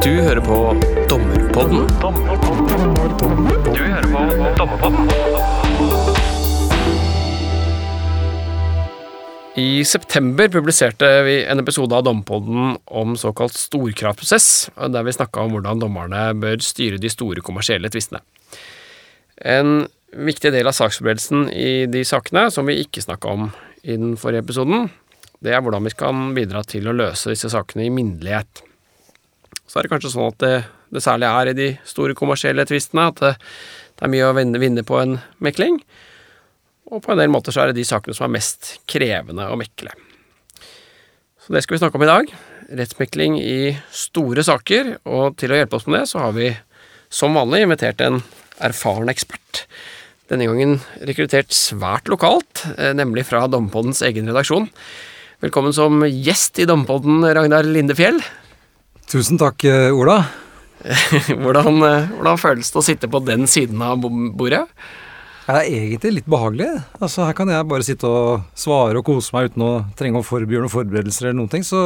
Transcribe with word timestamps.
Du 0.00 0.14
hører 0.16 0.40
på 0.40 0.54
Dommerpodden. 1.10 1.82
Du 3.66 3.80
hører 3.84 4.06
på 4.08 4.20
Dommerpodden. 4.56 5.10
I 9.60 9.84
september 9.84 10.48
publiserte 10.48 11.10
vi 11.26 11.34
en 11.44 11.60
episode 11.60 11.98
av 11.98 12.06
Dommerpodden 12.06 12.78
om 12.86 13.12
såkalt 13.20 13.52
storkravprosess, 13.60 14.70
der 14.88 15.04
vi 15.04 15.12
snakka 15.18 15.44
om 15.44 15.52
hvordan 15.58 15.84
dommerne 15.84 16.22
bør 16.40 16.64
styre 16.64 16.96
de 16.96 17.12
store 17.12 17.44
kommersielle 17.44 17.92
tvistene. 17.92 18.22
En 19.36 19.84
viktig 20.16 20.54
del 20.56 20.72
av 20.72 20.78
saksforberedelsen 20.80 21.50
i 21.52 21.84
de 21.92 22.06
sakene, 22.08 22.48
som 22.48 22.72
vi 22.72 22.80
ikke 22.86 23.04
snakka 23.04 23.36
om 23.36 23.50
i 23.84 24.00
den 24.00 24.16
forrige 24.16 24.46
episoden, 24.48 24.88
det 25.44 25.52
er 25.52 25.60
hvordan 25.60 25.84
vi 25.84 25.92
kan 25.92 26.32
bidra 26.32 26.64
til 26.64 26.88
å 26.88 26.96
løse 26.96 27.36
disse 27.36 27.52
sakene 27.52 27.84
i 27.84 27.92
minnelighet. 27.92 28.64
Så 29.70 29.78
er 29.78 29.86
det 29.86 29.92
kanskje 29.92 30.10
sånn 30.10 30.32
at 30.32 30.42
det, 30.42 30.54
det 30.90 31.02
særlig 31.04 31.28
er 31.30 31.48
i 31.52 31.54
de 31.54 31.66
store 31.86 32.16
kommersielle 32.18 32.64
tvistene 32.66 33.06
at 33.12 33.20
det, 33.22 33.36
det, 33.38 34.02
er 34.02 34.10
mye 34.10 34.26
å 34.26 34.34
vinne, 34.34 34.58
vinne 34.58 34.82
på 34.86 34.98
en 34.98 35.20
mekling. 35.38 35.76
Og 36.90 37.04
på 37.04 37.12
en 37.14 37.20
del 37.20 37.30
måter 37.30 37.54
så 37.54 37.62
er 37.62 37.70
det 37.70 37.78
de 37.78 37.86
sakene 37.86 38.16
som 38.16 38.26
er 38.26 38.34
mest 38.34 38.72
krevende 38.90 39.46
å 39.46 39.58
mekle. 39.60 39.94
Så 41.38 41.54
det 41.54 41.62
skal 41.62 41.76
vi 41.76 41.80
snakke 41.84 42.00
om 42.00 42.06
i 42.06 42.10
dag. 42.10 42.34
Rettsmekling 42.80 43.38
i 43.38 43.76
store 43.94 44.42
saker. 44.46 44.96
Og 45.06 45.38
til 45.38 45.54
å 45.54 45.60
hjelpe 45.60 45.78
oss 45.78 45.86
med 45.86 46.00
det, 46.00 46.10
så 46.10 46.24
har 46.24 46.34
vi 46.34 46.50
som 47.10 47.38
vanlig 47.38 47.62
invitert 47.68 48.02
en 48.02 48.20
erfaren 48.58 49.10
ekspert. 49.12 49.64
Denne 50.30 50.50
gangen 50.50 50.76
rekruttert 51.06 51.54
svært 51.54 52.10
lokalt, 52.10 52.66
eh, 52.74 52.90
nemlig 52.94 53.28
fra 53.30 53.46
Dompoddens 53.50 54.02
egen 54.06 54.30
redaksjon. 54.30 54.66
Velkommen 55.46 55.74
som 55.74 56.02
gjest 56.06 56.58
i 56.58 56.66
Dompodden, 56.66 57.22
Ragnar 57.34 57.66
Lindefjell. 57.66 58.18
Tusen 59.10 59.40
takk, 59.42 59.64
eh, 59.66 59.90
Ola. 59.90 60.20
hvordan, 61.42 61.80
eh, 61.82 62.10
hvordan, 62.14 62.36
føles 62.38 62.68
det 62.70 62.78
å 62.78 62.84
sitte 62.84 63.08
på 63.10 63.18
den 63.26 63.48
siden 63.50 63.80
av 63.82 63.98
bordet? 63.98 64.62
Det 65.48 65.56
er 65.56 65.66
egentlig 65.66 66.12
litt 66.20 66.28
behagelig. 66.30 66.68
Altså, 67.00 67.24
her 67.26 67.34
kan 67.34 67.50
jeg 67.50 67.66
bare 67.66 67.82
sitte 67.82 68.06
og 68.06 68.44
svare 68.54 69.00
og 69.00 69.08
kose 69.08 69.34
meg 69.34 69.50
uten 69.50 69.64
å 69.66 69.72
trenge 69.98 70.22
å 70.22 70.26
forberede 70.28 70.62
noen 70.62 70.70
forberedelser 70.70 71.26
eller 71.26 71.40
noen 71.40 71.50
ting. 71.50 71.66
Så 71.66 71.80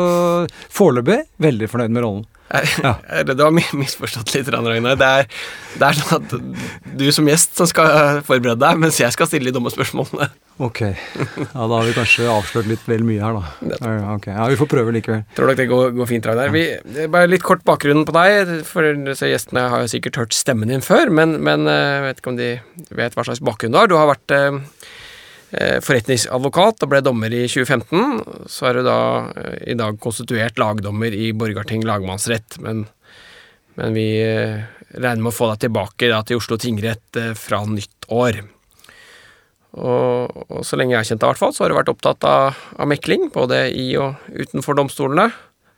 foreløpig 0.69 1.23
veldig 1.41 1.71
fornøyd 1.73 1.97
med 1.97 2.05
rollen. 2.05 2.27
Ja. 2.83 2.95
Du 3.35 3.43
har 3.43 3.55
misforstått 3.55 4.35
litt, 4.37 4.49
Ragnar. 4.53 4.97
Det 5.01 5.11
er, 5.21 5.29
det 5.81 5.89
er 5.89 5.99
sånn 5.99 6.23
at 6.23 6.35
du 6.99 7.05
som 7.15 7.29
gjest 7.29 7.59
som 7.59 7.69
skal 7.71 8.23
forberede 8.27 8.61
deg, 8.63 8.81
mens 8.81 9.01
jeg 9.01 9.15
skal 9.15 9.29
stille 9.31 9.51
de 9.51 9.57
dumme 9.57 9.73
spørsmålene. 9.73 10.31
Ok. 10.63 10.81
Ja, 10.87 11.65
da 11.67 11.71
har 11.73 11.87
vi 11.89 11.95
kanskje 11.97 12.29
avslørt 12.31 12.69
litt 12.71 12.85
vel 12.87 13.03
mye 13.07 13.19
her, 13.19 13.41
da. 13.41 13.89
Ok, 14.15 14.29
Ja, 14.31 14.47
Vi 14.53 14.59
får 14.61 14.71
prøve 14.71 14.95
likevel. 14.95 15.25
Tror 15.35 15.51
nok 15.51 15.59
det 15.59 15.67
går, 15.73 15.91
går 15.99 16.11
fint, 16.13 16.29
Ragnar? 16.31 16.53
Vi, 16.55 16.63
bare 17.11 17.31
litt 17.31 17.43
kort 17.47 17.65
bakgrunnen 17.67 18.07
på 18.07 18.15
deg. 18.15 18.55
For 18.69 18.87
Gjestene 18.87 19.67
har 19.73 19.83
jo 19.83 19.91
sikkert 19.91 20.21
hørt 20.23 20.37
stemmen 20.37 20.71
din 20.71 20.85
før, 20.85 21.11
men, 21.11 21.41
men 21.43 21.67
jeg 21.67 21.97
eh, 21.99 22.05
vet 22.07 22.23
ikke 22.23 22.35
om 22.35 22.39
de 22.39 22.51
vet 22.95 23.19
hva 23.19 23.27
slags 23.27 23.43
bakgrunn 23.43 23.75
du 23.75 23.81
har. 23.81 23.91
Du 23.91 23.99
har 23.99 24.11
vært 24.15 24.35
Eh, 24.35 24.61
forretningsadvokat 25.85 26.85
og 26.85 26.91
ble 26.91 27.01
dommer 27.05 27.35
i 27.35 27.45
2015. 27.47 28.47
Så 28.51 28.69
er 28.69 28.79
du 28.79 28.87
da 28.87 28.99
eh, 29.39 29.59
i 29.75 29.79
dag 29.79 30.01
konstituert 30.03 30.59
lagdommer 30.61 31.15
i 31.15 31.33
Borgarting 31.37 31.85
lagmannsrett, 31.87 32.59
men, 32.65 32.87
men 33.79 33.95
vi 33.97 34.09
eh, 34.23 34.65
regner 34.95 35.23
med 35.23 35.33
å 35.33 35.37
få 35.37 35.53
deg 35.53 35.67
tilbake 35.67 36.11
da, 36.11 36.23
til 36.27 36.41
Oslo 36.41 36.59
tingrett 36.61 37.23
fra 37.39 37.63
nytt 37.69 38.11
år. 38.15 38.43
Og, 39.75 40.31
og, 40.47 40.61
så 40.63 40.79
lenge 40.79 40.95
jeg 40.95 41.01
har 41.01 41.09
kjent 41.09 41.25
deg, 41.25 41.33
hvert 41.33 41.41
fall, 41.41 41.55
så 41.55 41.65
har 41.65 41.73
du 41.73 41.79
vært 41.81 41.91
opptatt 41.91 42.27
av, 42.29 42.61
av 42.79 42.91
mekling, 42.91 43.27
både 43.35 43.67
i 43.75 43.89
og 43.99 44.23
utenfor 44.31 44.79
domstolene. 44.79 45.33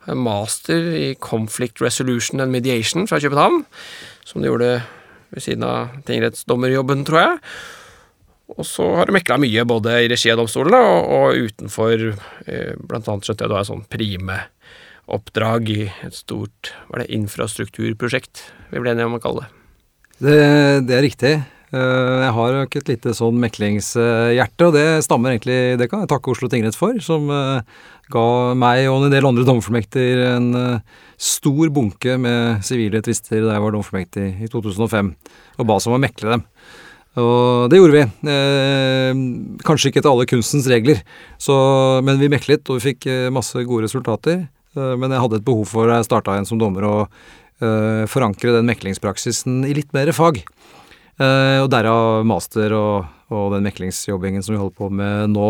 En 0.07 0.21
master 0.21 0.91
i 0.95 1.07
Conflict 1.19 1.81
Resolution 1.83 2.43
and 2.43 2.53
Mediation 2.53 3.09
fra 3.09 3.19
København, 3.19 3.63
som 4.27 4.43
du 4.43 4.51
gjorde 4.51 4.77
ved 5.33 5.43
siden 5.43 5.65
av 5.67 5.97
tingrettsdommerjobben, 6.07 7.03
tror 7.07 7.23
jeg. 7.23 7.41
Og 8.55 8.63
så 8.63 8.85
har 8.95 9.09
du 9.09 9.15
mekla 9.15 9.37
mye, 9.43 9.65
både 9.67 9.97
i 10.05 10.07
regi 10.11 10.31
av 10.31 10.39
domstolene 10.39 10.79
og, 10.79 11.09
og 11.17 11.49
utenfor. 11.49 12.05
Eh, 12.47 12.77
blant 12.87 13.09
annet 13.11 13.27
skjønte 13.27 13.43
jeg 13.43 13.51
du 13.51 13.57
har 13.57 13.65
et 13.65 13.69
sånn 13.69 13.83
Prime-oppdrag 13.91 15.73
i 15.73 15.81
et 16.07 16.15
stort 16.15 16.71
var 16.87 17.03
det, 17.03 17.11
infrastrukturprosjekt 17.17 18.47
vi 18.71 18.81
ble 18.83 18.93
enige 18.93 19.09
om 19.09 19.19
å 19.19 19.21
kalle 19.23 19.43
det. 19.43 19.51
det. 20.29 20.39
Det 20.87 20.95
er 20.95 21.05
riktig. 21.05 21.33
Eh, 21.75 22.15
jeg 22.23 22.31
har 22.39 22.55
nok 22.55 22.79
et 22.79 22.93
lite 22.93 23.17
sånn 23.19 23.43
meklingshjerte, 23.43 24.69
og 24.69 24.75
det 24.77 24.87
stammer 25.03 25.33
egentlig 25.33 25.75
Det 25.81 25.89
kan 25.91 26.05
jeg 26.05 26.11
takke 26.13 26.31
Oslo 26.31 26.47
tingrett 26.47 26.79
for, 26.79 26.95
som 27.03 27.27
eh, 27.27 27.77
ga 28.15 28.25
meg 28.55 28.87
og 28.87 29.09
en 29.09 29.11
del 29.11 29.27
andre 29.27 29.43
dommerfullmekter 29.43 30.23
en 30.31 30.49
stor 31.19 31.71
bunke 31.75 32.15
med 32.23 32.63
sivile 32.63 33.03
tvister 33.03 33.43
da 33.43 33.57
jeg 33.57 33.67
var 33.67 33.75
dommerfullmektig 33.75 34.27
i 34.47 34.51
2005, 34.53 35.15
og 35.59 35.67
ba 35.67 35.75
oss 35.75 35.91
om 35.91 35.99
å 35.99 36.05
mekle 36.07 36.37
dem. 36.37 36.47
Og 37.17 37.71
det 37.71 37.79
gjorde 37.79 37.95
vi. 37.95 38.03
Eh, 38.29 39.21
kanskje 39.65 39.89
ikke 39.89 40.03
etter 40.03 40.11
alle 40.11 40.27
kunstens 40.29 40.67
regler, 40.69 41.01
så, 41.41 41.55
men 42.05 42.19
vi 42.21 42.29
meklet, 42.29 42.61
og 42.69 42.77
vi 42.77 42.91
fikk 42.91 43.07
eh, 43.09 43.31
masse 43.33 43.57
gode 43.65 43.87
resultater. 43.87 44.43
Eh, 44.77 44.93
men 44.99 45.13
jeg 45.13 45.23
hadde 45.23 45.39
et 45.41 45.47
behov 45.47 45.65
for, 45.71 45.89
da 45.89 45.99
jeg 45.99 46.09
starta 46.09 46.35
igjen 46.35 46.49
som 46.49 46.61
dommer, 46.61 46.85
å 46.85 46.97
eh, 47.07 48.03
forankre 48.09 48.53
den 48.59 48.69
meklingspraksisen 48.69 49.63
i 49.67 49.73
litt 49.77 49.95
mer 49.97 50.11
fag. 50.15 50.43
Eh, 51.17 51.57
og 51.63 51.71
derav 51.73 52.27
master 52.29 52.75
og, 52.77 53.09
og, 53.31 53.49
den 53.55 53.65
meklingsjobbingen 53.65 54.45
som 54.45 54.53
vi 54.53 54.61
holder 54.61 54.77
på 54.77 54.91
med 54.93 55.33
nå. 55.33 55.49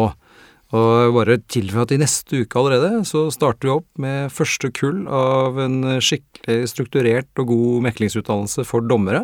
Og 0.77 1.13
bare 1.15 1.37
tilføye 1.47 1.85
at 1.85 1.93
i 1.95 1.99
neste 2.01 2.41
uke 2.43 2.59
allerede 2.59 3.05
så 3.07 3.29
starter 3.31 3.69
vi 3.69 3.75
opp 3.77 4.01
med 4.03 4.33
første 4.35 4.67
kull 4.75 5.05
av 5.07 5.55
en 5.63 5.77
skikkelig 6.03 6.67
strukturert 6.67 7.39
og 7.39 7.53
god 7.53 7.85
meklingsutdannelse 7.85 8.65
for 8.67 8.83
dommere 8.83 9.23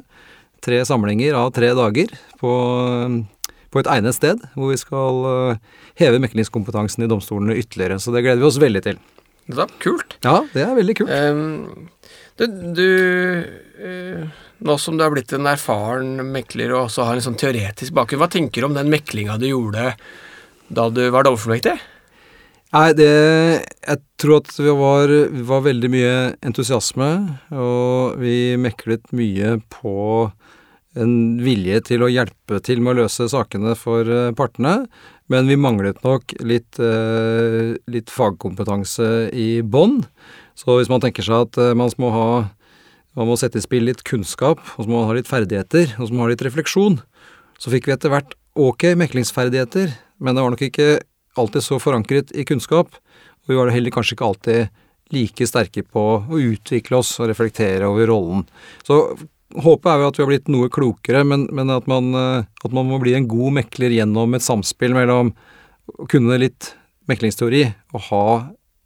tre 0.63 0.81
samlinger 0.87 1.35
av 1.37 1.51
tre 1.55 1.71
dager 1.77 2.13
på, 2.39 2.53
på 3.73 3.81
et 3.81 3.89
egnet 3.95 4.17
sted, 4.17 4.43
hvor 4.55 4.71
vi 4.71 4.79
skal 4.79 5.25
eh, 5.31 5.81
heve 6.01 6.21
meklingskompetansen 6.23 7.05
i 7.05 7.09
domstolene 7.11 7.57
ytterligere. 7.59 7.99
Så 7.99 8.15
det 8.15 8.23
gleder 8.25 8.41
vi 8.41 8.49
oss 8.49 8.61
veldig 8.61 8.83
til. 8.85 9.01
Da, 9.51 9.67
kult. 9.83 10.17
Ja, 10.23 10.39
det 10.53 10.63
er 10.63 10.75
veldig 10.77 10.95
kult. 11.01 11.11
Um, 11.11 11.89
du, 12.39 12.45
du 12.73 12.87
uh, 13.83 14.43
Nå 14.63 14.77
som 14.79 14.95
du 14.95 15.03
har 15.03 15.11
blitt 15.11 15.33
en 15.35 15.49
erfaren 15.51 16.21
mekler 16.31 16.71
og 16.71 16.85
også 16.85 17.09
har 17.09 17.19
en 17.19 17.25
sånn 17.25 17.35
teoretisk 17.39 17.91
bakgrunn, 17.97 18.21
hva 18.21 18.29
tenker 18.31 18.63
du 18.63 18.69
om 18.69 18.77
den 18.77 18.87
meklinga 18.93 19.35
du 19.41 19.49
gjorde 19.49 19.91
da 20.71 20.85
du 20.87 21.01
var 21.11 21.27
dommerfullmektig? 21.27 21.75
Nei, 22.73 22.87
det 22.97 23.09
Jeg 23.11 23.99
tror 24.17 24.39
at 24.39 24.53
vi 24.55 24.71
var, 24.79 25.11
var 25.45 25.65
veldig 25.67 25.89
mye 25.93 26.13
entusiasme, 26.41 27.09
og 27.51 28.15
vi 28.23 28.55
meklet 28.57 29.11
mye 29.13 29.57
på 29.75 29.93
en 30.99 31.13
vilje 31.41 31.79
til 31.89 32.05
å 32.05 32.11
hjelpe 32.11 32.59
til 32.65 32.81
med 32.83 32.93
å 32.93 33.03
løse 33.03 33.27
sakene 33.31 33.73
for 33.79 34.07
eh, 34.09 34.31
partene, 34.37 34.83
men 35.31 35.47
vi 35.49 35.57
manglet 35.57 36.01
nok 36.05 36.35
litt, 36.45 36.77
eh, 36.81 37.73
litt 37.89 38.11
fagkompetanse 38.13 39.07
i 39.33 39.63
bånn. 39.63 40.01
Så 40.59 40.77
hvis 40.77 40.91
man 40.91 41.01
tenker 41.01 41.25
seg 41.25 41.47
at 41.47 41.59
eh, 41.61 41.73
man 41.77 41.93
må 42.01 42.11
ha 42.13 42.27
man 43.13 43.29
må 43.29 43.35
sette 43.37 43.59
i 43.59 43.63
spill 43.63 43.85
litt 43.85 44.01
kunnskap, 44.07 44.61
og 44.73 44.79
så 44.79 44.89
må 44.89 44.97
man 44.97 45.11
ha 45.11 45.17
litt 45.19 45.29
ferdigheter, 45.29 45.91
og 45.99 46.07
så 46.07 46.09
må 46.09 46.23
man 46.23 46.27
ha 46.27 46.33
litt 46.33 46.45
refleksjon, 46.47 46.97
så 47.61 47.73
fikk 47.73 47.85
vi 47.85 47.93
etter 47.93 48.09
hvert 48.09 48.33
ok 48.57 48.87
meklingsferdigheter, 48.97 49.93
men 50.17 50.33
det 50.33 50.41
var 50.41 50.53
nok 50.53 50.63
ikke 50.65 50.87
alltid 51.37 51.65
så 51.65 51.77
forankret 51.81 52.33
i 52.33 52.45
kunnskap, 52.47 52.97
og 53.43 53.51
vi 53.51 53.59
var 53.59 53.69
heller 53.73 53.93
kanskje 53.93 54.17
ikke 54.17 54.29
alltid 54.31 54.81
like 55.13 55.45
sterke 55.45 55.83
på 55.85 56.03
å 56.25 56.41
utvikle 56.41 56.97
oss 57.03 57.11
og 57.21 57.29
reflektere 57.29 57.85
over 57.89 58.09
rollen. 58.09 58.47
Så 58.85 58.97
Håpet 59.53 59.89
er 59.91 60.01
jo 60.01 60.09
at 60.09 60.17
vi 60.17 60.23
har 60.23 60.29
blitt 60.31 60.49
noe 60.49 60.69
klokere, 60.73 61.21
men, 61.27 61.45
men 61.53 61.69
at, 61.73 61.85
man, 61.89 62.09
eh, 62.17 62.45
at, 62.45 62.71
man, 62.73 62.87
må 62.89 62.97
bli 63.01 63.13
en 63.17 63.27
god 63.29 63.59
mekler 63.59 63.93
gjennom 63.93 64.33
et 64.33 64.45
samspill 64.45 64.95
mellom 64.95 65.33
å 65.93 66.07
kunne 66.09 66.39
litt 66.41 66.71
meklingsteori 67.11 67.65
og 67.93 68.05
ha 68.07 68.25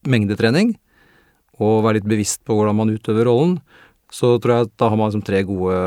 mengdetrening, 0.10 0.74
og 1.62 1.86
være 1.86 2.00
litt 2.00 2.10
bevisst 2.10 2.44
på 2.46 2.58
hvordan 2.58 2.78
man 2.78 2.92
utøver 2.94 3.30
rollen, 3.30 3.58
så 4.14 4.36
tror 4.42 4.54
jeg 4.54 4.68
at 4.68 4.76
da 4.80 4.90
har 4.92 5.00
man 5.00 5.12
liksom 5.12 5.26
tre 5.28 5.42
gode, 5.48 5.80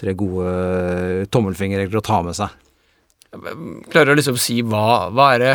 tre 0.00 0.14
gode 0.18 1.26
tommelfingerregler 1.34 2.00
å 2.00 2.04
ta 2.04 2.20
med 2.26 2.36
seg. 2.38 2.52
Klarer 3.90 4.12
du 4.12 4.20
liksom 4.20 4.38
å 4.38 4.42
si 4.42 4.60
hva, 4.62 5.10
hva 5.14 5.32
er 5.34 5.42
det 5.42 5.54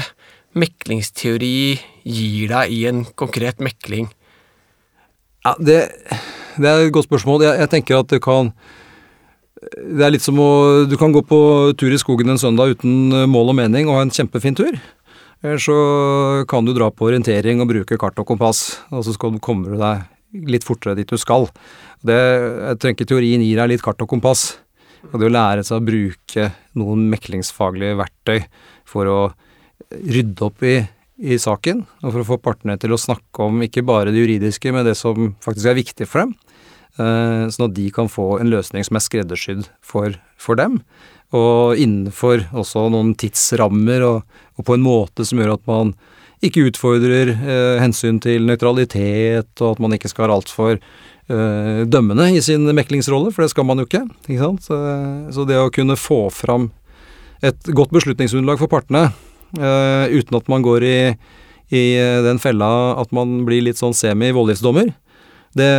meklingsteori 0.60 1.58
gir 2.04 2.52
deg 2.52 2.74
i 2.76 2.82
en 2.90 3.04
konkret 3.20 3.62
mekling? 3.64 4.10
Ja, 5.50 5.56
det 5.58 5.80
det 6.60 6.68
er 6.68 6.86
et 6.86 6.94
godt 6.94 7.08
spørsmål. 7.08 7.44
Jeg, 7.48 7.60
jeg, 7.62 7.72
tenker 7.72 8.02
at 8.02 8.12
det 8.12 8.22
kan 8.24 8.52
Det 9.60 10.06
er 10.06 10.14
litt 10.14 10.26
som 10.26 10.40
å 10.42 10.86
Du 10.90 10.98
kan 11.00 11.14
gå 11.16 11.24
på 11.26 11.40
tur 11.80 11.94
i 11.94 12.00
skogen 12.02 12.32
en 12.34 12.42
søndag 12.42 12.76
uten 12.76 13.28
mål 13.32 13.54
og 13.54 13.60
mening 13.62 13.90
og 13.90 14.00
ha 14.00 14.06
en 14.06 14.14
kjempefin 14.14 14.58
tur. 14.60 14.76
Eller 15.40 15.62
så 15.64 15.76
kan 16.52 16.68
du 16.68 16.74
dra 16.76 16.90
på 16.92 17.08
orientering 17.08 17.62
og 17.64 17.70
bruke 17.70 17.98
kart 18.00 18.18
og 18.20 18.28
kompass, 18.28 18.82
og 18.92 19.06
så 19.08 19.14
kommer 19.16 19.72
du 19.72 19.78
deg 19.80 20.50
litt 20.52 20.66
fortere 20.68 20.98
dit 20.98 21.08
du 21.08 21.16
skal. 21.18 21.48
Det, 22.04 22.18
jeg 22.18 22.80
tenker 22.84 23.08
teorien 23.08 23.46
gir 23.46 23.62
deg 23.62 23.72
litt 23.72 23.86
kart 23.86 24.04
og 24.04 24.10
kompass. 24.12 24.58
Og 25.14 25.16
det 25.16 25.30
å 25.30 25.32
lære 25.32 25.64
seg 25.64 25.80
å 25.80 25.86
bruke 25.88 26.50
noen 26.76 27.06
meklingsfaglige 27.14 27.96
verktøy 28.02 28.42
for 28.84 29.08
å 29.08 29.20
rydde 29.96 30.44
opp 30.44 30.68
i 30.68 30.76
i 31.20 31.36
saken, 31.40 31.84
og 32.00 32.14
for 32.14 32.22
å 32.22 32.28
få 32.32 32.38
partene 32.42 32.78
til 32.80 32.96
å 32.96 33.00
snakke 33.00 33.44
om 33.50 33.60
ikke 33.66 33.84
bare 33.88 34.14
det 34.14 34.22
juridiske, 34.22 34.72
men 34.72 34.88
det 34.88 34.96
som 35.00 35.34
faktisk 35.44 35.72
er 35.72 35.80
viktig 35.80 36.08
for 36.08 36.24
dem. 36.24 36.36
Eh, 37.00 37.46
sånn 37.52 37.70
at 37.70 37.76
de 37.76 37.88
kan 37.96 38.10
få 38.12 38.40
en 38.40 38.52
løsning 38.52 38.86
som 38.88 38.98
er 38.98 39.04
skreddersydd 39.06 39.68
for, 39.86 40.16
for 40.40 40.60
dem. 40.60 40.80
Og 41.36 41.80
innenfor 41.80 42.48
også 42.58 42.88
noen 42.94 43.14
tidsrammer, 43.20 44.06
og, 44.08 44.40
og, 44.58 44.66
på 44.68 44.76
en 44.76 44.84
måte 44.86 45.28
som 45.28 45.40
gjør 45.40 45.58
at 45.58 45.68
man 45.70 45.94
ikke 46.44 46.70
utfordrer 46.70 47.36
eh, 47.36 47.78
hensyn 47.84 48.20
til 48.24 48.48
nøytralitet, 48.48 49.54
og 49.60 49.76
at 49.76 49.84
man 49.84 49.96
ikke 49.96 50.12
skal 50.12 50.26
være 50.26 50.40
altfor 50.40 50.76
eh, 50.80 51.86
dømmende 51.88 52.32
i 52.32 52.44
sin 52.44 52.64
meklingsrolle, 52.76 53.36
for 53.36 53.44
det 53.44 53.54
skal 53.54 53.68
man 53.68 53.84
jo 53.84 53.88
ikke. 53.88 54.06
ikke 54.28 54.44
sant? 54.44 54.68
Så, 54.68 54.80
så 55.36 55.48
det 55.48 55.60
å 55.60 55.72
kunne 55.76 56.00
få 56.00 56.26
fram 56.34 56.72
et 57.46 57.72
godt 57.76 57.92
beslutningsunderlag 57.96 58.60
for 58.60 58.72
partene, 58.72 59.10
uten 59.58 60.38
at 60.38 60.50
man 60.52 60.66
går 60.66 60.86
i, 60.86 60.98
i, 61.74 61.84
den 62.26 62.42
fella 62.42 62.70
at 63.02 63.14
man 63.16 63.44
blir 63.48 63.64
litt 63.66 63.80
sånn 63.80 63.96
semi-voldgiftsdommer. 63.98 64.92
Det, 65.58 65.70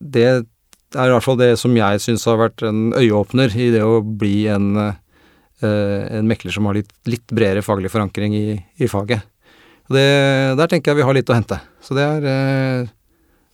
det 0.00 0.24
er 0.26 0.42
i 0.42 1.12
hvert 1.14 1.26
fall 1.26 1.38
det 1.38 1.52
som 1.60 1.76
jeg 1.76 2.02
syns 2.02 2.26
har 2.26 2.40
vært 2.40 2.64
en 2.66 2.88
øyeåpner 2.96 3.54
i 3.54 3.70
det 3.74 3.84
å 3.86 4.00
bli 4.02 4.48
en, 4.50 4.72
uh, 4.74 6.04
en 6.18 6.28
mekler 6.30 6.54
som 6.54 6.66
har 6.66 6.80
litt, 6.80 6.90
litt 7.06 7.26
bredere 7.30 7.62
faglig 7.62 7.92
forankring 7.94 8.34
i, 8.34 8.46
i 8.82 8.90
faget. 8.90 9.22
Det, 9.88 10.08
der 10.58 10.68
tenker 10.68 10.92
jeg 10.92 11.00
vi 11.00 11.06
har 11.06 11.16
litt 11.16 11.30
å 11.30 11.36
hente. 11.38 11.60
Så 11.84 11.96
det 11.96 12.04
er, 12.04 12.26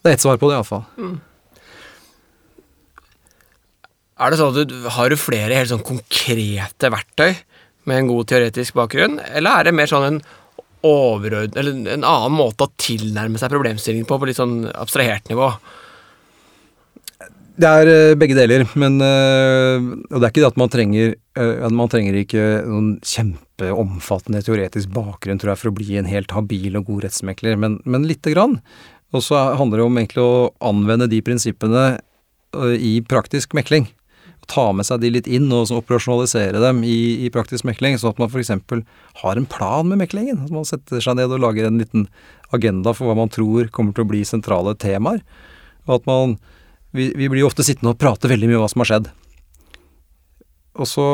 det 0.03 0.11
er 0.11 0.17
ett 0.17 0.25
svar 0.25 0.41
på 0.41 0.49
det, 0.51 0.57
iallfall. 0.57 0.83
Mm. 0.99 1.19
Er 4.15 4.31
det 4.31 4.39
sånn 4.39 4.55
at 4.55 4.71
du 4.71 4.89
har 4.95 5.11
du 5.11 5.19
flere 5.19 5.57
helt 5.59 5.71
sånn 5.73 5.85
konkrete 5.87 6.91
verktøy 6.93 7.33
med 7.89 8.01
en 8.01 8.11
god 8.11 8.29
teoretisk 8.31 8.77
bakgrunn, 8.79 9.19
eller 9.31 9.61
er 9.61 9.69
det 9.69 9.77
mer 9.77 9.91
sånn 9.91 10.09
en 10.13 10.25
Eller 10.85 11.71
en 11.95 12.05
annen 12.05 12.35
måte 12.37 12.67
å 12.67 12.73
tilnærme 12.77 13.39
seg 13.41 13.49
problemstillingen 13.49 14.05
på, 14.05 14.19
på 14.21 14.27
litt 14.29 14.37
sånn 14.37 14.67
abstrahert 14.69 15.31
nivå? 15.31 15.49
Det 17.57 17.71
er 17.71 17.89
uh, 17.89 18.17
begge 18.19 18.37
deler, 18.37 18.67
men 18.75 18.99
uh, 19.01 19.79
Og 20.11 20.19
det 20.19 20.27
er 20.27 20.33
ikke 20.33 20.43
det 20.43 20.51
at 20.51 20.59
man 20.61 20.73
trenger 20.73 21.15
at 21.39 21.73
Man 21.73 21.89
trenger 21.89 22.19
ikke 22.19 22.43
noen 22.67 22.91
kjempeomfattende 23.03 24.43
teoretisk 24.45 24.93
bakgrunn, 24.95 25.41
tror 25.41 25.55
jeg, 25.55 25.63
for 25.63 25.71
å 25.73 25.77
bli 25.79 25.97
en 25.99 26.07
helt 26.11 26.31
habil 26.31 26.77
og 26.79 26.87
god 26.91 27.09
rettsmekler, 27.09 27.57
men, 27.59 27.81
men 27.89 28.05
lite 28.07 28.31
grann. 28.31 28.61
Og 29.11 29.25
så 29.25 29.41
handler 29.59 29.81
det 29.81 29.87
om 29.89 29.99
egentlig 29.99 30.23
å 30.23 30.53
anvende 30.63 31.09
de 31.11 31.19
prinsippene 31.27 31.85
i 32.55 33.01
praktisk 33.09 33.57
mekling 33.59 33.89
ta 34.51 34.69
med 34.77 34.87
seg 34.89 35.03
de 35.03 35.11
litt 35.15 35.29
inn 35.31 35.51
og 35.55 35.73
operasjonalisere 35.75 36.61
dem 36.63 36.83
i, 36.87 37.27
i 37.27 37.31
praktisk 37.35 37.67
mekling, 37.69 37.99
sånn 38.01 38.15
at 38.15 38.23
man 38.23 38.31
f.eks. 38.31 38.53
har 39.23 39.41
en 39.41 39.49
plan 39.51 39.89
med 39.91 40.03
meklingen. 40.03 40.43
At 40.47 40.55
man 40.55 40.69
setter 40.69 41.03
seg 41.05 41.19
ned 41.19 41.33
og 41.35 41.43
lager 41.43 41.69
en 41.69 41.81
liten 41.83 42.09
agenda 42.55 42.95
for 42.95 43.11
hva 43.11 43.19
man 43.19 43.33
tror 43.33 43.71
kommer 43.75 43.97
til 43.97 44.07
å 44.07 44.11
bli 44.13 44.23
sentrale 44.29 44.77
temaer. 44.79 45.25
Og 45.89 45.99
at 46.01 46.09
man 46.11 46.39
vi, 46.95 47.11
vi 47.19 47.27
blir 47.27 47.43
jo 47.43 47.51
ofte 47.51 47.67
sittende 47.67 47.97
og 47.97 47.99
prate 47.99 48.31
veldig 48.31 48.49
mye 48.51 48.61
om 48.61 48.63
hva 48.67 48.71
som 48.71 48.85
har 48.85 48.93
skjedd. 48.93 49.09
Og 50.79 50.87
så 50.91 51.07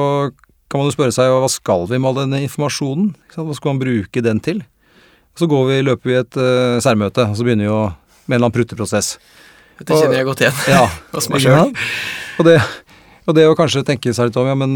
kan 0.71 0.81
man 0.81 0.91
jo 0.91 0.97
spørre 0.99 1.15
seg 1.15 1.33
hva 1.33 1.49
skal 1.51 1.89
vi 1.89 1.97
med 1.99 2.11
all 2.11 2.21
denne 2.23 2.43
informasjonen? 2.45 3.15
Hva 3.33 3.57
skal 3.57 3.75
man 3.75 3.83
bruke 3.83 4.23
den 4.25 4.43
til? 4.45 4.61
så 5.41 5.47
går 5.47 5.67
vi, 5.71 5.81
løper 5.87 6.11
vi 6.11 6.17
et 6.19 6.39
uh, 6.41 6.77
særmøte, 6.83 7.25
og 7.31 7.39
så 7.39 7.47
begynner 7.47 7.67
vi 7.67 7.71
jo 7.71 7.81
med 7.87 8.35
en 8.35 8.37
eller 8.37 8.47
annen 8.47 8.57
prutteprosess. 8.59 9.15
Dette 9.81 9.97
kjenner 9.97 10.19
jeg 10.19 10.29
godt 10.29 10.43
igjen 10.45 10.59
ja, 10.69 10.83
hos 11.15 11.29
meg 11.33 11.45
sjøl. 11.45 11.71
Og 12.37 12.49
det, 12.49 12.59
og 13.29 13.37
det 13.37 13.47
å 13.49 13.57
kanskje 13.59 13.85
tenke 13.87 14.13
seg 14.17 14.31
litt 14.31 14.39
om, 14.41 14.49
ja, 14.49 14.57
men 14.59 14.73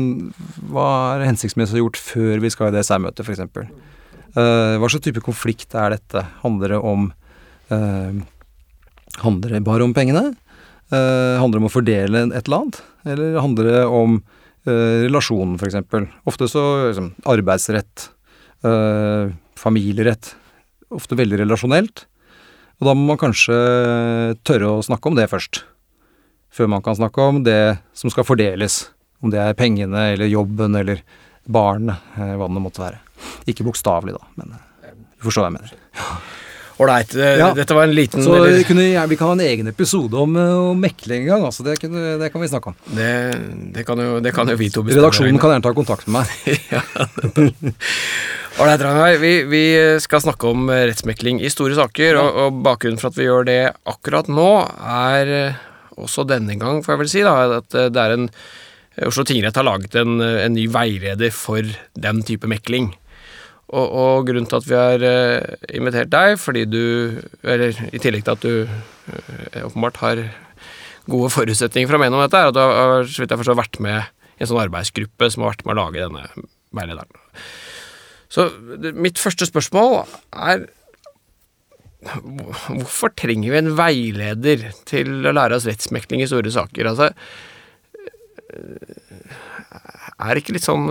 hva 0.73 0.87
er 1.15 1.27
hensiktsmessig 1.31 1.81
gjort 1.81 2.01
før 2.01 2.43
vi 2.43 2.53
skal 2.53 2.71
i 2.71 2.77
det 2.77 2.85
særmøtet, 2.87 3.25
f.eks.? 3.25 3.43
Uh, 4.35 4.43
eh, 4.43 4.77
hva 4.81 4.91
slags 4.91 5.07
type 5.07 5.23
konflikt 5.25 5.77
er 5.79 5.95
dette? 5.95 6.25
Handler 6.43 6.77
det 6.77 6.81
om 6.83 7.11
uh, 7.73 8.23
Handler 9.23 9.55
det 9.55 9.65
bare 9.67 9.87
om 9.87 9.95
pengene? 9.95 10.33
Uh, 10.93 11.41
handler 11.41 11.57
det 11.57 11.63
om 11.63 11.69
å 11.69 11.73
fordele 11.73 12.25
et 12.27 12.41
eller 12.45 12.65
annet? 12.65 12.81
Eller 13.15 13.37
handler 13.41 13.71
det 13.71 13.83
om 13.87 14.17
uh, 14.21 14.97
relasjonen, 15.07 15.55
f.eks.? 15.57 15.79
Ofte 16.29 16.51
så 16.51 16.65
liksom, 16.89 17.15
arbeidsrett, 17.31 18.11
familierett. 19.61 20.31
Ofte 20.97 21.19
veldig 21.21 21.43
relasjonelt. 21.43 22.07
Og 22.81 22.87
da 22.89 22.95
må 22.97 23.11
man 23.11 23.19
kanskje 23.21 23.57
tørre 24.41 24.71
å 24.73 24.85
snakke 24.87 25.11
om 25.11 25.19
det 25.19 25.27
først 25.29 25.61
før 26.55 26.71
man 26.71 26.85
kan 26.85 26.97
snakke 26.97 27.23
om 27.23 27.43
det 27.47 27.79
som 27.97 28.13
skal 28.13 28.27
fordeles. 28.27 28.85
Om 29.25 29.33
det 29.33 29.41
er 29.41 29.57
pengene 29.59 30.11
eller 30.15 30.31
jobben 30.31 30.77
eller 30.79 31.03
barnet, 31.45 32.13
eh, 32.17 32.37
hva 32.39 32.49
det 32.49 32.63
måtte 32.63 32.83
være. 32.83 33.01
Ikke 33.51 33.67
bokstavelig, 33.67 34.17
da, 34.17 34.31
men 34.41 34.55
eh, 34.55 34.95
du 35.19 35.27
forstår 35.27 35.47
hva 35.47 35.51
jeg 35.51 35.59
mener. 35.59 36.23
Ålreit. 36.75 37.13
Ja. 37.15 37.53
Dette 37.55 37.75
var 37.77 37.87
en 37.87 37.93
liten 37.95 38.25
Så 38.25 38.33
eller... 38.35 38.65
kunne, 38.67 38.83
ja, 38.83 39.05
Vi 39.07 39.15
kan 39.15 39.29
ha 39.31 39.35
en 39.37 39.45
egen 39.45 39.71
episode 39.71 40.19
om, 40.19 40.35
eh, 40.37 40.55
om 40.71 40.81
mekling 40.81 41.23
en 41.23 41.29
gang. 41.29 41.45
Altså, 41.47 41.63
det, 41.67 41.77
kunne, 41.83 42.17
det, 42.19 42.31
kan 42.35 42.43
vi 42.43 42.49
snakke 42.51 42.73
om. 42.73 42.79
Det, 42.91 43.11
det, 43.77 43.85
kan, 43.87 44.01
jo, 44.03 44.17
det 44.25 44.35
kan 44.35 44.51
jo 44.51 44.57
vi 44.59 44.71
to 44.75 44.83
bestemme. 44.83 45.05
Redaksjonen 45.05 45.39
kan 45.43 45.55
gjerne 45.55 45.67
ta 45.69 45.75
kontakt 45.77 46.09
med 46.11 46.25
meg. 46.25 46.33
Ålreit, 48.63 48.83
Ragnar. 48.83 49.21
Vi, 49.23 49.37
vi, 49.51 49.63
skal 50.03 50.25
snakke 50.27 50.51
om 50.51 50.67
rettsmekling 50.71 51.41
i 51.43 51.51
store 51.51 51.79
saker, 51.79 52.19
og, 52.19 52.43
og 52.43 52.59
bakgrunnen 52.67 52.99
for 52.99 53.11
at 53.11 53.23
vi 53.23 53.29
gjør 53.29 53.47
det 53.47 53.61
akkurat 53.95 54.31
nå, 54.31 54.51
er 54.83 55.55
også 56.01 56.27
denne 56.29 56.57
gang, 56.61 56.83
får 56.85 56.95
jeg 56.95 57.03
vel 57.03 57.11
si, 57.13 57.25
da, 57.27 57.35
at 57.61 57.79
eh, 57.79 57.91
det 57.93 58.05
er 58.05 58.19
en 58.19 58.31
Oslo 59.09 59.25
tingrett 59.27 59.57
har 59.59 59.67
laget 59.67 59.97
en, 59.99 60.21
en, 60.23 60.53
ny 60.55 60.69
veileder 60.71 61.33
for 61.35 61.67
den 61.99 62.21
type 62.23 62.47
mekling. 62.47 62.93
Og, 63.75 63.89
og, 63.89 64.29
grunnen 64.29 64.47
til 64.47 64.61
at 64.61 64.69
vi 64.69 64.77
har 64.79 65.05
invitert 65.75 66.13
deg, 66.13 66.37
fordi 66.39 66.63
du 66.71 66.85
Eller 67.43 67.75
i 67.91 67.99
tillegg 67.99 68.23
til 68.23 68.37
at 68.37 68.45
du 68.45 69.65
åpenbart 69.65 69.99
har 69.99 70.23
gode 71.11 71.33
forutsetninger 71.35 71.91
for 71.91 71.99
å 71.99 72.03
mene 72.05 72.17
om 72.17 72.23
dette, 72.23 72.39
er 72.39 72.53
at 72.53 72.57
du 72.57 72.63
har 72.63 73.09
så 73.09 73.25
vidt 73.25 73.35
jeg 73.35 73.41
forstår, 73.43 73.59
vært 73.59 73.81
med 73.83 73.99
i 74.39 74.45
en 74.45 74.51
sånn 74.51 74.63
arbeidsgruppe 74.63 75.31
som 75.31 75.45
har 75.45 75.55
vært 75.55 75.67
med 75.67 75.75
å 75.75 75.81
lage 75.83 76.07
denne 76.07 76.47
veilederen. 76.75 77.21
Så 78.35 78.49
mitt 78.97 79.21
første 79.23 79.47
spørsmål 79.47 80.01
er 80.33 80.65
Hvorfor 82.05 83.13
trenger 83.17 83.53
vi 83.53 83.61
en 83.61 83.75
veileder 83.79 84.71
til 84.89 85.27
å 85.27 85.35
lære 85.35 85.59
oss 85.59 85.69
rettsmekling 85.69 86.25
i 86.25 86.29
store 86.31 86.53
saker? 86.55 86.91
Altså 86.93 87.11
Er 90.15 90.31
det 90.31 90.45
ikke 90.45 90.55
litt 90.55 90.67
sånn 90.67 90.87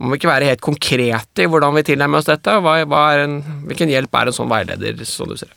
Må 0.00 0.12
vi 0.12 0.20
ikke 0.20 0.30
være 0.30 0.48
helt 0.48 0.64
konkrete 0.64 1.44
i 1.44 1.48
hvordan 1.50 1.74
vi 1.76 1.86
tilnærmer 1.90 2.22
oss 2.22 2.30
dette? 2.30 2.54
Hva, 2.64 2.78
hva 2.88 3.02
en, 3.20 3.40
hvilken 3.68 3.92
hjelp 3.92 4.14
er 4.16 4.30
en 4.30 4.36
sånn 4.36 4.52
veileder, 4.52 5.02
som 5.04 5.28
du 5.28 5.36
ser? 5.36 5.52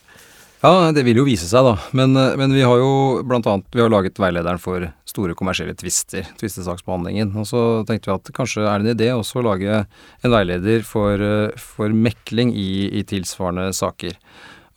Ja, 0.64 0.92
det 0.96 1.04
vil 1.04 1.20
jo 1.20 1.26
vise 1.28 1.48
seg, 1.48 1.66
da. 1.68 1.75
Men, 1.96 2.16
men 2.39 2.54
vi 2.56 2.63
har 2.63 2.80
jo 2.80 3.24
blant 3.27 3.48
annet 3.51 3.68
vi 3.75 3.84
har 3.84 3.92
laget 3.92 4.20
veilederen 4.20 4.62
for 4.63 4.86
store 5.13 5.36
kommersielle 5.38 5.75
tvister, 5.77 6.25
tvistesaksbehandlingen. 6.39 7.36
Og 7.39 7.48
så 7.50 7.62
tenkte 7.88 8.10
vi 8.10 8.15
at 8.17 8.34
kanskje 8.36 8.65
er 8.65 8.82
det 8.82 8.89
en 8.89 8.98
idé 8.98 9.12
også 9.13 9.41
å 9.41 9.48
lage 9.51 9.84
en 9.84 10.34
veileder 10.34 10.86
for, 10.88 11.22
for 11.62 11.93
mekling 11.93 12.53
i, 12.58 12.89
i, 12.89 13.05
tilsvarende 13.08 13.70
saker. 13.77 14.17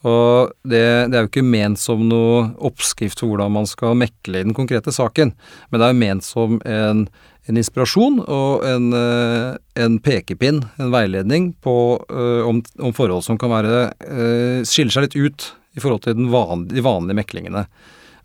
Og 0.06 0.52
det, 0.68 0.84
det, 1.10 1.16
er 1.16 1.24
jo 1.24 1.30
ikke 1.30 1.46
ment 1.46 1.80
som 1.80 2.04
noe 2.06 2.50
oppskrift 2.68 3.18
for 3.18 3.32
hvordan 3.32 3.54
man 3.56 3.66
skal 3.66 3.96
mekle 3.98 4.42
i 4.42 4.46
den 4.46 4.54
konkrete 4.54 4.92
saken, 4.94 5.32
men 5.70 5.80
det 5.80 5.86
er 5.86 5.94
jo 5.94 6.02
ment 6.04 6.26
som 6.26 6.60
en, 6.68 7.06
en 7.48 7.58
inspirasjon 7.58 8.20
og 8.22 8.66
en, 8.68 8.86
en, 8.94 9.98
pekepinn, 10.04 10.62
en 10.78 10.94
veiledning 10.94 11.50
på, 11.64 11.74
uh, 12.12 12.46
om, 12.46 12.60
om, 12.78 12.94
forhold 12.94 13.26
som 13.26 13.40
kan 13.40 13.50
være 13.56 14.62
skiller 14.68 14.94
seg 14.94 15.08
litt 15.08 15.18
ut 15.18 15.48
i 15.76 15.82
forhold 15.82 16.06
til 16.06 16.28
vanlige, 16.30 16.76
de 16.76 16.86
vanlige 16.86 17.20
meklingene. 17.24 17.66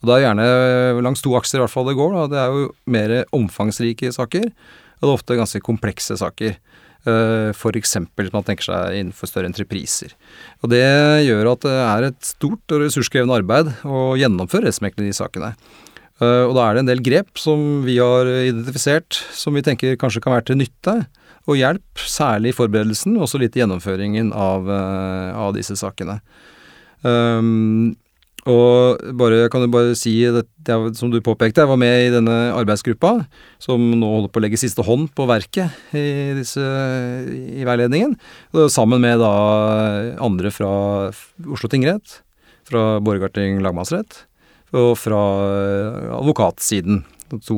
Og 0.02 0.10
Da 0.10 0.18
er 0.18 0.26
gjerne 0.26 0.46
langs 1.06 1.22
to 1.22 1.34
akser 1.38 1.60
i 1.60 1.64
hvert 1.64 1.74
fall 1.74 1.88
det 1.90 1.98
går. 2.00 2.16
Da. 2.16 2.28
Det 2.32 2.40
er 2.42 2.56
jo 2.56 2.70
mer 2.90 3.16
omfangsrike 3.38 4.14
saker, 4.16 4.48
og 4.50 5.04
det 5.04 5.10
er 5.10 5.18
ofte 5.18 5.38
ganske 5.40 5.62
komplekse 5.66 6.18
saker. 6.18 6.58
Uh, 7.02 7.50
F.eks. 7.50 7.96
man 7.98 8.46
tenker 8.46 8.68
seg 8.68 8.98
innenfor 9.00 9.30
større 9.30 9.50
entrepriser. 9.50 10.14
Og 10.62 10.70
Det 10.70 10.84
gjør 11.26 11.54
at 11.56 11.64
det 11.66 11.78
er 11.86 12.10
et 12.12 12.20
stort 12.26 12.76
og 12.76 12.84
ressurskrevende 12.84 13.40
arbeid 13.42 13.72
å 13.82 14.12
gjennomføre 14.22 14.68
rettsmekling 14.68 15.10
i 15.10 15.14
de 15.14 15.18
sakene. 15.18 15.56
Uh, 16.22 16.46
og 16.46 16.54
da 16.58 16.68
er 16.68 16.78
det 16.78 16.84
en 16.84 16.92
del 16.92 17.02
grep 17.02 17.42
som 17.42 17.82
vi 17.88 17.98
har 17.98 18.30
identifisert, 18.30 19.18
som 19.34 19.58
vi 19.58 19.66
tenker 19.66 19.98
kanskje 20.02 20.22
kan 20.22 20.38
være 20.38 20.52
til 20.52 20.62
nytte 20.62 21.00
og 21.50 21.58
hjelp, 21.58 22.06
særlig 22.06 22.52
i 22.52 22.58
forberedelsen, 22.58 23.18
og 23.18 23.26
også 23.26 23.42
litt 23.42 23.58
i 23.58 23.64
gjennomføringen 23.64 24.30
av, 24.38 24.70
uh, 24.70 25.34
av 25.48 25.58
disse 25.58 25.74
sakene. 25.80 26.20
Um, 27.02 27.98
og 28.50 29.02
bare, 29.20 29.46
kan 29.54 29.62
du 29.62 29.70
bare 29.70 29.94
si, 29.98 30.16
det, 30.34 30.48
det, 30.66 30.78
som 30.98 31.12
du 31.14 31.20
påpekte, 31.22 31.62
jeg 31.62 31.70
var 31.70 31.78
med 31.78 32.08
i 32.08 32.14
denne 32.14 32.38
arbeidsgruppa 32.58 33.20
som 33.62 33.84
nå 33.94 34.10
holder 34.16 34.32
på 34.34 34.42
å 34.42 34.44
legge 34.48 34.58
siste 34.62 34.86
hånd 34.86 35.12
på 35.14 35.28
verket 35.30 35.70
i, 35.94 36.34
disse, 36.40 36.64
i 37.30 37.62
veiledningen. 37.68 38.16
Sammen 38.74 39.04
med 39.04 39.22
da 39.22 39.32
andre 40.26 40.50
fra 40.54 40.74
Oslo 41.46 41.70
tingrett, 41.70 42.22
fra 42.66 42.98
Borgarting 43.04 43.62
lagmannsrett 43.62 44.24
og 44.74 44.96
fra 44.98 45.22
advokatsiden. 46.18 47.04
To, 47.46 47.58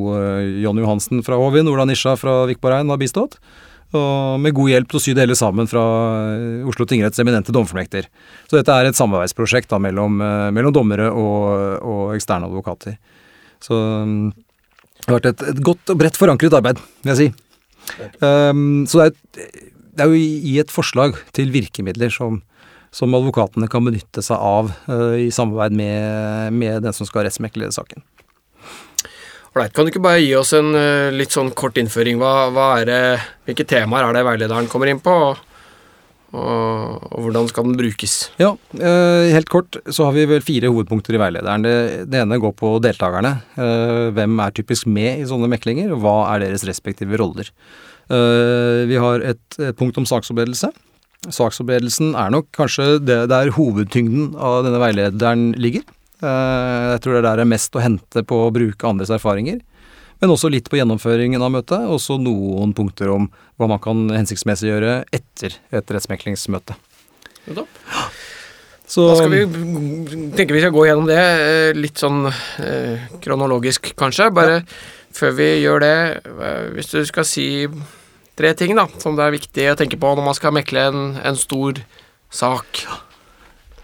Jonny 0.62 0.84
Johansen 0.84 1.24
fra 1.26 1.38
Håvin, 1.40 1.70
Ola 1.72 1.86
Nisja 1.88 2.18
fra 2.20 2.44
Vikborrein 2.50 2.92
har 2.92 3.00
bistått. 3.02 3.40
Og 3.94 4.40
med 4.42 4.56
god 4.58 4.72
hjelp 4.72 4.90
til 4.90 5.00
å 5.00 5.04
sy 5.04 5.14
det 5.14 5.26
hele 5.26 5.38
sammen 5.38 5.68
fra 5.70 5.84
eh, 6.34 6.64
Oslo 6.70 6.88
tingretts 6.90 7.22
eminente 7.22 7.54
dommerfullmekter. 7.54 8.08
Så 8.50 8.58
dette 8.58 8.74
er 8.74 8.90
et 8.90 8.98
samarbeidsprosjekt 8.98 9.70
da, 9.70 9.80
mellom, 9.82 10.18
eh, 10.24 10.50
mellom 10.56 10.74
dommere 10.74 11.12
og, 11.12 11.44
og, 11.82 12.02
eksterne 12.18 12.50
advokater. 12.50 12.98
Så 13.64 13.78
mm, 13.78 14.32
det 15.04 15.12
har 15.12 15.20
vært 15.20 15.30
et, 15.34 15.46
et 15.54 15.62
godt 15.70 15.94
og 15.94 16.00
bredt 16.00 16.18
forankret 16.18 16.58
arbeid, 16.58 16.82
vil 17.04 17.14
jeg 17.14 17.22
si. 17.22 17.30
Um, 18.24 18.86
så 18.88 19.02
det 19.02 19.06
er, 19.10 19.62
det 19.94 20.06
er 20.06 20.12
jo 20.12 20.20
i 20.24 20.56
et 20.62 20.72
forslag 20.72 21.18
til 21.36 21.52
virkemidler 21.54 22.14
som, 22.14 22.40
som 22.96 23.14
advokatene 23.18 23.68
kan 23.72 23.84
benytte 23.86 24.24
seg 24.26 24.40
av 24.40 24.72
uh, 24.88 25.20
i 25.20 25.30
samarbeid 25.34 25.76
med, 25.78 26.56
med, 26.56 26.80
den 26.86 26.96
som 26.96 27.10
skal 27.10 27.28
rettsmekle 27.28 27.70
saken. 27.76 28.06
Ålreit. 29.54 29.74
Kan 29.76 29.86
du 29.86 29.92
ikke 29.92 30.02
bare 30.02 30.22
gi 30.24 30.32
oss 30.34 30.52
en 30.58 30.74
uh, 30.74 31.14
litt 31.14 31.34
sånn 31.36 31.52
kort 31.54 31.78
innføring? 31.78 32.18
Hva, 32.22 32.50
hva 32.54 32.68
er 32.82 32.88
det, 32.90 33.02
hvilke 33.46 33.66
temaer 33.70 34.08
er 34.08 34.18
det 34.18 34.24
veilederen 34.26 34.70
kommer 34.72 34.90
inn 34.90 35.02
på? 35.04 35.14
Og, 35.14 35.36
og, 36.34 37.20
hvordan 37.22 37.46
skal 37.52 37.68
den 37.68 37.78
brukes? 37.78 38.16
Ja, 38.42 38.56
uh, 38.58 39.30
helt 39.30 39.52
kort 39.54 39.78
så 39.86 40.08
har 40.08 40.18
vi 40.18 40.26
vel 40.32 40.42
fire 40.42 40.72
hovedpunkter 40.74 41.14
i 41.14 41.22
veilederen. 41.22 41.68
Det, 41.68 41.76
det 42.10 42.24
ene 42.24 42.42
går 42.42 42.56
på 42.58 42.74
deltakerne. 42.82 43.36
Uh, 43.54 44.10
hvem 44.18 44.42
er 44.42 44.58
typisk 44.58 44.90
med 44.90 45.22
i 45.22 45.30
sånne 45.30 45.52
meklinger, 45.54 45.94
og 45.94 46.02
hva 46.02 46.18
er 46.34 46.48
deres 46.48 46.66
respektive 46.70 47.22
roller? 47.22 47.54
vi 48.04 48.98
har 49.00 49.24
et, 49.24 49.56
punkt 49.80 49.96
om 49.98 50.04
saksoppledelse. 50.06 50.68
Saksoppledelsen 51.32 52.12
er 52.20 52.34
nok 52.36 52.50
kanskje 52.54 52.98
det 53.00 53.22
der 53.32 53.54
hovedtyngden 53.56 54.34
av 54.36 54.66
denne 54.68 54.82
veilederen 54.84 55.46
ligger. 55.56 55.86
Eh, 56.24 56.88
jeg 56.94 57.04
tror 57.04 57.16
det 57.16 57.22
er 57.22 57.28
der 57.28 57.42
det 57.42 57.46
er 57.46 57.54
mest 57.54 57.76
å 57.76 57.84
hente 57.84 58.24
på 58.28 58.40
å 58.46 58.52
bruke 58.56 58.90
andres 58.90 59.12
erfaringer. 59.14 59.62
Men 60.24 60.32
også 60.32 60.48
litt 60.48 60.70
på 60.72 60.80
gjennomføringen 60.80 61.42
av 61.44 61.52
møtet, 61.52 61.84
og 61.84 62.00
så 62.00 62.16
noen 62.22 62.72
punkter 62.76 63.12
om 63.12 63.28
hva 63.60 63.68
man 63.68 63.82
kan 63.84 64.06
hensiktsmessig 64.14 64.70
gjøre 64.70 65.02
etter 65.12 65.58
et 65.74 65.92
rettsmeklingsmøte. 65.92 66.78
Så, 68.94 69.08
da 69.10 69.18
skal 69.18 69.34
vi 69.34 69.42
tenke 70.38 70.54
vi 70.56 70.62
skal 70.62 70.74
gå 70.76 70.86
gjennom 70.88 71.08
det 71.10 71.20
eh, 71.20 71.76
litt 71.76 72.00
sånn 72.00 72.28
eh, 72.30 73.08
kronologisk, 73.24 73.94
kanskje. 74.00 74.30
Bare 74.36 74.62
før 75.16 75.36
vi 75.38 75.50
gjør 75.64 75.84
det, 75.84 75.98
eh, 76.30 76.68
hvis 76.76 76.92
du 76.94 77.00
skal 77.10 77.28
si 77.28 77.48
tre 78.38 78.54
ting 78.58 78.76
da, 78.78 78.88
som 79.02 79.18
det 79.18 79.26
er 79.26 79.36
viktig 79.36 79.70
å 79.72 79.80
tenke 79.80 80.00
på 80.00 80.14
når 80.14 80.28
man 80.28 80.38
skal 80.38 80.56
mekle 80.56 80.88
en, 80.92 81.02
en 81.20 81.40
stor 81.40 81.84
sak. 82.34 82.86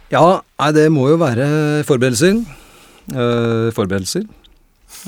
Ja, 0.09 0.41
nei, 0.41 0.69
det 0.73 0.87
må 0.93 1.07
jo 1.11 1.19
være 1.21 1.49
forberedelser. 1.87 2.39
Uh, 3.13 3.69
forberedelser. 3.75 4.25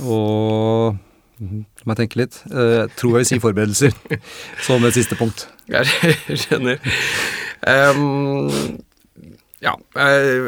Og 0.05 1.00
La 1.41 1.89
meg 1.89 1.98
tenke 1.98 2.20
litt. 2.20 2.38
Jeg 2.46 2.91
tror 3.00 3.15
jeg 3.15 3.24
vil 3.24 3.29
si 3.31 3.39
forberedelser 3.41 3.96
som 4.67 4.84
et 4.86 4.93
siste 4.93 5.17
punkt. 5.17 5.48
Jeg 5.72 6.38
skjønner. 6.38 6.77
Um, 7.65 8.50
ja, 9.62 9.75
jeg, 9.93 10.39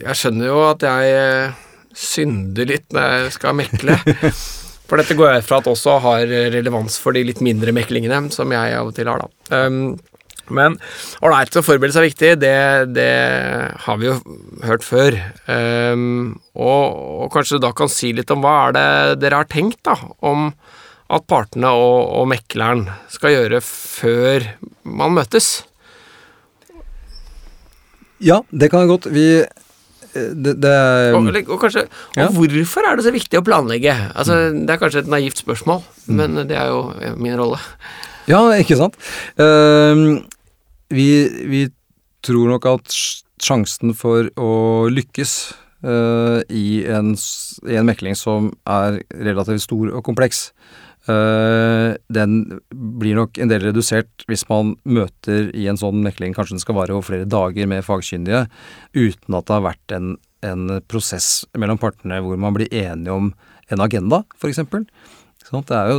jeg, 0.00 0.14
skjønner 0.16 0.48
jo 0.48 0.62
at 0.64 0.84
jeg 0.86 1.10
eh, 1.12 1.58
synder 1.92 2.70
litt 2.70 2.86
når 2.96 3.10
jeg 3.12 3.34
skal 3.36 3.58
mekle. 3.58 3.98
For 4.88 5.00
dette 5.00 5.16
går 5.18 5.34
jeg 5.34 5.44
fra 5.44 5.58
at 5.60 5.68
også 5.68 5.98
har 6.04 6.24
relevans 6.52 6.96
for 7.00 7.16
de 7.16 7.22
litt 7.24 7.40
mindre 7.44 7.72
meklingene, 7.76 8.32
som 8.32 8.50
jeg 8.52 8.74
av 8.76 8.88
og 8.90 8.96
til 8.96 9.08
har, 9.08 9.22
da. 9.22 9.60
Um, 9.64 9.94
men 10.52 10.76
ålreit, 11.24 11.54
forberedelse 11.54 12.00
er 12.00 12.08
viktig, 12.08 12.30
det, 12.42 12.54
det, 12.96 13.10
har 13.86 14.00
vi 14.00 14.10
jo 14.10 14.16
hørt 14.66 14.86
før. 14.86 15.16
Um, 15.48 16.36
og, 16.54 16.96
og, 17.24 17.28
kanskje 17.34 17.58
du 17.58 17.66
da 17.66 17.74
kan 17.76 17.92
si 17.92 18.12
litt 18.16 18.32
om 18.34 18.44
hva 18.44 18.54
er 18.68 18.76
det 18.76 18.88
dere 19.24 19.42
har 19.42 19.50
tenkt 19.50 19.82
da, 19.86 19.96
om 20.24 20.50
at 21.14 21.26
partene 21.30 21.70
og, 21.76 21.98
og 22.20 22.30
mekleren 22.32 22.88
skal 23.12 23.36
gjøre 23.36 23.60
før 23.64 24.48
man 24.84 25.16
møtes? 25.16 25.58
Ja, 28.24 28.40
det 28.50 28.70
kan 28.72 28.84
jeg 28.84 28.94
godt. 28.94 29.12
Vi 29.12 29.28
det, 30.14 30.52
det, 30.62 30.74
og, 31.10 31.26
og, 31.26 31.56
kanskje, 31.58 31.88
ja. 32.14 32.28
hvorfor 32.30 32.86
er 32.86 32.98
det 32.98 33.06
så 33.06 33.12
viktig 33.14 33.40
å 33.40 33.44
planlegge? 33.46 33.94
Altså, 34.14 34.52
Det 34.54 34.70
er 34.70 34.78
kanskje 34.78 35.02
et 35.02 35.10
naivt 35.10 35.40
spørsmål, 35.42 35.82
mm. 36.06 36.20
men 36.20 36.36
det 36.46 36.58
er 36.58 36.70
jo 36.70 37.14
min 37.18 37.34
rolle. 37.40 37.58
Ja, 38.30 38.40
ikke 38.56 38.78
sant. 38.78 38.96
Uh, 39.36 40.22
vi, 40.92 41.08
vi, 41.48 41.66
tror 42.24 42.48
nok 42.54 42.66
at 42.70 42.94
sjansen 43.44 43.92
for 43.92 44.30
å 44.40 44.52
lykkes 44.88 45.32
uh, 45.84 46.40
i, 46.48 46.80
en, 46.88 47.12
i, 47.12 47.74
en, 47.76 47.84
mekling 47.84 48.16
som 48.16 48.48
er 48.64 49.02
relativt 49.12 49.66
stor 49.66 49.90
og 49.92 50.00
kompleks, 50.06 50.46
uh, 51.10 51.92
den 52.08 52.38
blir 52.72 53.18
nok 53.20 53.36
en 53.36 53.52
del 53.52 53.66
redusert 53.66 54.24
hvis 54.30 54.46
man 54.48 54.72
møter 54.88 55.50
i 55.52 55.66
en 55.68 55.80
sånn 55.80 56.00
mekling, 56.06 56.32
kanskje 56.32 56.56
den 56.56 56.64
skal 56.64 56.78
vare 56.78 56.96
over 56.96 57.10
flere 57.10 57.28
dager 57.28 57.68
med 57.68 57.84
fagkyndige, 57.84 58.46
uten 58.96 59.36
at 59.36 59.44
det 59.44 59.58
har 59.58 59.68
vært 59.68 59.96
en, 59.98 60.14
en 60.48 60.78
prosess 60.88 61.44
mellom 61.52 61.80
partene 61.82 62.22
hvor 62.24 62.40
man 62.40 62.56
blir 62.56 62.72
enige 62.72 63.12
om 63.12 63.34
en 63.68 63.84
agenda, 63.84 64.24
f.eks. 64.40 64.64
Det 65.44 65.76
er 65.76 65.90
jo 65.92 65.98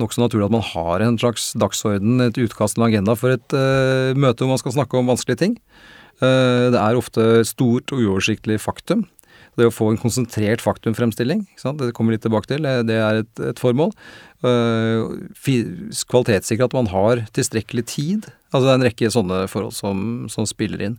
nokså 0.00 0.22
naturlig 0.22 0.46
at 0.46 0.54
man 0.54 0.64
har 0.64 1.04
en 1.04 1.18
slags 1.20 1.50
dagsorden, 1.58 2.22
et 2.24 2.38
utkast 2.40 2.78
til 2.78 2.86
agenda 2.86 3.16
for 3.18 3.34
et 3.34 3.56
uh, 3.56 4.16
møte 4.16 4.40
hvor 4.42 4.54
man 4.54 4.62
skal 4.62 4.72
snakke 4.78 4.96
om 4.96 5.10
vanskelige 5.10 5.42
ting. 5.42 5.58
Uh, 6.22 6.72
det 6.72 6.80
er 6.80 6.96
ofte 6.96 7.44
stort 7.44 7.92
og 7.92 8.00
uoversiktlig 8.00 8.56
faktum. 8.62 9.04
Det 9.56 9.68
å 9.68 9.72
få 9.72 9.90
en 9.92 10.00
konsentrert 10.00 10.60
faktumfremstilling, 10.64 11.46
det 11.80 11.92
kommer 11.96 12.12
litt 12.12 12.24
tilbake 12.24 12.48
til, 12.50 12.66
det 12.88 12.96
er 12.96 13.22
et, 13.22 13.44
et 13.52 13.60
formål. 13.60 13.92
Uh, 14.44 15.12
kvalitetssikre 16.08 16.68
at 16.68 16.76
man 16.76 16.90
har 16.92 17.24
tilstrekkelig 17.36 17.86
tid. 17.92 18.28
Altså 18.52 18.64
det 18.66 18.72
er 18.74 18.80
en 18.80 18.88
rekke 18.88 19.12
sånne 19.12 19.44
forhold 19.52 19.76
som, 19.76 20.02
som 20.32 20.48
spiller 20.48 20.88
inn. 20.88 20.98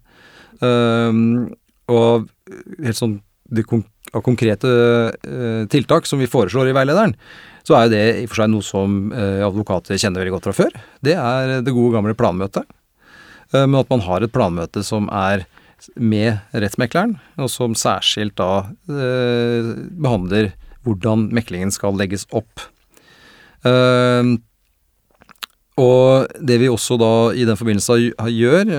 Uh, 0.62 1.50
og 1.90 2.30
helt 2.82 2.98
sånn 2.98 3.20
det 3.48 3.64
kon 3.68 3.86
konkrete 4.24 4.70
tiltak 5.72 6.08
som 6.08 6.20
vi 6.20 6.30
foreslår 6.32 6.70
i 6.72 6.74
veilederen, 6.76 7.12
så 7.68 7.76
er 7.76 7.88
jo 7.88 7.92
det 7.92 8.04
i 8.22 8.24
og 8.24 8.32
for 8.32 8.40
seg 8.40 8.52
noe 8.54 8.64
som 8.64 8.98
eh, 9.12 9.44
advokater 9.44 10.00
kjenner 10.00 10.24
veldig 10.24 10.38
godt 10.38 10.48
fra 10.48 10.56
før. 10.56 10.76
Det 11.04 11.18
er 11.20 11.58
det 11.66 11.76
gode 11.76 11.98
gamle 11.98 12.16
planmøtet. 12.16 12.64
Eh, 13.52 13.66
men 13.66 13.82
at 13.82 13.92
man 13.92 14.06
har 14.06 14.24
et 14.24 14.32
planmøte 14.32 14.86
som 14.88 15.10
er 15.12 15.44
med 16.00 16.40
rettsmekleren, 16.56 17.18
og 17.38 17.52
som 17.52 17.76
særskilt 17.78 18.38
da 18.40 18.70
eh, 18.88 19.74
behandler 20.00 20.54
hvordan 20.88 21.28
meklingen 21.36 21.74
skal 21.76 21.98
legges 22.00 22.24
opp. 22.32 22.64
Og 25.78 26.38
det 26.40 26.56
vi 26.62 26.70
også 26.72 26.96
da 27.02 27.10
i 27.36 27.44
den 27.44 27.58
forbindelse 27.60 27.98
gjør, 28.32 28.72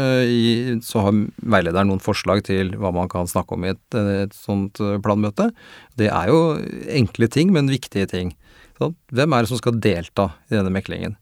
så 0.81 1.03
har 1.05 1.19
veilederen 1.53 1.91
noen 1.93 2.01
forslag 2.01 2.41
til 2.47 2.73
hva 2.81 2.95
man 2.97 3.11
kan 3.13 3.29
snakke 3.29 3.59
om 3.59 3.67
i 3.67 3.75
et, 3.75 3.99
et 3.99 4.33
sånt 4.33 4.81
planmøte. 5.05 5.51
Det 6.01 6.09
er 6.09 6.33
jo 6.33 6.41
enkle 6.97 7.29
ting, 7.29 7.53
men 7.53 7.69
viktige 7.69 8.09
ting. 8.09 8.33
Hvem 8.79 9.35
er 9.35 9.43
det 9.43 9.51
som 9.51 9.61
skal 9.61 9.81
delta 9.83 10.31
i 10.49 10.57
denne 10.57 10.73
meklingen? 10.75 11.17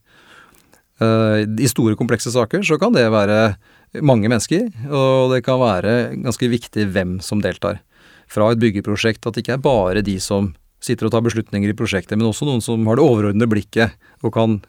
Uh, 1.01 1.45
I 1.45 1.69
store, 1.69 1.97
komplekse 1.97 2.31
saker 2.33 2.63
så 2.65 2.79
kan 2.81 2.95
det 2.95 3.05
være 3.13 3.57
mange 4.05 4.29
mennesker, 4.29 4.67
og 4.89 5.33
det 5.33 5.43
kan 5.45 5.59
være 5.61 5.97
ganske 6.25 6.49
viktig 6.51 6.87
hvem 6.93 7.17
som 7.23 7.41
deltar. 7.41 7.81
Fra 8.27 8.51
et 8.51 8.61
byggeprosjekt 8.61 9.25
at 9.25 9.37
det 9.37 9.45
ikke 9.45 9.57
er 9.57 9.63
bare 9.63 10.03
de 10.05 10.17
som 10.21 10.51
sitter 10.83 11.07
og 11.07 11.13
tar 11.13 11.23
beslutninger 11.25 11.71
i 11.71 11.77
prosjektet, 11.77 12.17
men 12.17 12.27
også 12.27 12.45
noen 12.47 12.61
som 12.61 12.85
har 12.89 12.99
det 12.99 13.05
overordnede 13.05 13.49
blikket 13.49 13.95
og 14.25 14.33
kan 14.35 14.59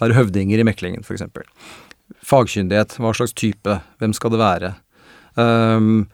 være 0.00 0.18
høvdinger 0.18 0.62
i 0.62 0.66
meklingen, 0.66 1.02
f.eks. 1.06 1.24
Fagkyndighet, 2.26 2.98
hva 3.02 3.12
slags 3.16 3.34
type, 3.34 3.80
hvem 3.98 4.14
skal 4.14 4.34
det 4.34 4.42
være? 4.42 4.72
Um, 5.36 6.06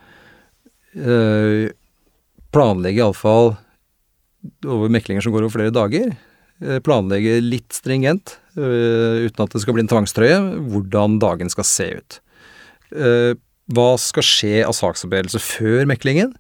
uh, 0.97 1.69
planlegge 2.55 3.03
iallfall 3.03 3.55
over 4.67 4.93
meklinger 4.93 5.25
som 5.25 5.35
går 5.35 5.47
over 5.47 5.55
flere 5.55 5.75
dager. 5.75 6.13
Eh, 6.63 6.79
planlegge 6.85 7.41
litt 7.43 7.75
stringent, 7.75 8.37
uh, 8.55 9.25
uten 9.27 9.43
at 9.45 9.55
det 9.55 9.63
skal 9.65 9.75
bli 9.75 9.83
en 9.83 9.91
tvangstrøye, 9.91 10.37
hvordan 10.71 11.19
dagen 11.23 11.51
skal 11.51 11.67
se 11.67 11.89
ut. 11.99 12.19
Uh, 12.95 13.35
hva 13.73 13.89
skal 13.99 14.27
skje 14.27 14.63
av 14.67 14.77
saksforberedelse 14.77 15.41
før 15.43 15.89
meklingen? 15.91 16.35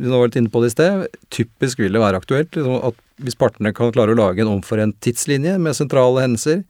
Vi 0.00 0.08
har 0.08 0.22
vært 0.22 0.36
inne 0.40 0.52
på 0.52 0.62
det 0.62 0.72
i 0.72 0.74
sted. 0.74 1.18
Typisk 1.32 1.80
vil 1.80 1.96
det 1.96 2.02
være 2.02 2.20
aktuelt 2.20 2.56
liksom, 2.56 2.78
at 2.90 2.96
hvis 3.20 3.36
partene 3.38 3.72
kan 3.76 3.92
klare 3.92 4.14
å 4.14 4.18
lage 4.18 4.44
en 4.44 4.54
omforent 4.56 4.96
tidslinje 5.04 5.58
med 5.60 5.76
sentrale 5.76 6.24
hendelser, 6.24 6.62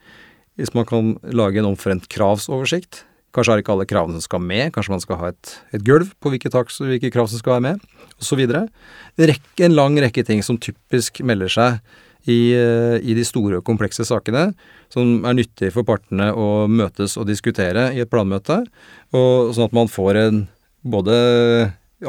hvis 0.59 0.75
man 0.75 0.87
kan 0.89 1.15
lage 1.35 1.63
en 1.63 1.71
omforent 1.71 2.09
kravsoversikt, 2.11 3.05
Kanskje 3.31 3.57
det 3.57 3.65
ikke 3.65 3.75
alle 3.77 3.87
kravene 3.87 4.19
som 4.19 4.27
skal 4.27 4.43
med, 4.43 4.73
kanskje 4.75 4.95
man 4.95 5.03
skal 5.03 5.19
ha 5.21 5.31
et, 5.31 5.57
et 5.77 5.83
gulv 5.87 6.09
på 6.19 6.33
hvilke, 6.33 6.51
tak, 6.51 6.73
hvilke, 6.83 7.13
krav 7.15 7.29
som 7.31 7.39
skal 7.39 7.57
være 7.57 7.67
med, 7.69 7.85
osv. 8.19 8.43
En 8.43 9.77
lang 9.77 9.99
rekke 10.03 10.25
ting 10.27 10.43
som 10.43 10.59
typisk 10.59 11.23
melder 11.23 11.53
seg 11.53 11.79
i, 12.27 12.53
eh, 12.53 12.97
i, 13.01 13.15
de 13.17 13.25
store 13.25 13.61
og 13.61 13.67
komplekse 13.67 14.05
sakene, 14.09 14.51
som 14.93 15.23
er 15.25 15.37
nyttig 15.39 15.71
for 15.77 15.87
partene 15.87 16.33
å 16.35 16.67
møtes 16.69 17.15
og 17.21 17.29
diskutere 17.31 17.91
i 17.95 18.03
et 18.03 18.11
planmøte, 18.11 18.65
og 19.15 19.55
sånn 19.55 19.71
at 19.71 19.77
man 19.79 19.91
får 19.91 20.21
en 20.25 20.43
både 20.83 21.15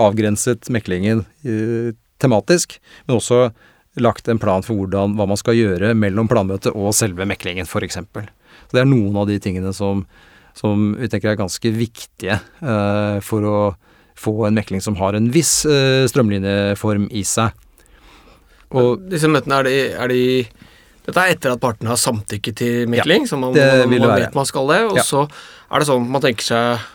avgrenset 0.01 0.72
meklingen 0.74 1.25
eh, 1.46 1.94
tematisk, 2.22 2.80
men 3.06 3.20
også 3.20 3.50
lagt 4.01 4.30
en 4.32 4.40
plan 4.40 4.63
for 4.63 4.80
hvordan, 4.80 5.18
hva 5.20 5.28
man 5.28 5.40
skal 5.40 5.58
gjøre 5.58 5.94
mellom 5.98 6.30
planmøtet 6.32 6.74
og 6.74 6.94
selve 6.96 7.28
meklingen, 7.28 7.68
f.eks. 7.68 8.00
Så 8.00 8.75
det 8.75 8.84
er 8.84 8.88
noen 8.90 9.18
av 9.20 9.28
de 9.28 9.38
tingene 9.44 9.74
som, 9.75 10.06
som 10.58 10.91
vi 11.00 11.10
tenker 11.12 11.31
er 11.31 11.39
ganske 11.39 11.72
viktige 11.74 12.39
eh, 12.39 13.17
for 13.25 13.48
å 13.48 13.58
få 14.22 14.36
en 14.48 14.58
mekling 14.58 14.84
som 14.84 14.98
har 15.00 15.15
en 15.17 15.29
viss 15.34 15.62
eh, 15.65 16.03
strømlinjeform 16.12 17.08
i 17.15 17.24
seg. 17.25 17.55
Og 18.72 19.01
disse 19.12 19.27
møtene, 19.31 19.62
er 19.62 19.67
de, 19.67 19.77
er 20.00 20.12
de 20.12 20.22
dette 21.01 21.17
er 21.17 21.34
etter 21.34 21.55
at 21.55 21.62
partene 21.63 21.89
har 21.91 22.00
samtykket 22.00 22.60
til 22.62 22.91
mekling, 22.91 23.25
ja, 23.25 23.31
så 23.31 23.39
man, 23.41 23.55
det 23.58 23.65
man, 23.65 23.89
det 23.89 24.00
man 24.03 24.20
vet 24.22 24.38
man 24.38 24.48
skal 24.48 24.70
det. 24.70 24.79
Og 24.91 25.00
Ja. 25.01 25.05
så 25.08 25.25
er 25.25 25.81
det 25.81 25.88
sånn 25.89 26.05
at 26.05 26.13
man 26.13 26.24
tenker 26.24 26.46
seg 26.46 26.88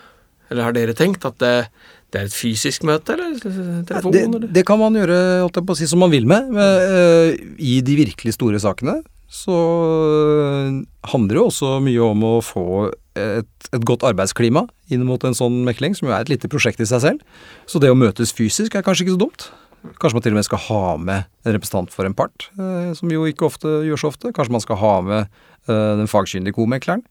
Eller 0.46 0.62
har 0.62 0.74
dere 0.76 0.94
tenkt 0.94 1.24
at 1.26 1.40
det, 1.42 1.66
det 2.14 2.20
er 2.20 2.28
et 2.28 2.34
fysisk 2.36 2.84
møte, 2.86 3.16
eller 3.16 3.34
telefon? 3.82 4.12
det, 4.14 4.20
eller? 4.28 4.44
det 4.54 4.62
kan 4.68 4.78
man 4.78 4.94
gjøre 4.94 5.16
holdt 5.42 5.58
jeg 5.58 5.66
på 5.66 5.74
å 5.74 5.78
si, 5.80 5.88
som 5.90 5.98
man 6.04 6.12
vil 6.12 6.28
med. 6.30 6.52
med 6.54 6.84
uh, 6.86 7.56
I 7.58 7.80
de 7.82 7.96
virkelig 7.98 8.36
store 8.36 8.60
sakene 8.62 9.00
så 9.26 9.56
eh, 9.58 10.76
handler 11.10 11.34
det 11.34 11.42
også 11.42 11.70
mye 11.82 11.98
om 12.06 12.22
å 12.28 12.34
få 12.46 12.62
et, 13.16 13.68
et 13.72 13.86
godt 13.86 14.04
arbeidsklima 14.06 14.66
inn 14.92 15.04
mot 15.08 15.22
en 15.26 15.36
sånn 15.36 15.62
mekling, 15.66 15.96
som 15.96 16.08
jo 16.08 16.14
er 16.14 16.24
et 16.24 16.32
lite 16.32 16.50
prosjekt 16.52 16.82
i 16.82 16.88
seg 16.88 17.02
selv. 17.02 17.42
Så 17.70 17.82
det 17.82 17.90
å 17.92 17.98
møtes 17.98 18.34
fysisk 18.36 18.76
er 18.76 18.84
kanskje 18.86 19.06
ikke 19.06 19.16
så 19.16 19.22
dumt. 19.26 19.48
Kanskje 20.00 20.18
man 20.18 20.24
til 20.24 20.34
og 20.34 20.40
med 20.40 20.46
skal 20.46 20.62
ha 20.66 20.84
med 20.98 21.26
en 21.46 21.54
representant 21.54 21.92
for 21.94 22.08
en 22.08 22.16
part, 22.16 22.48
eh, 22.58 22.92
som 22.98 23.12
jo 23.12 23.26
ikke 23.28 23.46
ofte 23.48 23.70
gjør 23.86 24.02
så 24.02 24.10
ofte. 24.12 24.32
Kanskje 24.34 24.56
man 24.56 24.64
skal 24.64 24.80
ha 24.80 24.94
med 25.06 25.20
eh, 25.22 25.92
den 26.00 26.10
fagkyndige 26.10 26.56
komekleren. 26.56 27.04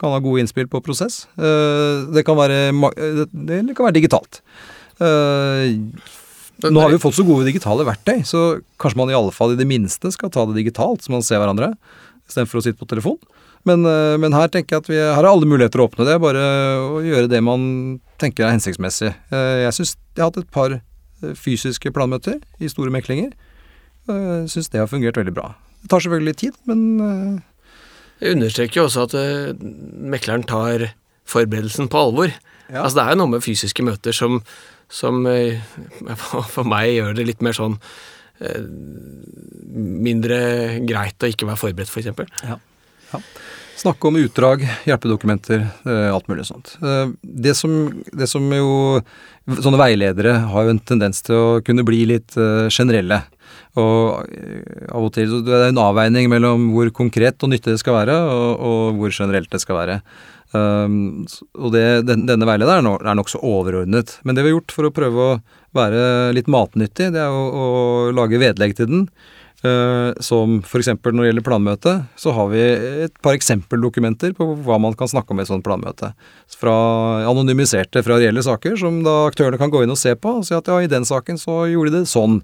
Kan 0.00 0.14
ha 0.14 0.20
gode 0.22 0.42
innspill 0.42 0.68
på 0.70 0.82
prosess. 0.84 1.24
Eh, 1.38 2.04
det, 2.14 2.24
kan 2.26 2.38
være, 2.38 2.68
eh, 2.70 3.24
det, 3.30 3.62
det 3.70 3.76
kan 3.76 3.88
være 3.88 3.98
digitalt. 3.98 4.42
Eh, 5.02 5.74
nå 6.64 6.80
har 6.80 6.92
vi 6.92 6.96
jo 6.96 7.02
fått 7.02 7.18
så 7.18 7.26
gode 7.26 7.48
digitale 7.48 7.86
verktøy, 7.86 8.22
så 8.26 8.44
kanskje 8.80 9.00
man 9.00 9.10
i 9.10 9.16
alle 9.16 9.34
fall 9.34 9.54
i 9.54 9.58
det 9.58 9.66
minste 9.68 10.12
skal 10.14 10.30
ta 10.32 10.44
det 10.46 10.58
digitalt, 10.60 11.02
så 11.02 11.12
man 11.12 11.24
ser 11.26 11.42
hverandre, 11.42 11.72
istedenfor 12.28 12.60
å 12.60 12.64
sitte 12.64 12.80
på 12.80 12.88
telefon. 12.88 13.18
Men, 13.64 13.84
eh, 13.88 14.16
men 14.20 14.34
her 14.36 14.50
tenker 14.52 14.76
jeg 14.76 14.82
at 14.84 14.90
vi 14.92 14.98
er 15.00 15.24
alle 15.28 15.48
muligheter 15.48 15.80
å 15.80 15.86
åpne 15.88 16.04
det, 16.04 16.18
bare 16.20 16.40
å 16.84 16.98
gjøre 17.04 17.30
det 17.32 17.40
man 17.44 17.62
tenker 18.20 18.44
er 18.44 18.52
hensiktsmessig. 18.52 19.14
Eh, 19.32 19.64
Jeg 19.64 19.72
syns 19.78 19.94
jeg 20.14 20.20
har 20.22 20.28
hatt 20.30 20.42
et 20.42 20.50
par 20.52 20.74
eh, 20.76 21.34
fysiske 21.38 21.92
planmøter 21.94 22.42
i 22.60 22.68
store 22.68 22.92
meklinger. 22.92 23.32
Syns 24.04 24.68
det 24.68 24.82
har 24.82 24.90
fungert 24.90 25.16
veldig 25.16 25.32
bra. 25.32 25.54
Det 25.80 25.88
tar 25.88 26.02
selvfølgelig 26.04 26.36
tid, 26.36 26.56
men 26.68 27.40
Jeg 28.20 28.34
understreker 28.36 28.82
jo 28.82 28.84
også 28.84 29.06
at 29.08 29.62
mekleren 30.12 30.44
tar 30.44 30.90
forberedelsen 31.24 31.88
på 31.88 32.02
alvor. 32.02 32.28
Ja. 32.68 32.82
Altså 32.84 32.98
Det 32.98 33.04
er 33.06 33.14
jo 33.14 33.20
noe 33.22 33.32
med 33.32 33.44
fysiske 33.46 33.82
møter 33.82 34.12
som, 34.12 34.42
som 34.92 35.24
for 35.24 36.44
for 36.58 36.68
meg 36.68 36.92
gjør 36.98 37.16
det 37.16 37.26
litt 37.30 37.40
mer 37.40 37.56
sånn 37.56 37.78
Mindre 40.04 40.38
greit 40.84 41.22
å 41.24 41.30
ikke 41.32 41.48
være 41.48 41.60
forberedt, 41.64 41.88
f.eks. 41.88 42.12
Snakke 43.76 44.06
om 44.08 44.16
utdrag, 44.16 44.62
hjelpedokumenter, 44.86 45.64
eh, 45.84 46.14
alt 46.14 46.28
mulig 46.30 46.46
sånt. 46.46 46.76
Eh, 46.82 47.08
Det 47.22 47.54
som, 47.58 47.72
det 48.12 48.28
som 48.30 48.42
jo 48.52 49.00
Sånne 49.44 49.76
veiledere 49.76 50.38
har 50.48 50.64
jo 50.64 50.70
en 50.72 50.78
tendens 50.80 51.18
til 51.20 51.34
å 51.36 51.60
kunne 51.60 51.84
bli 51.84 52.06
litt 52.08 52.32
eh, 52.40 52.70
generelle. 52.72 53.18
Og 53.76 54.24
av 54.88 55.04
og 55.04 55.10
til 55.12 55.28
så 55.28 55.40
det 55.44 55.52
er 55.52 55.66
en 55.68 55.80
avveining 55.82 56.30
mellom 56.32 56.70
hvor 56.72 56.88
konkret 56.96 57.42
og 57.44 57.50
nyttig 57.52 57.74
det 57.74 57.82
skal 57.82 57.98
være, 57.98 58.14
og, 58.24 58.62
og 58.64 58.96
hvor 59.02 59.12
generelt 59.12 59.50
det 59.52 59.60
skal 59.60 59.76
være. 59.76 59.98
Um, 60.54 61.26
og 61.58 61.74
det, 61.74 62.06
den, 62.08 62.24
denne 62.30 62.46
veilederen 62.48 62.80
er 62.80 62.86
no- 62.86 62.96
er 63.02 63.18
nokså 63.18 63.42
overordnet. 63.44 64.16
Men 64.24 64.32
det 64.38 64.46
vi 64.46 64.52
har 64.52 64.56
gjort 64.56 64.72
for 64.78 64.88
å 64.88 64.94
prøve 64.94 65.28
å 65.28 65.38
være 65.76 66.32
litt 66.32 66.48
matnyttig, 66.48 67.10
det 67.12 67.20
er 67.20 67.28
å, 67.28 67.44
å 67.52 68.12
lage 68.16 68.40
vedlegg 68.40 68.76
til 68.78 68.88
den. 68.88 69.04
Eh, 69.64 70.12
som 70.20 70.58
f.eks. 70.60 70.90
når 70.92 71.22
det 71.22 71.28
gjelder 71.30 71.44
planmøte, 71.46 71.92
så 72.20 72.34
har 72.36 72.50
vi 72.52 72.64
et 73.06 73.14
par 73.24 73.36
eksempeldokumenter 73.36 74.34
på 74.36 74.50
hva 74.66 74.76
man 74.82 74.96
kan 74.98 75.08
snakke 75.08 75.32
om 75.32 75.40
i 75.40 75.44
et 75.46 75.48
sånt 75.48 75.64
planmøte. 75.64 76.10
Fra 76.60 76.74
anonymiserte 77.30 78.02
fra 78.04 78.18
reelle 78.20 78.44
saker, 78.44 78.76
som 78.80 79.00
da 79.06 79.22
aktørene 79.30 79.60
kan 79.60 79.72
gå 79.72 79.80
inn 79.84 79.94
og 79.94 80.00
se 80.00 80.12
på 80.20 80.36
og 80.40 80.44
si 80.44 80.56
at 80.56 80.68
ja, 80.68 80.82
i 80.84 80.90
den 80.90 81.08
saken 81.08 81.40
så 81.40 81.62
gjorde 81.70 81.94
de 81.94 82.02
det 82.02 82.12
sånn. 82.12 82.42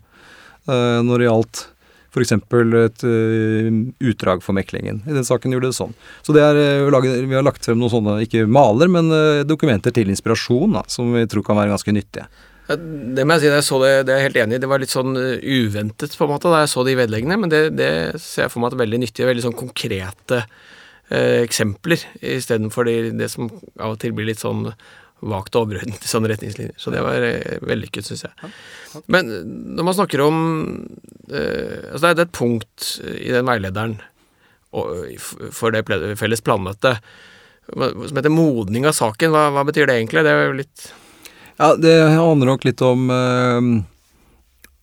Eh, 0.64 1.00
når 1.04 1.20
det 1.20 1.28
gjaldt 1.28 1.62
f.eks. 2.10 2.32
et 2.32 3.04
eh, 3.06 3.68
utdrag 4.10 4.40
for 4.42 4.56
meklingen. 4.56 5.04
I 5.04 5.12
den 5.14 5.26
saken 5.26 5.52
gjorde 5.52 5.74
det 5.74 5.76
sånn. 5.76 5.92
Så 6.24 6.32
det 6.32 6.40
er, 6.40 6.56
vi 6.88 7.36
har 7.36 7.44
lagt 7.44 7.68
frem 7.68 7.78
noen 7.82 7.92
sånne, 7.92 8.16
ikke 8.24 8.48
maler, 8.48 8.88
men 8.88 9.12
dokumenter 9.46 9.92
til 9.92 10.08
inspirasjon, 10.08 10.72
da, 10.80 10.88
som 10.88 11.12
vi 11.12 11.28
tror 11.28 11.44
kan 11.44 11.60
være 11.60 11.74
ganske 11.76 11.94
nyttige. 12.00 12.30
Det 12.70 13.24
må 13.26 13.36
jeg 13.36 13.42
si, 13.42 13.50
jeg 13.50 13.66
så 13.66 13.78
det, 13.82 13.92
det 14.06 14.14
er 14.14 14.20
jeg 14.20 14.28
helt 14.28 14.40
enig 14.44 14.58
i. 14.58 14.62
Det 14.62 14.70
var 14.70 14.82
litt 14.82 14.92
sånn 14.94 15.16
uh, 15.16 15.42
uventet 15.42 16.14
på 16.16 16.26
en 16.26 16.32
måte 16.34 16.52
da 16.52 16.62
jeg 16.62 16.72
så 16.74 16.84
de 16.86 16.96
vedleggene, 16.98 17.38
men 17.40 17.52
det, 17.52 17.62
det 17.78 17.92
ser 18.22 18.46
jeg 18.46 18.54
for 18.54 18.62
meg 18.62 18.70
at 18.70 18.78
er 18.78 18.84
veldig 18.84 19.00
nyttige, 19.04 19.28
veldig 19.30 19.46
sånn 19.48 19.58
konkrete 19.58 20.42
eh, 21.10 21.40
eksempler, 21.42 22.04
istedenfor 22.22 22.86
de, 22.88 22.96
det 23.18 23.30
som 23.32 23.50
av 23.78 23.96
og 23.96 24.00
til 24.02 24.14
blir 24.16 24.30
litt 24.30 24.42
sånn 24.42 24.68
vagt 25.20 25.56
og 25.56 25.66
overordnet 25.66 26.04
i 26.04 26.10
sånne 26.10 26.30
retningslinjer. 26.32 26.76
Så 26.80 26.92
det 26.94 27.02
var 27.04 27.24
eh, 27.24 27.58
vellykket, 27.66 28.06
syns 28.06 28.24
jeg. 28.26 28.52
Men 29.12 29.32
eh, 29.32 29.42
når 29.76 29.88
man 29.88 29.98
snakker 29.98 30.22
om 30.24 30.38
eh, 31.28 31.90
Altså 31.90 32.06
det 32.06 32.12
er, 32.12 32.22
et 32.24 32.36
punkt 32.36 32.88
i 33.10 33.34
den 33.34 33.48
veilederen 33.48 33.98
og, 34.70 35.18
for 35.54 35.74
det 35.74 35.82
felles 36.18 36.42
planmøtet 36.46 37.00
som 37.70 38.18
heter 38.18 38.32
modning 38.32 38.86
av 38.86 38.94
saken. 38.94 39.32
Hva, 39.34 39.48
hva 39.54 39.64
betyr 39.66 39.88
det 39.90 39.96
egentlig? 39.98 40.22
Det 40.26 40.30
er 40.30 40.44
jo 40.46 40.58
litt 40.58 40.84
Ja, 41.60 41.74
det 41.76 41.92
handler 42.16 42.54
nok 42.54 42.62
litt 42.64 42.80
om 42.80 43.10
eh, 43.12 43.66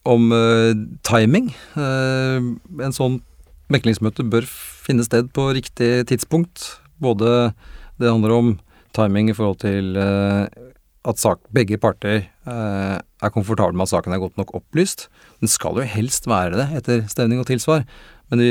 om 0.08 0.28
eh, 0.36 0.76
timing. 1.10 1.50
Eh, 1.74 2.38
en 2.86 2.94
sånn 2.94 3.18
meklingsmøte 3.74 4.26
bør 4.30 4.46
finne 4.46 5.06
sted 5.08 5.32
på 5.34 5.48
riktig 5.58 6.06
tidspunkt. 6.12 6.68
Både 7.02 7.56
det 7.98 8.12
handler 8.12 8.36
om 8.36 8.54
timing 8.94 9.32
i 9.32 9.36
forhold 9.36 9.58
til 9.66 9.98
at 9.98 11.20
sak, 11.22 11.42
begge 11.54 11.78
parter 11.82 12.24
er 12.48 13.34
komfortable 13.34 13.76
med 13.78 13.86
at 13.86 13.92
saken 13.92 14.16
er 14.16 14.22
godt 14.22 14.40
nok 14.40 14.54
opplyst. 14.58 15.06
Den 15.42 15.52
skal 15.52 15.78
jo 15.78 15.86
helst 15.86 16.26
være 16.30 16.56
det 16.58 16.68
etter 16.80 17.04
stevning 17.12 17.44
og 17.44 17.50
tilsvar, 17.50 17.84
men 18.32 18.42
de, 18.42 18.50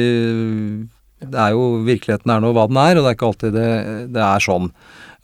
det 1.24 1.40
er 1.40 1.56
jo 1.56 1.80
virkeligheten 1.88 2.30
er 2.30 2.44
nå 2.44 2.52
hva 2.54 2.68
den 2.70 2.78
er, 2.82 2.94
og 2.94 3.06
det 3.06 3.10
er 3.10 3.18
ikke 3.18 3.30
alltid 3.32 3.56
det, 3.56 3.72
det 4.14 4.22
er 4.22 4.46
sånn. 4.46 4.70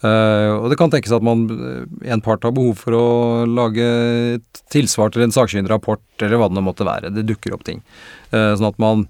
Eh, 0.02 0.50
og 0.56 0.66
det 0.72 0.78
kan 0.80 0.90
tenkes 0.90 1.12
at 1.14 1.22
man, 1.22 1.44
eh, 1.50 2.10
en 2.12 2.22
part 2.24 2.42
har 2.42 2.54
behov 2.54 2.74
for 2.80 2.96
å 2.98 3.06
lage 3.46 3.86
et 4.36 4.62
tilsvar 4.74 5.12
til 5.14 5.22
en 5.22 5.34
sakkyndig 5.34 5.70
rapport, 5.70 6.02
eller 6.20 6.40
hva 6.40 6.48
det 6.50 6.58
nå 6.58 6.64
måtte 6.66 6.86
være. 6.88 7.12
Det 7.14 7.26
dukker 7.28 7.54
opp 7.54 7.62
ting. 7.68 7.82
Uh, 8.32 8.56
sånn 8.56 8.70
at 8.72 8.78
man, 8.82 9.06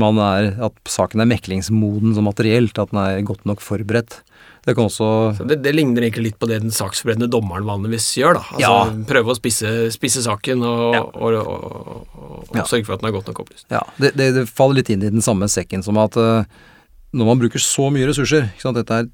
man 0.00 0.18
er, 0.18 0.54
at 0.64 0.74
saken 0.88 1.20
er 1.22 1.28
meklingsmoden 1.30 2.14
som 2.16 2.26
materielt, 2.26 2.78
at 2.80 2.90
den 2.90 2.98
er 3.02 3.22
godt 3.28 3.44
nok 3.46 3.62
forberedt. 3.62 4.22
Det 4.62 4.76
kan 4.78 4.86
også 4.86 5.08
det, 5.46 5.56
det 5.64 5.72
ligner 5.74 6.04
egentlig 6.06 6.28
litt 6.30 6.38
på 6.38 6.46
det 6.46 6.60
den 6.62 6.70
saksforberedende 6.74 7.28
dommeren 7.30 7.66
vanligvis 7.66 8.06
gjør. 8.18 8.38
da. 8.38 8.42
Altså 8.54 8.60
Ja. 8.62 9.06
Prøve 9.10 9.34
å 9.34 9.38
spisse, 9.38 9.72
spisse 9.94 10.22
saken 10.22 10.62
og, 10.62 10.82
Ja. 10.94 11.02
og, 11.02 11.38
og, 11.38 12.06
og, 12.14 12.52
Ja. 12.54 12.62
sørge 12.62 12.86
for 12.86 12.94
at 12.94 13.02
den 13.02 13.10
er 13.10 13.16
godt 13.18 13.26
nok 13.26 13.42
opplyst. 13.42 13.66
Ja, 13.70 13.82
det, 13.98 14.14
det, 14.16 14.34
det 14.34 14.48
faller 14.48 14.78
litt 14.78 14.90
inn 14.90 15.02
i 15.02 15.10
den 15.10 15.22
samme 15.22 15.48
sekken 15.50 15.82
som 15.82 15.98
at 15.98 16.16
uh, 16.16 16.44
når 17.12 17.26
man 17.26 17.42
bruker 17.42 17.58
så 17.62 17.90
mye 17.92 18.06
ressurser 18.08 18.48
ikke 18.52 18.62
sant, 18.64 18.78
Dette 18.78 18.94
er 19.02 19.10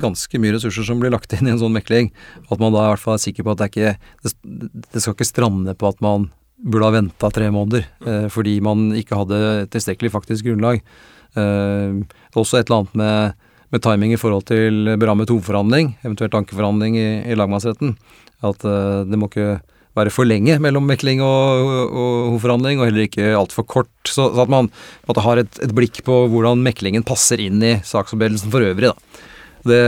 ganske 0.00 0.40
mye 0.42 0.54
ressurser 0.56 0.86
som 0.88 1.00
blir 1.02 1.12
lagt 1.14 1.34
inn 1.36 1.48
i 1.48 1.52
en 1.54 1.60
sånn 1.60 1.74
mekling. 1.76 2.10
At 2.50 2.62
man 2.62 2.74
da 2.74 2.86
i 2.86 2.90
hvert 2.92 3.02
fall 3.02 3.16
er 3.16 3.24
sikker 3.24 3.46
på 3.46 3.54
at 3.54 3.62
det 3.62 3.70
ikke 3.72 3.94
Det, 4.24 5.00
skal 5.02 5.14
ikke 5.14 5.28
strande 5.28 5.76
på 5.76 5.88
at 5.88 6.00
man 6.04 6.30
burde 6.56 6.88
ha 6.88 6.94
venta 6.94 7.30
tre 7.30 7.50
måneder 7.52 7.84
eh, 8.08 8.28
fordi 8.32 8.54
man 8.64 8.88
ikke 8.96 9.18
hadde 9.18 9.38
tilstrekkelig 9.72 10.12
faktisk 10.14 10.46
grunnlag. 10.48 10.80
Eh, 11.36 12.00
også 12.32 12.58
et 12.58 12.70
eller 12.70 12.82
annet 12.82 12.96
med, 12.96 13.46
med 13.74 13.84
timing 13.84 14.14
i 14.14 14.20
forhold 14.20 14.46
til 14.48 14.96
berammet 14.96 15.32
hovedforhandling, 15.32 15.96
eventuelt 16.04 16.36
ankeforhandling 16.38 16.96
i, 16.96 17.08
i 17.28 17.36
lagmannsretten. 17.36 17.96
At 18.44 18.64
eh, 18.64 19.04
det 19.08 19.20
må 19.20 19.28
ikke 19.28 19.58
være 19.96 20.12
for 20.12 20.28
lenge 20.28 20.58
mellom 20.60 20.84
mekling 20.88 21.22
og, 21.24 21.70
og, 21.88 22.36
og 22.36 22.50
og 22.50 22.84
heller 22.84 23.06
ikke 23.06 23.32
altfor 23.36 23.64
kort. 23.64 23.92
Så, 24.04 24.28
så 24.34 24.44
at 24.44 24.52
man 24.52 24.68
måte 25.08 25.24
har 25.24 25.40
et, 25.40 25.60
et 25.64 25.72
blikk 25.74 26.02
på 26.04 26.26
hvordan 26.32 26.62
meklingen 26.64 27.06
passer 27.06 27.40
inn 27.40 27.62
i 27.64 27.78
saksforberedelsen 27.84 28.52
for 28.52 28.64
øvrig. 28.64 28.92
Da. 28.92 29.24
Det 29.66 29.82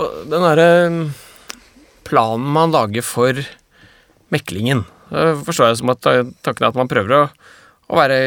Og 0.00 0.20
den 0.30 0.44
derre 0.46 0.68
mm, 0.90 1.00
planen 2.08 2.52
man 2.54 2.72
lager 2.74 3.04
for 3.04 3.40
meklingen, 4.30 4.84
forstår 5.10 5.72
jeg 5.72 5.80
som 5.80 5.92
at 5.92 6.06
tanken 6.06 6.62
er 6.64 6.70
at 6.70 6.78
man 6.78 6.90
prøver 6.90 7.16
å, 7.16 7.22
å 7.90 7.98
være 7.98 8.18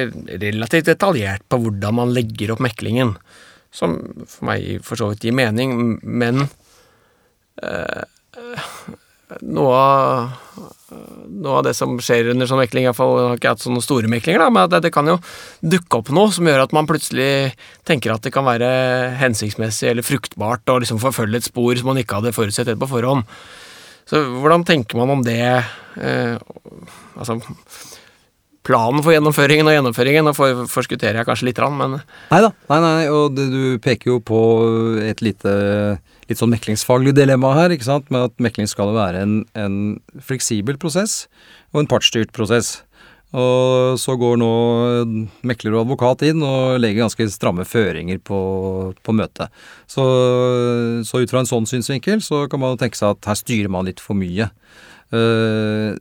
relativt 0.42 0.90
detaljert 0.92 1.46
på 1.48 1.60
hvordan 1.64 1.96
man 2.02 2.12
legger 2.14 2.52
opp 2.54 2.64
meklingen. 2.64 3.16
Som 3.74 3.96
for 4.30 4.50
meg 4.52 4.84
for 4.86 5.00
så 5.00 5.10
vidt 5.14 5.24
gir 5.26 5.36
mening, 5.38 5.96
men 6.04 6.44
eh, 7.64 8.04
noe 9.42 9.76
av 9.78 10.72
noe 10.94 11.60
av 11.60 11.64
det 11.66 11.74
som 11.78 11.96
skjer 12.02 12.30
under 12.34 12.50
sånn 12.50 12.62
mekling, 12.62 12.86
iallfall 12.86 13.16
har 13.18 13.40
ikke 13.40 13.54
hatt 13.56 13.64
sånne 13.64 13.82
store 13.84 14.10
meklinger, 14.12 14.44
da, 14.44 14.50
men 14.54 14.68
at 14.68 14.74
det, 14.74 14.84
det 14.86 14.94
kan 14.94 15.08
jo 15.10 15.16
dukke 15.66 16.00
opp 16.00 16.12
noe 16.14 16.30
som 16.36 16.48
gjør 16.48 16.66
at 16.66 16.76
man 16.76 16.90
plutselig 16.90 17.56
tenker 17.88 18.14
at 18.14 18.26
det 18.26 18.34
kan 18.36 18.46
være 18.46 18.70
hensiktsmessig 19.22 19.90
eller 19.90 20.06
fruktbart 20.06 20.70
å 20.70 20.80
liksom 20.84 21.02
forfølge 21.02 21.42
et 21.42 21.50
spor 21.50 21.80
som 21.80 21.92
man 21.92 22.02
ikke 22.02 22.20
hadde 22.20 22.36
forutsett 22.36 22.70
helt 22.70 22.82
på 22.84 22.92
forhånd. 22.94 23.26
Så 24.10 24.20
hvordan 24.44 24.66
tenker 24.68 25.00
man 25.00 25.16
om 25.16 25.26
det? 25.26 25.42
Eh, 25.98 26.38
altså 27.16 27.40
planen 28.64 29.04
for 29.04 29.16
gjennomføringen 29.16 29.68
og 29.68 29.76
gjennomføringen. 29.78 30.28
Nå 30.28 30.34
for, 30.38 30.66
forskutterer 30.72 31.22
jeg 31.22 31.28
kanskje 31.28 31.50
litt, 31.50 31.62
men 31.76 31.98
Nei 32.00 32.42
da. 32.44 32.52
Nei, 32.72 32.80
nei, 32.84 33.06
og 33.12 33.36
det, 33.36 33.48
du 33.52 33.80
peker 33.84 34.14
jo 34.14 34.20
på 34.24 34.42
et 35.04 35.24
lite 35.24 35.54
litt 36.34 36.42
sånn 36.42 36.54
meklingsfaglig 36.54 37.14
dilemma 37.16 37.54
her, 37.56 37.74
ikke 37.74 37.88
sant, 37.88 38.10
med 38.14 38.32
at 38.32 38.42
mekling 38.44 38.70
skal 38.70 38.94
være 38.96 39.22
en, 39.24 39.38
en 39.56 39.78
fleksibel 40.22 40.82
prosess 40.82 41.28
og 41.74 41.84
en 41.84 41.90
partsstyrt 41.94 42.34
prosess. 42.36 42.80
Og 43.34 43.98
så 43.98 44.14
går 44.20 44.38
nå 44.38 44.50
mekler 45.48 45.74
og 45.74 45.88
advokat 45.88 46.22
inn 46.28 46.44
og 46.46 46.78
legger 46.82 47.02
ganske 47.02 47.26
stramme 47.34 47.66
føringer 47.66 48.20
på, 48.22 48.40
på 48.94 49.16
møtet. 49.18 49.50
Så, 49.90 50.06
så, 51.02 51.22
ut 51.24 51.34
fra 51.34 51.42
en 51.42 51.50
sånn 51.50 51.66
synsvinkel 51.70 52.22
så 52.22 52.44
kan 52.50 52.62
man 52.62 52.78
tenke 52.78 53.00
seg 53.00 53.16
at 53.16 53.32
her 53.32 53.40
styrer 53.40 53.74
man 53.74 53.90
litt 53.90 54.04
for 54.04 54.18
mye. 54.18 54.52
Uh, 55.14 55.98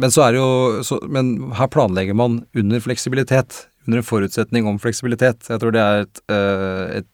men 0.00 0.12
så 0.12 0.24
er 0.24 0.34
det 0.34 0.40
jo 0.40 0.80
så, 0.84 0.98
Men 1.06 1.52
her 1.54 1.68
planlegger 1.70 2.16
man 2.18 2.40
under 2.56 2.82
fleksibilitet. 2.82 3.66
Under 3.84 4.00
en 4.00 4.08
forutsetning 4.08 4.66
om 4.66 4.80
fleksibilitet. 4.80 5.44
Jeg 5.52 5.60
tror 5.60 5.76
det 5.76 5.84
er 5.84 6.06
et, 6.06 6.24
uh, 6.32 6.84
et, 7.02 7.10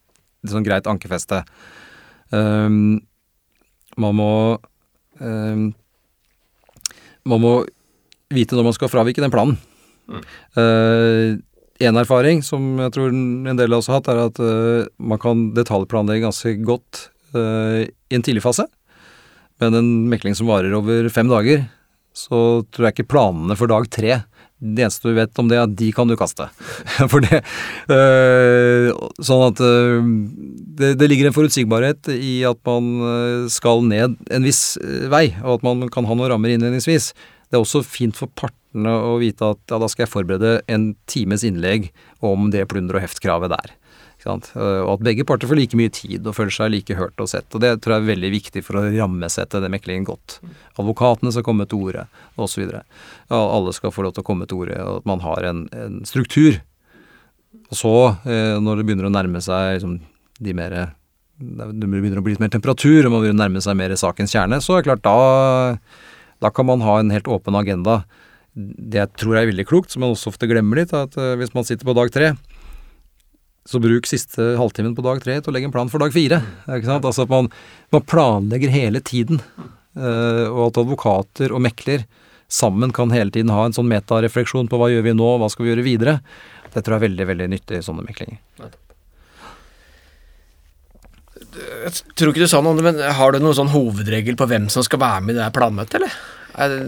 et 0.47 0.55
sånn 0.55 0.67
greit 0.67 0.87
ankerfeste. 0.91 1.43
Um, 2.31 3.01
man 3.99 4.15
må 4.15 4.33
um, 5.19 5.63
Man 7.27 7.43
må 7.43 7.55
vite 8.31 8.55
når 8.55 8.69
man 8.69 8.77
skal 8.77 8.91
fravike 8.93 9.23
den 9.23 9.33
planen. 9.33 9.57
Mm. 10.11 10.21
Uh, 10.55 11.39
en 11.81 11.99
erfaring 11.99 12.45
som 12.47 12.77
jeg 12.79 12.93
tror 12.95 13.11
en 13.11 13.59
del 13.59 13.73
av 13.73 13.81
oss 13.81 13.89
har 13.91 13.99
hatt, 13.99 14.11
er 14.13 14.21
at 14.29 14.39
uh, 14.39 14.87
man 15.03 15.21
kan 15.23 15.49
detaljplanlegge 15.57 16.27
ganske 16.29 16.55
godt 16.67 17.09
uh, 17.35 17.83
i 17.83 18.17
en 18.19 18.25
tidlig 18.27 18.45
fase. 18.45 18.67
Men 19.61 19.77
en 19.77 19.91
mekling 20.13 20.37
som 20.39 20.49
varer 20.49 20.75
over 20.77 21.09
fem 21.13 21.29
dager, 21.31 21.67
så 22.17 22.63
tror 22.71 22.89
jeg 22.89 22.99
ikke 22.99 23.13
planene 23.15 23.57
for 23.59 23.71
dag 23.71 23.89
tre 23.93 24.21
det 24.61 24.85
eneste 24.85 25.09
du 25.09 25.17
vet 25.17 25.39
om 25.41 25.49
det, 25.49 25.57
er 25.57 25.65
at 25.65 25.73
de 25.73 25.87
kan 25.97 26.09
du 26.11 26.13
kaste. 26.21 26.45
For 27.11 27.25
det 27.25 27.39
øh, 27.89 28.91
Sånn 29.25 29.45
at 29.47 29.63
øh, 29.65 30.05
det, 30.77 30.91
det, 31.01 31.09
ligger 31.09 31.31
en 31.31 31.37
forutsigbarhet 31.37 32.11
i 32.13 32.43
at 32.45 32.61
man 32.69 33.49
skal 33.53 33.81
ned 33.89 34.19
en 34.29 34.45
viss 34.45 34.77
vei, 35.13 35.31
og 35.41 35.59
at 35.59 35.65
man 35.65 35.89
kan 35.93 36.05
ha 36.09 36.17
noen 36.17 36.35
rammer 36.35 36.53
innledningsvis. 36.53 37.11
Det 37.49 37.57
er 37.57 37.65
også 37.65 37.83
fint 37.83 38.17
for 38.21 38.29
partene 38.37 38.93
å 38.93 39.17
vite 39.21 39.49
at 39.57 39.61
ja, 39.73 39.81
da 39.81 39.89
skal 39.91 40.05
jeg 40.05 40.13
forberede 40.13 40.53
en 40.71 40.91
times 41.11 41.45
innlegg 41.47 41.89
om 42.21 42.53
det 42.53 42.69
plunder- 42.71 43.01
og 43.01 43.05
heftkravet 43.05 43.53
der. 43.57 43.73
Og 44.29 44.91
at 44.95 45.05
begge 45.07 45.25
parter 45.29 45.49
får 45.49 45.59
like 45.59 45.79
mye 45.79 45.93
tid 45.95 46.27
og 46.27 46.37
føler 46.37 46.53
seg 46.55 46.73
like 46.75 46.97
hørt 46.99 47.23
og 47.23 47.31
sett. 47.33 47.49
Og 47.55 47.63
Det 47.63 47.73
tror 47.81 47.97
jeg 47.97 48.05
er 48.05 48.11
veldig 48.11 48.31
viktig 48.35 48.63
for 48.67 48.81
å 48.81 48.85
rammesette 48.89 49.63
den 49.63 49.73
meklingen 49.73 50.09
godt. 50.09 50.41
Advokatene 50.77 51.33
skal 51.33 51.47
komme 51.47 51.67
til 51.71 51.87
orde, 51.87 52.07
osv. 52.37 52.67
Alle 53.31 53.75
skal 53.77 53.95
få 53.95 54.05
lov 54.05 54.17
til 54.17 54.25
å 54.25 54.29
komme 54.29 54.49
til 54.51 54.65
orde, 54.65 54.79
og 54.85 55.01
at 55.01 55.09
man 55.09 55.25
har 55.25 55.49
en, 55.49 55.65
en 55.73 56.01
struktur. 56.09 56.61
Og 57.71 57.79
så, 57.79 57.95
eh, 58.27 58.59
når 58.61 58.81
det 58.81 58.87
begynner 58.89 59.09
å 59.09 59.15
nærme 59.15 59.43
seg 59.43 59.79
liksom, 59.79 59.99
de 60.41 60.57
mer 60.57 60.75
Det 61.41 61.67
begynner 61.73 62.21
å 62.21 62.23
bli 62.25 62.35
litt 62.35 62.43
mer 62.43 62.53
temperatur, 62.53 63.07
og 63.07 63.13
man 63.15 63.23
begynner 63.23 63.39
å 63.39 63.45
nærme 63.47 63.65
seg 63.65 63.77
mer 63.79 63.95
sakens 63.97 64.35
kjerne, 64.35 64.61
så 64.61 64.77
er 64.77 64.83
det 64.83 64.91
klart 64.91 65.07
da 65.07 65.79
da 66.41 66.51
kan 66.51 66.67
man 66.67 66.81
ha 66.85 66.99
en 67.01 67.13
helt 67.13 67.29
åpen 67.29 67.57
agenda. 67.57 68.03
Det 68.57 68.99
jeg 68.99 69.13
tror 69.21 69.39
er 69.39 69.51
veldig 69.51 69.67
klokt, 69.69 69.93
som 69.93 70.03
man 70.05 70.15
også 70.15 70.33
ofte 70.33 70.49
glemmer 70.51 70.81
litt, 70.81 70.95
er 70.97 71.07
at 71.07 71.17
uh, 71.21 71.37
hvis 71.39 71.53
man 71.55 71.67
sitter 71.69 71.87
på 71.87 71.95
dag 71.97 72.13
tre, 72.13 72.33
så 73.71 73.79
bruk 73.83 74.09
siste 74.11 74.55
halvtimen 74.59 74.97
på 74.97 75.05
dag 75.07 75.21
tre 75.23 75.37
til 75.39 75.53
å 75.53 75.55
legge 75.55 75.69
en 75.71 75.75
plan 75.75 75.91
for 75.91 76.03
dag 76.03 76.15
fire. 76.15 76.41
Altså 76.67 77.23
at 77.23 77.31
man, 77.31 77.51
man 77.95 78.07
planlegger 78.09 78.73
hele 78.75 79.03
tiden. 79.05 79.43
Uh, 79.95 80.47
og 80.51 80.71
at 80.71 80.81
advokater 80.83 81.55
og 81.55 81.63
mekler 81.63 82.05
sammen 82.51 82.91
kan 82.95 83.15
hele 83.15 83.31
tiden 83.35 83.53
ha 83.55 83.65
en 83.67 83.75
sånn 83.75 83.89
metarefleksjon 83.91 84.71
på 84.71 84.79
hva 84.79 84.91
gjør 84.91 85.07
vi 85.07 85.15
nå, 85.15 85.31
hva 85.39 85.51
skal 85.51 85.67
vi 85.67 85.73
gjøre 85.73 85.87
videre. 85.87 86.19
Det 86.71 86.83
tror 86.83 86.97
jeg 86.97 87.01
er 87.01 87.07
veldig 87.09 87.27
veldig 87.31 87.49
nyttig 87.55 87.79
i 87.79 87.85
sånne 87.87 88.07
meklinger. 88.07 88.39
Jeg 91.51 91.95
tror 92.19 92.31
ikke 92.31 92.45
du 92.45 92.51
sa 92.51 92.61
noe 92.63 92.75
om 92.75 92.79
det, 92.79 92.87
men 92.87 93.01
har 93.19 93.35
du 93.35 93.41
noen 93.43 93.57
sånn 93.59 93.73
hovedregel 93.73 94.39
på 94.39 94.47
hvem 94.51 94.69
som 94.71 94.87
skal 94.87 95.03
være 95.03 95.25
med 95.27 95.35
i 95.35 95.41
det 95.41 95.49
planmøtet, 95.55 95.99
eller? 95.99 96.21
Det... 96.51 96.79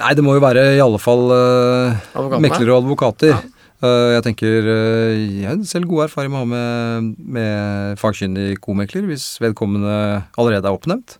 Nei, 0.00 0.12
det 0.16 0.24
må 0.24 0.34
jo 0.36 0.42
være 0.42 0.64
i 0.76 0.82
alle 0.82 1.00
fall 1.00 1.32
uh, 1.32 2.36
meklere 2.40 2.72
og 2.72 2.82
advokater. 2.82 3.32
Ja. 3.36 3.40
Uh, 3.80 4.12
jeg 4.12 4.24
tenker 4.26 4.66
uh, 4.68 5.12
Jeg 5.16 5.46
har 5.48 5.60
selv 5.64 5.88
god 5.88 6.04
erfaring 6.04 6.32
med 6.32 6.36
å 6.36 6.44
ha 6.44 6.48
med, 6.50 7.12
med 7.36 8.00
fagkyndig 8.00 8.58
komekler 8.60 9.06
hvis 9.08 9.32
vedkommende 9.40 9.94
allerede 10.36 10.68
er 10.68 10.76
oppnevnt. 10.76 11.16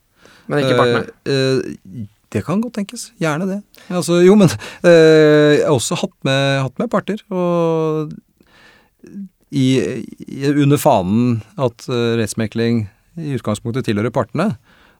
Men 0.50 0.64
ikke 0.64 0.76
partner? 0.76 1.06
det 2.30 2.40
kan 2.46 2.60
godt 2.62 2.76
tenkes. 2.78 3.08
Gjerne 3.22 3.46
det. 3.46 3.58
Altså, 3.90 4.20
jo, 4.22 4.36
men 4.38 4.50
jeg 4.86 5.62
har 5.64 5.74
også 5.74 5.96
hatt 5.98 6.14
med, 6.26 6.42
hatt 6.62 6.76
med 6.78 6.90
parter. 6.90 7.22
Og 7.30 8.12
i, 9.50 9.66
under 10.50 10.78
fanen 10.78 11.40
at 11.58 11.86
rettsmekling 11.90 12.84
i 13.18 13.34
utgangspunktet 13.38 13.86
tilhører 13.86 14.14
partene. 14.14 14.52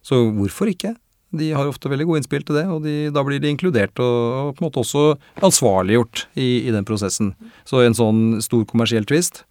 Så 0.07 0.23
hvorfor 0.35 0.70
ikke? 0.70 0.94
De 1.31 1.53
har 1.55 1.69
ofte 1.71 1.90
veldig 1.90 2.09
gode 2.09 2.23
innspill 2.23 2.43
til 2.47 2.59
det, 2.59 2.64
og 2.66 2.83
de, 2.83 2.95
da 3.14 3.23
blir 3.27 3.38
de 3.43 3.53
inkludert 3.53 4.01
og, 4.03 4.16
og, 4.40 4.51
på 4.57 4.64
en 4.64 4.66
måte 4.66 4.83
også 4.83 5.05
ansvarliggjort 5.47 6.25
i, 6.35 6.66
i, 6.66 6.73
den 6.75 6.87
prosessen. 6.88 7.35
Så 7.69 7.85
en 7.85 7.97
sånn 7.97 8.40
stor 8.43 8.64
kommersiell 8.71 9.07
tvist, 9.07 9.45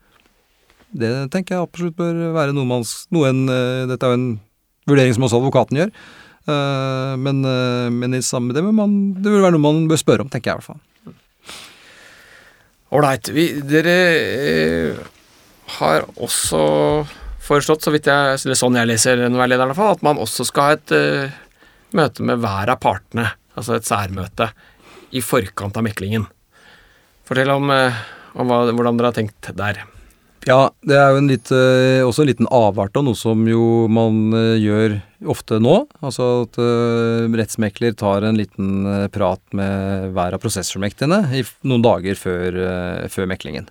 det 0.90 1.12
tenker 1.32 1.56
jeg 1.56 1.68
absolutt 1.68 2.00
bør 2.00 2.34
være 2.36 2.56
noe 2.58 2.68
man 2.68 2.84
noe 3.14 3.30
en, 3.30 3.44
uh, 3.46 3.86
Dette 3.88 4.08
er 4.08 4.16
jo 4.16 4.18
en 4.18 4.30
vurdering 4.90 5.14
som 5.14 5.28
også 5.28 5.40
advokaten 5.40 5.78
gjør. 5.78 5.94
Uh, 6.50 7.14
men, 7.22 7.44
uh, 7.46 7.88
men 7.94 8.18
i 8.18 8.24
samme 8.26 8.56
det, 8.58 8.64
man, 8.66 9.00
det 9.22 9.30
vil 9.30 9.44
være 9.44 9.56
noe 9.56 9.68
man 9.68 9.84
bør 9.92 10.02
spørre 10.02 10.26
om, 10.26 10.32
tenker 10.34 10.52
jeg 10.52 10.58
i 10.58 10.62
hvert 10.64 10.72
fall. 10.72 10.84
Ålreit. 12.90 13.30
Dere 13.70 13.98
eh, 14.18 15.02
har 15.78 16.08
også 16.18 16.62
foreslått, 17.46 17.86
så 17.86 17.94
vidt 17.94 18.10
jeg, 18.10 18.40
eller 18.42 18.58
sånn 18.58 18.78
jeg 18.80 18.90
leser 18.90 19.22
veilederen, 19.30 19.76
at 19.78 20.02
man 20.06 20.22
også 20.22 20.46
skal 20.50 20.72
ha 20.72 20.78
et 20.78 20.94
uh, 20.96 21.38
møte 21.98 22.26
med 22.26 22.42
hver 22.44 22.72
av 22.74 22.82
partene, 22.84 23.32
altså 23.58 23.78
et 23.78 23.88
særmøte, 23.88 24.52
i 25.16 25.24
forkant 25.26 25.78
av 25.80 25.86
meklingen. 25.86 26.28
Fortell 27.28 27.52
om, 27.54 27.72
uh, 27.74 28.04
om 28.38 28.50
hva, 28.50 28.66
hvordan 28.70 29.00
dere 29.00 29.12
har 29.12 29.18
tenkt 29.18 29.50
der. 29.58 29.82
Ja, 30.48 30.70
det 30.88 30.96
er 30.96 31.12
jo 31.12 31.20
en 31.20 31.28
litt, 31.28 31.50
eh, 31.52 32.00
også 32.08 32.24
en 32.24 32.30
liten 32.30 32.48
avart 32.48 32.96
av 32.96 33.04
noe 33.04 33.18
som 33.20 33.42
jo 33.46 33.90
man 33.92 34.32
eh, 34.32 34.56
gjør 34.64 34.96
ofte 35.30 35.58
nå. 35.60 35.82
Altså 36.00 36.30
at 36.46 36.56
rettsmekler 37.36 37.98
tar 38.00 38.24
en 38.24 38.40
liten 38.40 38.88
prat 39.12 39.42
med 39.52 40.14
hver 40.16 40.38
av 40.38 40.40
prosessormektigene 40.40 41.44
noen 41.68 41.84
dager 41.84 42.16
før, 42.16 42.62
før 43.12 43.28
meklingen. 43.28 43.68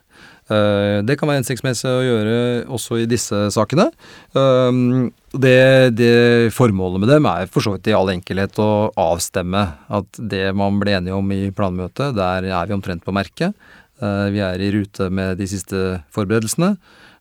Uh, 0.49 1.05
det 1.05 1.19
kan 1.21 1.29
være 1.29 1.43
hensiktsmessig 1.43 1.91
å 1.93 2.05
gjøre 2.07 2.37
også 2.73 3.03
i 3.03 3.09
disse 3.11 3.47
sakene. 3.55 3.91
Um, 4.33 5.11
det, 5.37 5.97
det, 5.99 6.13
Formålet 6.57 7.03
med 7.03 7.13
dem 7.13 7.29
er 7.29 7.51
for 7.53 7.65
så 7.65 7.75
vidt 7.75 7.91
i 7.91 7.97
all 7.97 8.09
enkelhet 8.15 8.57
å 8.63 8.89
avstemme 8.97 9.67
at 9.93 10.23
det 10.33 10.47
man 10.57 10.81
ble 10.81 10.97
enige 10.97 11.19
om 11.19 11.35
i 11.37 11.51
planmøtet, 11.53 12.17
der 12.17 12.49
er 12.49 12.71
vi 12.71 12.77
omtrent 12.79 13.05
på 13.05 13.13
merket. 13.13 13.53
Eh, 13.99 14.27
vi 14.35 14.43
er 14.45 14.63
i 14.63 14.73
rute 14.75 15.09
med 15.11 15.39
de 15.41 15.47
siste 15.51 16.01
forberedelsene. 16.15 16.75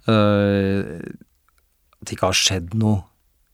Eh, 0.08 0.98
at 1.98 2.06
det 2.06 2.18
ikke 2.18 2.30
har 2.30 2.38
skjedd 2.38 2.76
noe 2.78 3.02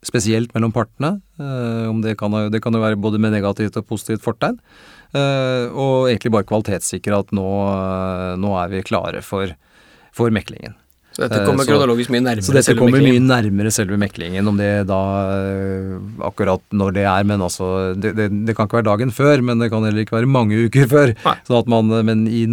spesielt 0.04 0.52
mellom 0.56 0.74
partene. 0.76 1.16
Eh, 1.40 1.92
det 2.04 2.18
kan, 2.20 2.36
det 2.52 2.62
kan 2.64 2.76
jo 2.76 2.84
være 2.84 3.00
både 3.00 3.22
med 3.24 3.36
negativt 3.36 3.80
og 3.80 3.88
positivt 3.88 4.26
fortegn. 4.26 4.60
Og 5.14 6.08
egentlig 6.10 6.34
bare 6.34 6.48
kvalitetssikre 6.50 7.20
at 7.24 7.36
nå, 7.36 7.50
nå 8.42 8.56
er 8.62 8.72
vi 8.72 8.86
klare 8.88 9.22
for, 9.26 9.54
for 10.16 10.34
meklingen. 10.34 10.78
Så 11.14 11.28
dette 11.28 11.44
kommer 11.46 11.68
kronologisk 11.68 12.10
mye 12.10 12.24
nærmere 12.26 12.46
så 12.46 12.56
dette 12.56 12.74
kommer 12.78 13.04
mye 13.04 13.22
nærmere 13.22 13.70
selve 13.74 14.00
meklingen, 14.02 14.48
om 14.50 14.58
det 14.58 14.88
da 14.90 15.02
akkurat 16.26 16.64
når 16.74 16.96
det 16.96 17.04
er, 17.06 17.28
men 17.30 17.44
altså 17.46 17.68
det, 17.94 18.16
det, 18.18 18.32
det, 18.48 18.56
kan 18.58 18.66
ikke 18.66 18.80
være 18.80 18.88
dagen 18.88 19.14
før, 19.14 19.44
men 19.46 19.62
det 19.62 19.70
kan 19.70 19.86
heller 19.86 20.02
ikke 20.02 20.18
være 20.18 20.32
mange 20.34 20.58
uker 20.66 20.90
før. 20.90 21.14
Sånn 21.46 21.60
at 21.60 21.70
man, 21.70 21.94
Men 22.08 22.26
i, 22.26 22.48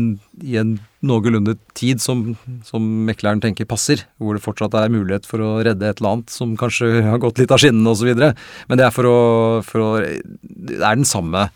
i 0.44 0.58
en 0.60 0.76
noenlunde 1.00 1.56
tid 1.78 2.04
som, 2.04 2.34
som, 2.66 2.84
mekleren 3.08 3.40
tenker 3.40 3.68
passer, 3.68 4.04
hvor 4.20 4.36
det 4.36 4.44
fortsatt 4.44 4.76
er 4.76 4.92
mulighet 4.92 5.24
for 5.28 5.40
å 5.40 5.54
redde 5.64 5.88
et 5.88 6.02
eller 6.02 6.18
annet 6.18 6.34
som 6.34 6.52
kanskje 6.60 7.00
har 7.06 7.22
gått 7.22 7.40
litt 7.40 7.56
av 7.56 7.64
skinnene 7.64 7.96
osv. 7.96 8.12
Men 8.12 8.76
det 8.76 8.84
er 8.84 8.92
for 8.92 9.08
å, 9.08 9.18
for 9.64 9.86
å 9.86 9.90
Det 10.04 10.82
er 10.82 11.00
den 11.00 11.08
samme 11.08 11.48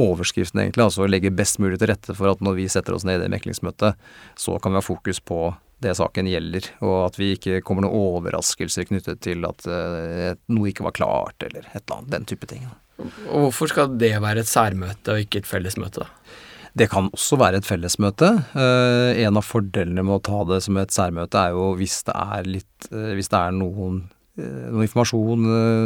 overskriften, 0.00 0.60
egentlig. 0.62 0.84
Altså 0.84 1.04
å 1.04 1.10
legge 1.10 1.32
best 1.34 1.60
mulig 1.62 1.78
til 1.80 1.90
rette 1.92 2.16
for 2.16 2.32
at 2.32 2.42
når 2.44 2.58
vi 2.58 2.70
setter 2.72 2.96
oss 2.96 3.06
ned 3.06 3.20
i 3.20 3.24
det 3.24 3.32
meklingsmøtet, 3.34 4.00
så 4.38 4.56
kan 4.62 4.74
vi 4.74 4.80
ha 4.80 4.84
fokus 4.84 5.20
på 5.22 5.52
det 5.84 5.94
saken 5.98 6.28
gjelder, 6.30 6.68
og 6.84 6.96
at 7.08 7.18
vi 7.18 7.34
ikke 7.34 7.60
kommer 7.66 7.84
noen 7.84 7.98
overraskelser 8.16 8.86
knyttet 8.88 9.20
til 9.24 9.44
at 9.48 9.66
uh, 9.68 10.32
noe 10.54 10.70
ikke 10.70 10.86
var 10.86 10.96
klart, 10.96 11.44
eller 11.44 11.66
et 11.66 11.82
eller 11.82 11.98
annet. 11.98 12.10
Den 12.14 12.26
type 12.30 12.48
ting. 12.50 12.66
Og 13.02 13.48
Hvorfor 13.48 13.72
skal 13.72 13.94
det 14.00 14.14
være 14.22 14.44
et 14.44 14.50
særmøte 14.50 15.14
og 15.14 15.24
ikke 15.24 15.42
et 15.42 15.50
fellesmøte, 15.50 16.06
da? 16.06 16.40
Det 16.74 16.88
kan 16.90 17.06
også 17.14 17.36
være 17.38 17.60
et 17.60 17.68
fellesmøte. 17.68 18.30
Uh, 18.56 19.12
en 19.22 19.38
av 19.38 19.46
fordelene 19.46 20.02
med 20.02 20.16
å 20.16 20.24
ta 20.26 20.40
det 20.48 20.62
som 20.64 20.78
et 20.80 20.94
særmøte, 20.94 21.38
er 21.38 21.54
jo 21.54 21.68
hvis 21.78 22.00
det 22.08 22.16
er 22.18 22.50
litt 22.50 22.88
uh, 22.90 23.12
Hvis 23.14 23.30
det 23.30 23.38
er 23.38 23.54
noen, 23.54 24.02
noen 24.34 24.82
informasjon 24.82 25.44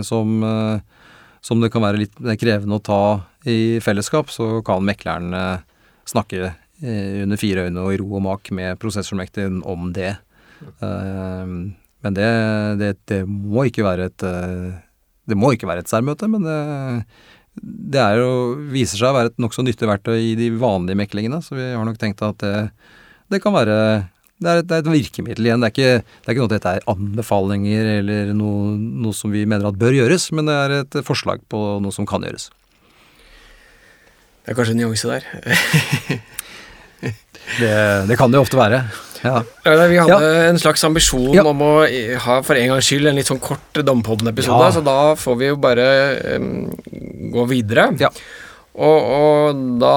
som, 0.09 0.31
som 1.45 1.63
det 1.63 1.71
kan 1.73 1.85
være 1.85 2.03
litt 2.03 2.19
krevende 2.41 2.79
å 2.79 2.85
ta 2.85 3.03
i 3.49 3.79
fellesskap, 3.83 4.33
så 4.33 4.59
kan 4.67 4.85
mekleren 4.85 5.35
snakke 6.09 6.41
eh, 6.49 7.23
under 7.25 7.41
fire 7.41 7.69
øyne 7.69 7.85
og 7.85 7.95
i 7.95 8.01
ro 8.01 8.09
og 8.19 8.25
mak 8.25 8.51
med 8.55 8.79
prosessfullmektigen 8.83 9.63
om 9.69 9.93
det. 9.97 10.15
Eh, 10.65 11.55
men 11.99 12.15
det, 12.17 12.29
det, 12.81 12.93
det, 13.11 13.23
må 13.27 13.67
ikke 13.69 13.87
være 13.87 14.09
et 14.11 14.25
eh, 14.27 14.79
Det 15.29 15.37
må 15.39 15.53
ikke 15.53 15.69
være 15.69 15.85
et 15.85 15.91
særmøte, 15.91 16.29
men 16.31 16.47
det, 16.47 16.59
det 17.95 18.05
jo, 18.17 18.31
viser 18.73 19.01
seg 19.01 19.11
å 19.11 19.17
være 19.19 19.33
et 19.35 19.43
nokså 19.43 19.65
nyttig 19.67 19.91
verktøy 19.91 20.17
i 20.31 20.37
de 20.39 20.49
vanlige 20.57 20.97
meklingene, 20.97 21.43
så 21.45 21.59
vi 21.59 21.67
har 21.75 21.85
nok 21.85 21.99
tenkt 22.01 22.25
at 22.25 22.41
det, 22.41 22.55
det 23.29 23.43
kan 23.45 23.53
være 23.53 23.77
det 24.39 24.51
er, 24.51 24.61
et, 24.61 24.69
det 24.71 24.77
er, 24.77 24.85
et, 24.85 24.91
virkemiddel 24.93 25.49
igjen. 25.49 25.65
Det 25.65 25.69
er, 25.69 25.75
ikke, 25.75 26.07
det 26.07 26.31
er 26.31 26.37
ikke 26.37 26.45
noe 26.45 26.51
at 26.51 26.55
dette 26.55 26.75
er 26.77 26.87
anbefalinger 26.93 27.91
eller 27.97 28.31
noe, 28.39 28.77
noe, 28.79 29.17
som 29.17 29.35
vi 29.35 29.43
mener 29.49 29.71
at 29.71 29.81
bør 29.81 29.97
gjøres, 29.97 30.29
men 30.37 30.51
det 30.51 30.55
er 30.55 30.77
et 30.83 30.99
forslag 31.07 31.43
på 31.51 31.65
noe 31.83 31.95
som 31.95 32.07
kan 32.09 32.27
gjøres. 32.27 32.49
Det 34.47 34.55
er 34.55 34.59
kanskje 34.59 34.77
en 34.77 34.83
nyanse 34.85 35.11
der. 35.11 35.27
det, 37.61 37.75
det, 38.09 38.17
kan 38.17 38.31
det 38.31 38.39
jo 38.39 38.47
ofte 38.47 38.61
være. 38.61 38.85
Ja. 39.25 39.43
Vi 39.67 39.99
hadde 39.99 40.19
ja. 40.23 40.49
en 40.49 40.61
slags 40.63 40.85
ambisjon 40.87 41.35
ja. 41.35 41.43
om 41.43 41.63
å 41.67 41.73
ha 41.83 42.39
for 42.47 42.59
en 42.59 42.73
gangs 42.73 42.87
skyld 42.87 43.11
en 43.11 43.19
litt 43.19 43.29
sånn 43.29 43.43
kort 43.43 43.81
Dompodden-episode, 43.83 44.71
så 44.79 44.85
da 44.87 44.99
får 45.19 45.41
vi 45.41 45.51
jo 45.51 45.59
bare 45.61 45.89
um, 46.39 46.69
gå 47.35 47.49
videre. 47.51 47.91
Og, 48.79 49.09
og, 49.11 49.63
da 49.83 49.95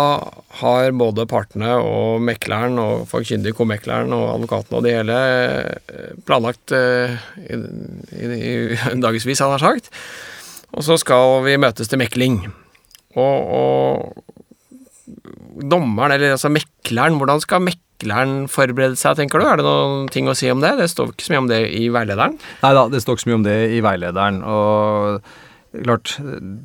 har 0.61 0.95
både 0.97 1.27
partene 1.29 1.75
og 1.77 2.21
mekleren 2.25 2.79
og 2.81 3.03
fagkyndig 3.11 3.53
komekleren 3.57 4.13
og 4.15 4.31
advokaten 4.33 4.77
og 4.77 4.85
det 4.85 4.95
hele 4.95 5.17
eh, 5.21 6.15
planlagt 6.25 6.73
uh, 6.73 7.13
i, 7.45 7.59
i, 8.17 8.55
i 8.73 8.97
dagevis, 9.03 9.43
han 9.43 9.53
har 9.53 9.61
sagt. 9.61 9.91
Og 10.73 10.85
så 10.87 10.97
skal 10.97 11.43
vi 11.45 11.59
møtes 11.61 11.91
til 11.91 12.01
mekling. 12.01 12.41
Og, 13.19 13.37
og 13.53 14.23
dommeren, 15.61 16.15
eller 16.15 16.33
altså 16.37 16.49
mekleren, 16.49 17.19
hvordan 17.19 17.43
skal 17.43 17.61
mekleren 17.65 18.47
forberede 18.49 18.97
seg, 18.97 19.19
tenker 19.19 19.41
du? 19.41 19.45
Er 19.45 19.61
det 19.61 19.67
noen 19.67 20.09
ting 20.13 20.29
å 20.31 20.37
si 20.37 20.49
om 20.49 20.63
det? 20.63 20.73
Det 20.79 20.89
står 20.89 21.13
ikke 21.13 21.27
så 21.27 21.35
mye 21.35 21.43
om 21.43 21.51
det 21.51 21.61
i 21.77 21.85
veilederen? 21.93 22.37
Nei 22.63 22.73
da, 22.77 22.87
det 22.89 23.03
står 23.03 23.17
ikke 23.17 23.27
så 23.27 23.31
mye 23.31 23.39
om 23.43 23.47
det 23.47 23.57
i 23.77 23.81
veilederen. 23.85 24.41
og 24.41 25.21
klart, 25.71 26.17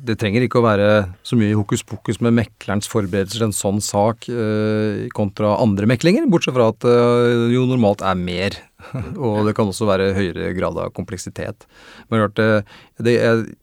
det 0.07 0.17
trenger 0.19 0.43
ikke 0.43 0.59
å 0.59 0.65
være 0.65 0.87
så 1.25 1.37
mye 1.39 1.55
hokus 1.55 1.83
pokus 1.87 2.19
med 2.23 2.35
meklerens 2.35 2.89
forberedelser 2.91 3.39
til 3.39 3.47
en 3.47 3.55
sånn 3.55 3.79
sak 3.83 4.27
eh, 4.31 5.05
kontra 5.15 5.53
andre 5.61 5.87
meklinger, 5.89 6.27
bortsett 6.31 6.55
fra 6.57 6.69
at 6.73 6.81
det 6.83 6.95
eh, 6.95 7.45
jo 7.55 7.63
normalt 7.69 8.03
er 8.03 8.19
mer. 8.19 8.57
og 9.15 9.47
det 9.47 9.55
kan 9.57 9.69
også 9.71 9.87
være 9.87 10.11
høyere 10.17 10.51
grad 10.57 10.77
av 10.79 10.91
kompleksitet. 10.95 11.65
Men 12.07 12.25
klart, 12.25 12.35
det, 12.37 13.07
det, 13.07 13.15
jeg, 13.15 13.57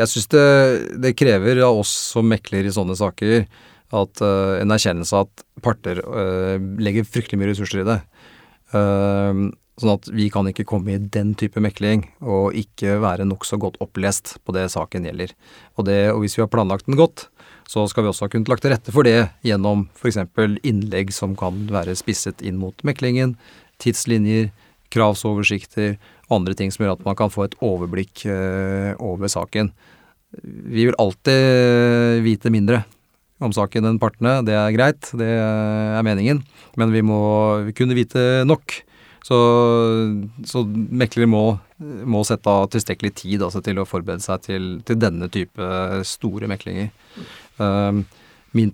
jeg 0.00 0.12
syns 0.12 0.30
det, 0.34 0.46
det, 1.06 1.16
krever 1.18 1.62
av 1.66 1.80
oss 1.84 1.94
som 2.10 2.26
mekler 2.30 2.66
i 2.66 2.74
sånne 2.74 2.98
saker 2.98 3.46
at 4.00 4.22
eh, 4.26 4.56
en 4.60 4.74
erkjennelse 4.74 5.16
av 5.16 5.28
at 5.28 5.46
parter 5.60 5.98
uh, 6.02 6.56
legger 6.80 7.04
fryktelig 7.04 7.36
mye 7.40 7.50
ressurser 7.50 7.82
i 7.82 7.88
det. 7.88 7.98
Uh, 8.72 9.50
Sånn 9.80 9.94
at 9.94 10.10
vi 10.12 10.26
kan 10.32 10.48
ikke 10.50 10.66
komme 10.68 10.92
i 10.92 11.00
den 11.00 11.32
type 11.40 11.60
mekling 11.62 12.02
og 12.20 12.56
ikke 12.58 12.98
være 13.00 13.24
nokså 13.28 13.56
godt 13.60 13.78
opplest 13.80 14.34
på 14.44 14.52
det 14.52 14.66
saken 14.74 15.06
gjelder. 15.08 15.32
Og, 15.78 15.86
det, 15.88 16.00
og 16.12 16.20
hvis 16.20 16.36
vi 16.36 16.44
har 16.44 16.50
planlagt 16.52 16.88
den 16.88 16.98
godt, 17.00 17.30
så 17.70 17.86
skal 17.88 18.04
vi 18.04 18.10
også 18.10 18.26
ha 18.26 18.32
kunnet 18.32 18.50
lagt 18.50 18.64
til 18.66 18.74
rette 18.74 18.92
for 18.92 19.06
det 19.06 19.30
gjennom 19.46 19.86
f.eks. 19.96 20.18
innlegg 20.66 21.14
som 21.16 21.36
kan 21.38 21.64
være 21.72 21.96
spisset 21.96 22.42
inn 22.44 22.58
mot 22.60 22.76
meklingen, 22.84 23.36
tidslinjer, 23.80 24.50
kravsoversikter 24.90 25.94
og 26.28 26.40
andre 26.40 26.56
ting 26.58 26.74
som 26.74 26.84
gjør 26.84 26.98
at 26.98 27.06
man 27.06 27.16
kan 27.16 27.32
få 27.32 27.46
et 27.46 27.56
overblikk 27.64 28.26
øh, 28.28 28.92
over 28.98 29.30
saken. 29.30 29.70
Vi 30.44 30.88
vil 30.90 30.98
alltid 31.00 32.20
vite 32.26 32.52
mindre 32.52 32.82
om 33.40 33.54
saken 33.56 33.86
enn 33.88 34.02
partene, 34.02 34.40
det 34.44 34.52
er 34.52 34.74
greit, 34.76 35.08
det 35.16 35.30
er 35.30 36.04
meningen, 36.04 36.42
men 36.76 36.92
vi 36.92 37.00
må 37.06 37.22
kunne 37.78 37.96
vite 37.96 38.44
nok 38.44 38.82
så, 39.26 39.38
så 40.48 40.62
meklere 40.64 41.28
må, 41.28 41.44
må, 41.78 42.22
sette 42.26 42.50
av 42.50 42.70
tilstrekkelig 42.72 43.12
tid 43.20 43.44
altså, 43.44 43.62
til 43.64 43.80
å 43.80 43.88
forberede 43.88 44.24
seg 44.24 44.44
til, 44.46 44.70
til 44.88 44.98
denne 45.00 45.28
type 45.32 45.70
store 46.08 46.48
meklinger. 46.50 46.90
Um, 47.60 48.04
min, 48.56 48.72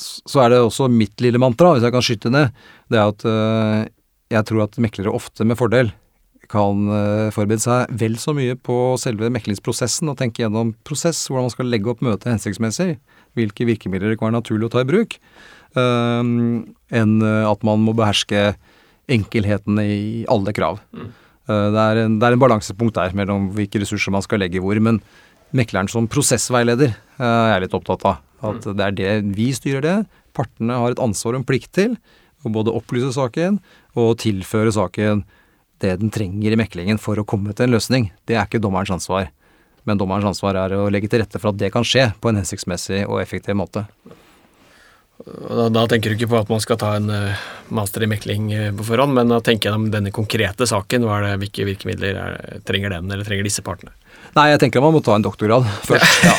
så 0.00 0.42
er 0.42 0.52
det 0.52 0.62
også 0.64 0.88
mitt 0.90 1.20
lille 1.22 1.40
mantra, 1.40 1.74
hvis 1.74 1.86
jeg 1.86 1.94
kan 1.94 2.06
skyte 2.06 2.32
ned, 2.32 2.62
det 2.90 2.98
er 2.98 3.12
at 3.12 3.26
uh, 3.28 3.82
jeg 4.32 4.48
tror 4.48 4.64
at 4.64 4.80
meklere 4.82 5.12
ofte 5.14 5.46
med 5.46 5.60
fordel 5.60 5.92
kan 6.52 6.88
uh, 6.90 7.28
forberede 7.32 7.62
seg 7.62 7.92
vel 8.00 8.18
så 8.20 8.34
mye 8.36 8.56
på 8.58 8.96
selve 9.00 9.30
meklingsprosessen 9.32 10.10
og 10.10 10.18
tenke 10.20 10.42
gjennom 10.42 10.74
prosess, 10.88 11.22
hvordan 11.28 11.46
man 11.48 11.54
skal 11.54 11.70
legge 11.70 11.92
opp 11.92 12.02
møtet 12.04 12.32
hensiktsmessig, 12.32 12.96
hvilke 13.38 13.68
virkemidler 13.68 14.12
det 14.12 14.18
kan 14.20 14.30
være 14.30 14.40
naturlig 14.40 14.68
å 14.68 14.74
ta 14.74 14.82
i 14.82 14.88
bruk, 14.88 15.20
uh, 15.78 16.20
enn 17.02 17.16
at 17.22 17.68
man 17.68 17.86
må 17.86 17.94
beherske 17.96 18.52
enkelhetene 19.10 19.84
i 19.88 20.24
alle 20.30 20.54
krav. 20.56 20.80
Mm. 20.94 21.10
Eh, 21.48 21.68
det, 21.74 21.82
er 21.82 22.02
en, 22.04 22.16
det 22.20 22.28
er 22.28 22.36
en 22.36 22.42
balansepunkt 22.42 22.98
der 22.98 23.14
mellom 23.18 23.50
hvilke 23.56 23.82
ressurser 23.82 24.14
man 24.14 24.24
skal 24.24 24.42
legge 24.42 24.62
hvor. 24.62 24.78
Men 24.78 25.00
mekleren 25.56 25.90
som 25.90 26.08
prosessveileder 26.10 26.92
eh, 26.92 27.52
er 27.52 27.62
litt 27.64 27.76
opptatt 27.76 28.06
av. 28.08 28.22
At 28.42 28.66
mm. 28.66 28.74
det 28.78 28.86
er 28.86 28.98
det 28.98 29.36
vi 29.36 29.50
styrer 29.56 29.84
det. 29.84 29.98
Partene 30.36 30.78
har 30.80 30.94
et 30.94 31.02
ansvar 31.02 31.34
og 31.36 31.42
en 31.42 31.48
plikt 31.48 31.72
til 31.76 31.96
å 32.42 32.50
både 32.50 32.74
opplyse 32.74 33.12
saken 33.14 33.60
og 33.98 34.16
tilføre 34.22 34.72
saken 34.74 35.22
det 35.82 35.96
den 35.98 36.12
trenger 36.14 36.54
i 36.54 36.58
meklingen 36.58 36.98
for 37.02 37.18
å 37.18 37.26
komme 37.26 37.54
til 37.54 37.68
en 37.68 37.76
løsning. 37.76 38.10
Det 38.26 38.36
er 38.36 38.46
ikke 38.46 38.62
dommerens 38.62 38.94
ansvar. 38.94 39.28
Men 39.86 39.98
dommerens 39.98 40.28
ansvar 40.30 40.58
er 40.58 40.74
å 40.78 40.86
legge 40.94 41.10
til 41.10 41.22
rette 41.22 41.40
for 41.42 41.50
at 41.50 41.58
det 41.58 41.72
kan 41.74 41.86
skje 41.86 42.12
på 42.22 42.30
en 42.30 42.38
hensiktsmessig 42.38 43.02
og 43.08 43.18
effektiv 43.22 43.58
måte. 43.58 43.84
Da, 45.22 45.68
da, 45.70 45.84
tenker 45.86 46.10
du 46.10 46.16
ikke 46.16 46.30
på 46.32 46.40
at 46.40 46.50
man 46.50 46.62
skal 46.62 46.78
ta 46.80 46.96
en 46.98 47.10
uh, 47.12 47.42
master 47.74 48.02
i 48.02 48.08
mekling 48.10 48.48
uh, 48.50 48.68
på 48.74 48.86
forhånd, 48.88 49.14
men 49.14 49.30
da 49.30 49.38
tenker 49.44 49.70
jeg 49.70 49.78
om 49.78 49.90
denne 49.92 50.10
konkrete 50.14 50.66
saken. 50.66 51.06
Er 51.06 51.26
det, 51.26 51.34
hvilke 51.44 51.66
virkemidler 51.68 52.18
er, 52.18 52.62
trenger 52.66 52.96
den, 52.96 53.10
eller 53.12 53.26
trenger 53.26 53.46
disse 53.46 53.62
partene? 53.62 53.94
Nei, 54.32 54.46
jeg 54.48 54.62
tenker 54.62 54.80
man 54.80 54.94
må 54.94 55.02
ta 55.04 55.14
en 55.18 55.24
doktorgrad 55.24 55.66
først. 55.88 56.24
Ja. 56.24 56.34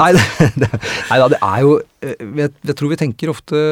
nei, 0.00 0.10
det, 0.14 0.48
det, 0.62 0.68
nei 1.10 1.18
da, 1.20 1.28
det 1.32 1.40
er 1.42 1.62
jo 1.66 1.72
eh, 2.06 2.20
jeg, 2.38 2.52
jeg, 2.62 2.76
tror 2.78 2.92
vi 2.92 2.98
tenker 3.00 3.32
ofte 3.32 3.62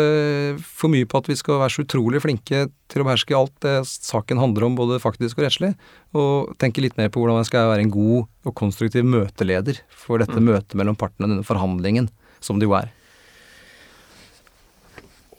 for 0.67 0.93
mye 0.93 1.07
på 1.09 1.21
at 1.23 1.31
vi 1.31 1.38
skal 1.38 1.61
være 1.62 1.77
så 1.77 1.85
utrolig 1.87 2.23
flinke 2.25 2.65
til 2.93 3.03
å 3.03 3.07
beherske 3.07 3.37
alt 3.38 3.55
det 3.65 3.77
saken 3.88 4.43
handler 4.43 4.67
om, 4.67 4.79
både 4.79 5.01
faktisk 5.03 5.38
og 5.38 5.47
rettslig. 5.47 5.73
Og 6.19 6.57
tenke 6.61 6.85
litt 6.85 6.99
mer 7.01 7.12
på 7.12 7.23
hvordan 7.23 7.41
jeg 7.41 7.53
skal 7.53 7.71
være 7.71 7.87
en 7.87 7.95
god 7.95 8.27
og 8.51 8.57
konstruktiv 8.59 9.07
møteleder 9.07 9.81
for 9.88 10.21
dette 10.21 10.37
mm. 10.37 10.51
møtet 10.51 10.77
mellom 10.77 10.99
partene, 10.99 11.31
denne 11.31 11.47
forhandlingen, 11.47 12.11
som 12.43 12.61
det 12.61 12.69
jo 12.69 12.77
er. 12.77 12.91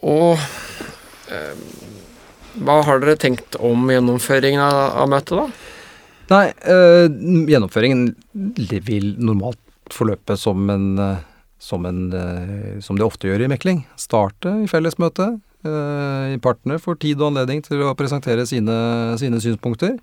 Og 0.04 0.36
eh, 1.32 1.56
hva 2.62 2.80
har 2.86 3.02
dere 3.02 3.18
tenkt 3.18 3.58
om 3.58 3.88
gjennomføringen 3.90 4.62
av, 4.62 5.08
møtet, 5.10 5.40
da? 5.40 5.48
Nei, 6.34 6.48
eh, 6.70 7.08
gjennomføringen 7.50 8.12
vil 8.86 9.14
normalt 9.18 9.60
forløpe 9.94 10.38
som 10.40 10.70
en, 10.70 10.92
eh, 11.00 11.24
som 11.60 11.86
en 11.86 12.14
eh, 12.14 12.80
Som 12.82 12.98
det 12.98 13.06
ofte 13.06 13.28
gjør 13.28 13.46
i 13.46 13.50
mekling. 13.50 13.86
Starte 13.98 14.64
i 14.64 14.68
fellesmøte. 14.68 15.40
Partene 15.64 16.76
får 16.76 16.98
tid 17.00 17.22
og 17.22 17.30
anledning 17.32 17.62
til 17.64 17.80
å 17.88 17.94
presentere 17.96 18.44
sine, 18.46 19.16
sine 19.16 19.38
synspunkter. 19.40 19.96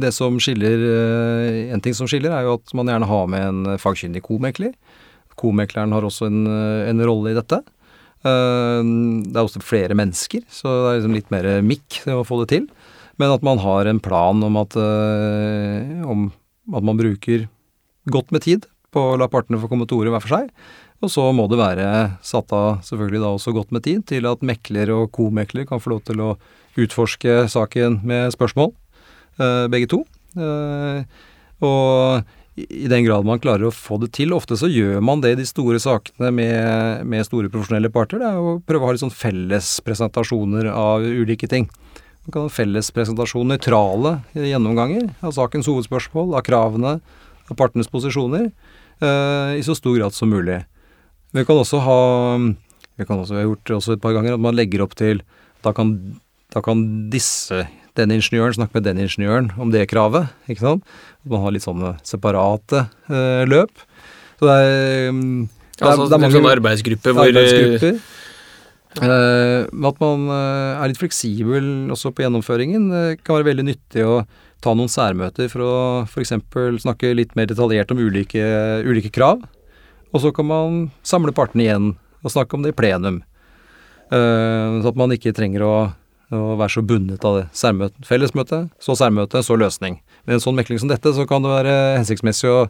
Det 0.00 0.14
som 0.16 0.38
skiller 0.40 1.74
En 1.74 1.82
ting 1.84 1.92
som 1.92 2.08
skiller, 2.08 2.32
er 2.32 2.46
jo 2.46 2.54
at 2.56 2.72
man 2.72 2.88
gjerne 2.88 3.04
har 3.04 3.26
med 3.28 3.42
en 3.42 3.76
fagkyndig 3.76 4.22
komekler. 4.24 4.72
Komekleren 5.36 5.92
har 5.92 6.00
også 6.08 6.30
en, 6.30 6.46
en 6.88 7.04
rolle 7.04 7.34
i 7.34 7.36
dette. 7.36 7.60
Eh, 8.26 8.80
det 9.28 9.36
er 9.36 9.44
også 9.44 9.62
flere 9.62 9.96
mennesker, 9.98 10.42
så 10.50 10.72
det 10.72 10.88
er 10.88 10.98
liksom 10.98 11.14
litt 11.18 11.30
mer 11.34 11.50
mikk 11.66 12.00
å 12.14 12.24
få 12.26 12.42
det 12.42 12.50
til. 12.54 12.66
Men 13.18 13.34
at 13.34 13.44
man 13.46 13.60
har 13.62 13.90
en 13.90 14.00
plan 14.02 14.42
om 14.46 14.58
at, 14.60 14.76
eh, 14.78 16.02
om 16.06 16.30
at 16.74 16.84
man 16.86 16.98
bruker 16.98 17.48
godt 18.10 18.30
med 18.32 18.42
tid 18.46 18.66
på 18.94 19.12
å 19.12 19.18
la 19.18 19.28
partene 19.28 19.60
få 19.60 19.68
komme 19.68 19.86
til 19.86 19.98
orde 19.98 20.14
hver 20.14 20.24
for 20.24 20.36
seg. 20.38 20.52
Og 21.02 21.10
så 21.10 21.28
må 21.34 21.46
det 21.50 21.60
være 21.60 22.18
satt 22.26 22.50
av 22.54 22.80
selvfølgelig 22.82 23.22
da 23.22 23.30
også 23.36 23.54
godt 23.54 23.74
med 23.74 23.84
tid 23.86 24.06
til 24.06 24.26
at 24.26 24.42
mekler 24.42 24.90
og 24.90 25.12
komekler 25.14 25.66
kan 25.68 25.78
få 25.78 25.94
lov 25.94 26.02
til 26.08 26.22
å 26.24 26.36
utforske 26.78 27.46
saken 27.50 28.00
med 28.06 28.32
spørsmål, 28.34 28.72
eh, 29.38 29.66
begge 29.70 29.90
to. 29.90 30.04
Og 31.58 32.24
i 32.66 32.88
den 32.90 33.04
grad 33.06 33.26
man 33.28 33.40
klarer 33.42 33.68
å 33.68 33.74
få 33.74 33.98
det 34.02 34.10
til. 34.16 34.34
Ofte 34.36 34.56
så 34.58 34.70
gjør 34.70 35.02
man 35.04 35.22
det 35.22 35.34
i 35.34 35.38
de 35.40 35.46
store 35.48 35.80
sakene 35.82 36.30
med, 36.34 37.06
med 37.08 37.26
store 37.26 37.50
profesjonelle 37.52 37.90
parter. 37.94 38.22
Det 38.22 38.28
er 38.30 38.40
å 38.40 38.58
prøve 38.64 38.86
å 38.86 38.90
ha 38.90 38.96
litt 38.96 39.04
sånn 39.04 39.14
felles 39.14 39.76
presentasjoner 39.86 40.70
av 40.72 41.04
ulike 41.06 41.50
ting. 41.50 41.68
Man 42.26 42.34
kan 42.34 42.48
ha 42.48 42.52
felles 42.52 42.90
presentasjon, 42.92 43.48
nøytrale 43.48 44.18
gjennomganger 44.36 45.06
av 45.24 45.32
sakens 45.36 45.68
hovedspørsmål, 45.70 46.34
av 46.36 46.44
kravene, 46.44 46.98
av 47.48 47.56
partenes 47.56 47.88
posisjoner, 47.88 48.50
uh, 49.00 49.54
i 49.56 49.62
så 49.64 49.76
stor 49.78 49.96
grad 49.96 50.16
som 50.16 50.28
mulig. 50.28 50.58
Vi 51.32 51.44
kan 51.48 51.60
også 51.60 51.80
ha 51.84 52.00
Vi 52.98 53.06
kan 53.06 53.20
også, 53.20 53.34
vi 53.34 53.40
har 53.40 53.46
gjort 53.46 53.66
det 53.68 53.74
også 53.76 53.94
et 53.94 54.02
par 54.02 54.14
ganger 54.16 54.34
at 54.34 54.42
man 54.42 54.56
legger 54.56 54.80
opp 54.82 54.94
til 54.96 55.20
Da 55.62 55.70
kan, 55.76 55.92
da 56.50 56.62
kan 56.64 56.80
disse 57.12 57.66
den 57.98 58.14
ingeniøren 58.14 58.56
snakke 58.56 58.78
med 58.78 58.86
den 58.86 59.02
ingeniøren 59.04 59.50
om 59.60 59.72
det 59.74 59.88
kravet. 59.90 60.30
ikke 60.48 60.64
sant? 60.64 60.96
Man 61.28 61.42
har 61.44 61.54
litt 61.54 61.66
sånne 61.66 61.96
separate 62.06 62.86
eh, 63.10 63.44
løp. 63.48 63.84
Så 64.38 64.46
det 64.46 64.56
er, 64.62 65.10
um, 65.10 65.48
det 65.74 65.82
er, 65.82 65.90
altså, 65.90 66.06
det 66.06 66.16
er 66.16 66.22
mange 66.22 66.38
sånne 66.38 66.54
arbeidsgrupper 66.58 67.16
hvor 67.16 67.28
arbeidsgrupper. 67.28 68.00
Eh, 68.98 69.62
at 69.68 70.00
man 70.02 70.26
eh, 70.32 70.80
er 70.80 70.90
litt 70.90 71.00
fleksibel 71.00 71.92
også 71.94 72.12
på 72.14 72.24
gjennomføringen. 72.24 72.88
Det 72.90 73.22
kan 73.22 73.38
være 73.38 73.50
veldig 73.50 73.66
nyttig 73.68 74.06
å 74.06 74.22
ta 74.64 74.74
noen 74.74 74.90
særmøter 74.90 75.50
for 75.52 75.62
å 75.64 75.74
f.eks. 76.08 76.34
snakke 76.82 77.14
litt 77.14 77.36
mer 77.38 77.50
detaljert 77.50 77.92
om 77.94 78.00
ulike, 78.00 78.42
ulike, 78.86 79.12
krav. 79.14 79.44
Og 80.10 80.22
så 80.24 80.32
kan 80.34 80.48
man 80.48 80.78
samle 81.06 81.34
partene 81.36 81.66
igjen 81.66 81.90
og 82.24 82.32
snakke 82.32 82.56
om 82.56 82.64
det 82.64 82.72
i 82.72 82.78
plenum. 82.78 83.22
Uh, 84.08 84.80
så 84.80 84.88
at 84.90 84.98
man 84.98 85.12
ikke 85.12 85.34
trenger 85.36 85.62
å, 85.66 85.72
å 86.34 86.58
være 86.60 86.74
så 86.76 86.84
bundet 86.84 87.24
av 87.24 87.38
det. 87.38 87.46
Særmøte, 87.56 88.04
fellesmøte, 88.08 88.62
så 88.82 88.96
særmøte, 88.98 89.42
så 89.44 89.56
løsning. 89.58 90.00
Med 90.28 90.38
en 90.38 90.44
sånn 90.44 90.58
mekling 90.58 90.80
som 90.82 90.90
dette, 90.90 91.14
så 91.16 91.26
kan 91.28 91.44
det 91.44 91.54
være 91.54 91.74
hensiktsmessig 91.96 92.50
å, 92.52 92.60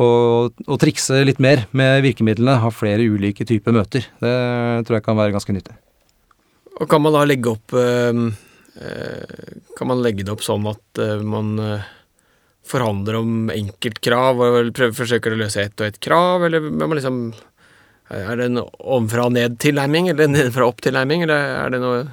å, 0.00 0.08
å 0.48 0.80
trikse 0.80 1.20
litt 1.28 1.42
mer 1.42 1.66
med 1.76 2.00
virkemidlene. 2.06 2.58
Ha 2.62 2.72
flere 2.72 3.04
ulike 3.04 3.48
typer 3.48 3.76
møter. 3.76 4.08
Det 4.22 4.34
tror 4.88 5.00
jeg 5.00 5.06
kan 5.06 5.20
være 5.20 5.36
ganske 5.36 5.56
nyttig. 5.56 5.76
Og 6.76 6.88
kan 6.90 7.00
man 7.00 7.16
da 7.16 7.24
legge 7.28 7.52
opp 7.56 7.72
uh 7.76 8.26
Eh, 8.80 9.56
kan 9.76 9.88
man 9.88 10.02
legge 10.04 10.24
det 10.26 10.32
opp 10.34 10.44
sånn 10.44 10.66
at 10.68 11.00
eh, 11.00 11.22
man 11.24 11.54
eh, 11.62 11.84
forhandler 12.66 13.16
om 13.22 13.50
enkeltkrav 13.52 14.42
og 14.42 14.56
prøver, 14.76 14.96
forsøker 14.98 15.32
å 15.32 15.38
løse 15.40 15.62
ett 15.64 15.80
og 15.80 15.86
ett 15.88 16.00
krav, 16.02 16.44
eller 16.44 16.66
er 16.66 16.82
man 16.82 16.98
liksom 16.98 17.20
Er 18.06 18.36
det 18.38 18.44
en 18.46 18.60
ovenfra 18.62 19.24
og 19.26 19.32
ned-tilnærming, 19.34 20.12
eller 20.12 20.28
nedenfra 20.30 20.68
opp-tilnærming, 20.68 21.24
eller 21.24 21.48
er 21.64 21.72
det 21.74 21.80
noe 21.82 22.04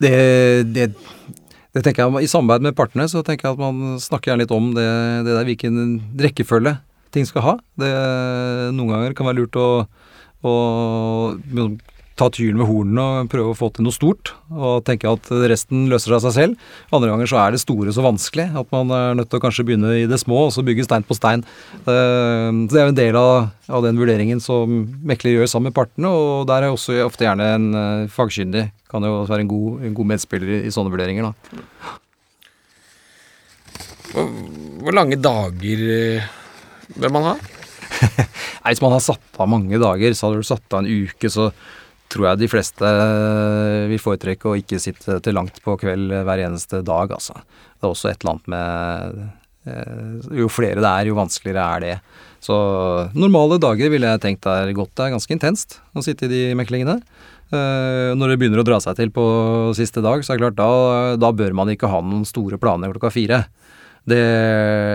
det, 0.00 0.14
det, 0.74 0.86
det, 1.74 1.82
tenker 1.84 2.04
jeg, 2.04 2.24
I 2.24 2.30
samarbeid 2.30 2.68
med 2.68 2.78
partene 2.78 3.08
så 3.10 3.24
tenker 3.26 3.48
jeg 3.48 3.58
at 3.58 3.62
man 3.62 3.98
snakker 4.02 4.32
gjerne 4.32 4.46
litt 4.46 4.54
om 4.54 4.70
det, 4.76 4.86
det 5.26 5.34
der 5.36 5.48
hvilken 5.48 5.82
rekkefølge 6.20 6.78
ting 7.14 7.26
skal 7.28 7.46
ha. 7.46 7.54
Det, 7.80 7.90
noen 8.76 8.94
ganger 8.94 9.16
kan 9.18 9.28
være 9.28 9.42
lurt 9.42 9.58
å, 9.60 9.68
å 10.46 10.54
ta 12.20 12.28
tyren 12.32 12.60
ved 12.60 12.68
hornene 12.68 13.04
og 13.24 13.30
prøve 13.32 13.52
å 13.54 13.56
få 13.56 13.70
til 13.72 13.86
noe 13.86 13.96
stort, 13.96 14.34
og 14.52 14.84
tenke 14.86 15.08
at 15.08 15.30
resten 15.50 15.86
løser 15.90 16.12
seg 16.12 16.16
av 16.18 16.24
seg 16.26 16.36
selv. 16.36 16.66
Andre 16.92 17.12
ganger 17.12 17.30
så 17.30 17.38
er 17.40 17.54
det 17.54 17.62
store 17.62 17.94
så 17.96 18.04
vanskelig 18.04 18.50
at 18.60 18.74
man 18.74 18.92
er 18.94 19.16
nødt 19.18 19.30
til 19.32 19.40
å 19.40 19.44
kanskje 19.44 19.64
begynne 19.68 19.94
i 20.02 20.08
det 20.10 20.20
små, 20.20 20.46
og 20.48 20.54
så 20.54 20.64
bygge 20.66 20.84
stein 20.86 21.06
på 21.06 21.16
stein. 21.16 21.44
Eh, 21.80 21.86
så 21.86 22.72
det 22.74 22.82
er 22.82 22.88
jo 22.88 22.94
en 22.94 23.00
del 23.00 23.20
av, 23.20 23.48
av 23.70 23.86
den 23.86 24.00
vurderingen 24.00 24.42
som 24.44 24.82
mekler 25.06 25.38
gjør 25.38 25.50
sammen 25.54 25.70
med 25.70 25.78
partene, 25.78 26.12
og 26.12 26.44
der 26.50 26.66
er 26.66 26.74
også 26.74 27.00
ofte 27.06 27.26
gjerne 27.26 27.48
en 27.56 27.70
eh, 27.80 28.10
fagkyndig. 28.12 28.68
Kan 28.90 29.06
jo 29.06 29.22
være 29.24 29.46
en 29.46 29.50
god, 29.50 29.86
en 29.86 29.96
god 29.96 30.12
medspiller 30.12 30.60
i 30.60 30.74
sånne 30.74 30.92
vurderinger, 30.92 31.30
da. 31.30 31.96
Hvor 34.10 34.96
lange 34.96 35.16
dager 35.22 35.86
eh, 35.94 36.30
bør 36.98 37.12
man 37.14 37.28
ha? 37.30 37.34
Nei, 38.62 38.72
Hvis 38.72 38.82
man 38.82 38.94
har 38.94 39.04
satt 39.04 39.40
av 39.40 39.48
mange 39.50 39.78
dager, 39.80 40.14
så 40.16 40.28
hadde 40.28 40.42
du 40.42 40.48
satt 40.48 40.74
av 40.74 40.82
en 40.82 40.90
uke, 40.90 41.30
så 41.32 41.50
tror 42.10 42.30
jeg 42.30 42.40
de 42.42 42.48
fleste 42.50 42.86
eh, 42.86 43.88
vil 43.90 44.02
foretrekke 44.02 44.50
å 44.50 44.56
ikke 44.58 44.80
sitte 44.82 45.18
til 45.24 45.36
langt 45.36 45.60
på 45.64 45.76
kveld 45.80 46.12
hver 46.26 46.44
eneste 46.46 46.82
dag, 46.86 47.12
altså. 47.16 47.36
Det 47.40 47.86
er 47.86 47.92
også 47.92 48.10
et 48.10 48.20
eller 48.20 48.34
annet 48.34 48.50
med 48.54 49.20
eh, 49.70 50.38
Jo 50.42 50.50
flere 50.52 50.82
det 50.82 50.90
er, 50.90 51.10
jo 51.10 51.18
vanskeligere 51.18 51.66
er 51.76 51.84
det. 51.86 51.96
Så 52.42 52.56
normale 53.14 53.60
dager 53.62 53.92
ville 53.92 54.10
jeg 54.14 54.24
tenkt 54.24 54.48
er 54.50 54.72
godt. 54.76 54.94
Det 54.96 55.06
er 55.06 55.14
ganske 55.16 55.36
intenst 55.36 55.78
å 55.94 56.04
sitte 56.04 56.26
i 56.26 56.32
de 56.32 56.42
meklingene. 56.58 56.98
Eh, 57.50 58.10
når 58.16 58.34
det 58.34 58.40
begynner 58.40 58.62
å 58.62 58.66
dra 58.66 58.80
seg 58.82 58.98
til 58.98 59.14
på 59.14 59.24
siste 59.78 60.02
dag, 60.04 60.24
så 60.24 60.34
er 60.34 60.40
det 60.40 60.46
klart 60.48 60.60
da, 60.60 61.16
da 61.20 61.32
bør 61.34 61.56
man 61.56 61.72
ikke 61.72 61.90
ha 61.90 62.02
noen 62.04 62.26
store 62.28 62.60
planer 62.62 62.94
klokka 62.94 63.12
fire. 63.14 63.44
Det, 64.08 64.22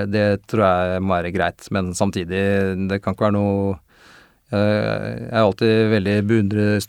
det 0.10 0.28
tror 0.49 0.65
jeg 0.65 1.01
må 1.06 1.13
være 1.13 1.32
greit, 1.36 1.67
men 1.71 1.93
samtidig, 1.95 2.41
det 2.89 2.99
kan 3.04 3.13
ikke 3.13 3.28
være 3.28 3.38
noe 3.38 3.75
Eh, 3.75 3.84
jeg 4.55 5.29
er 5.31 5.43
alltid 5.43 5.91
veldig 5.91 6.15
beundrer, 6.29 6.87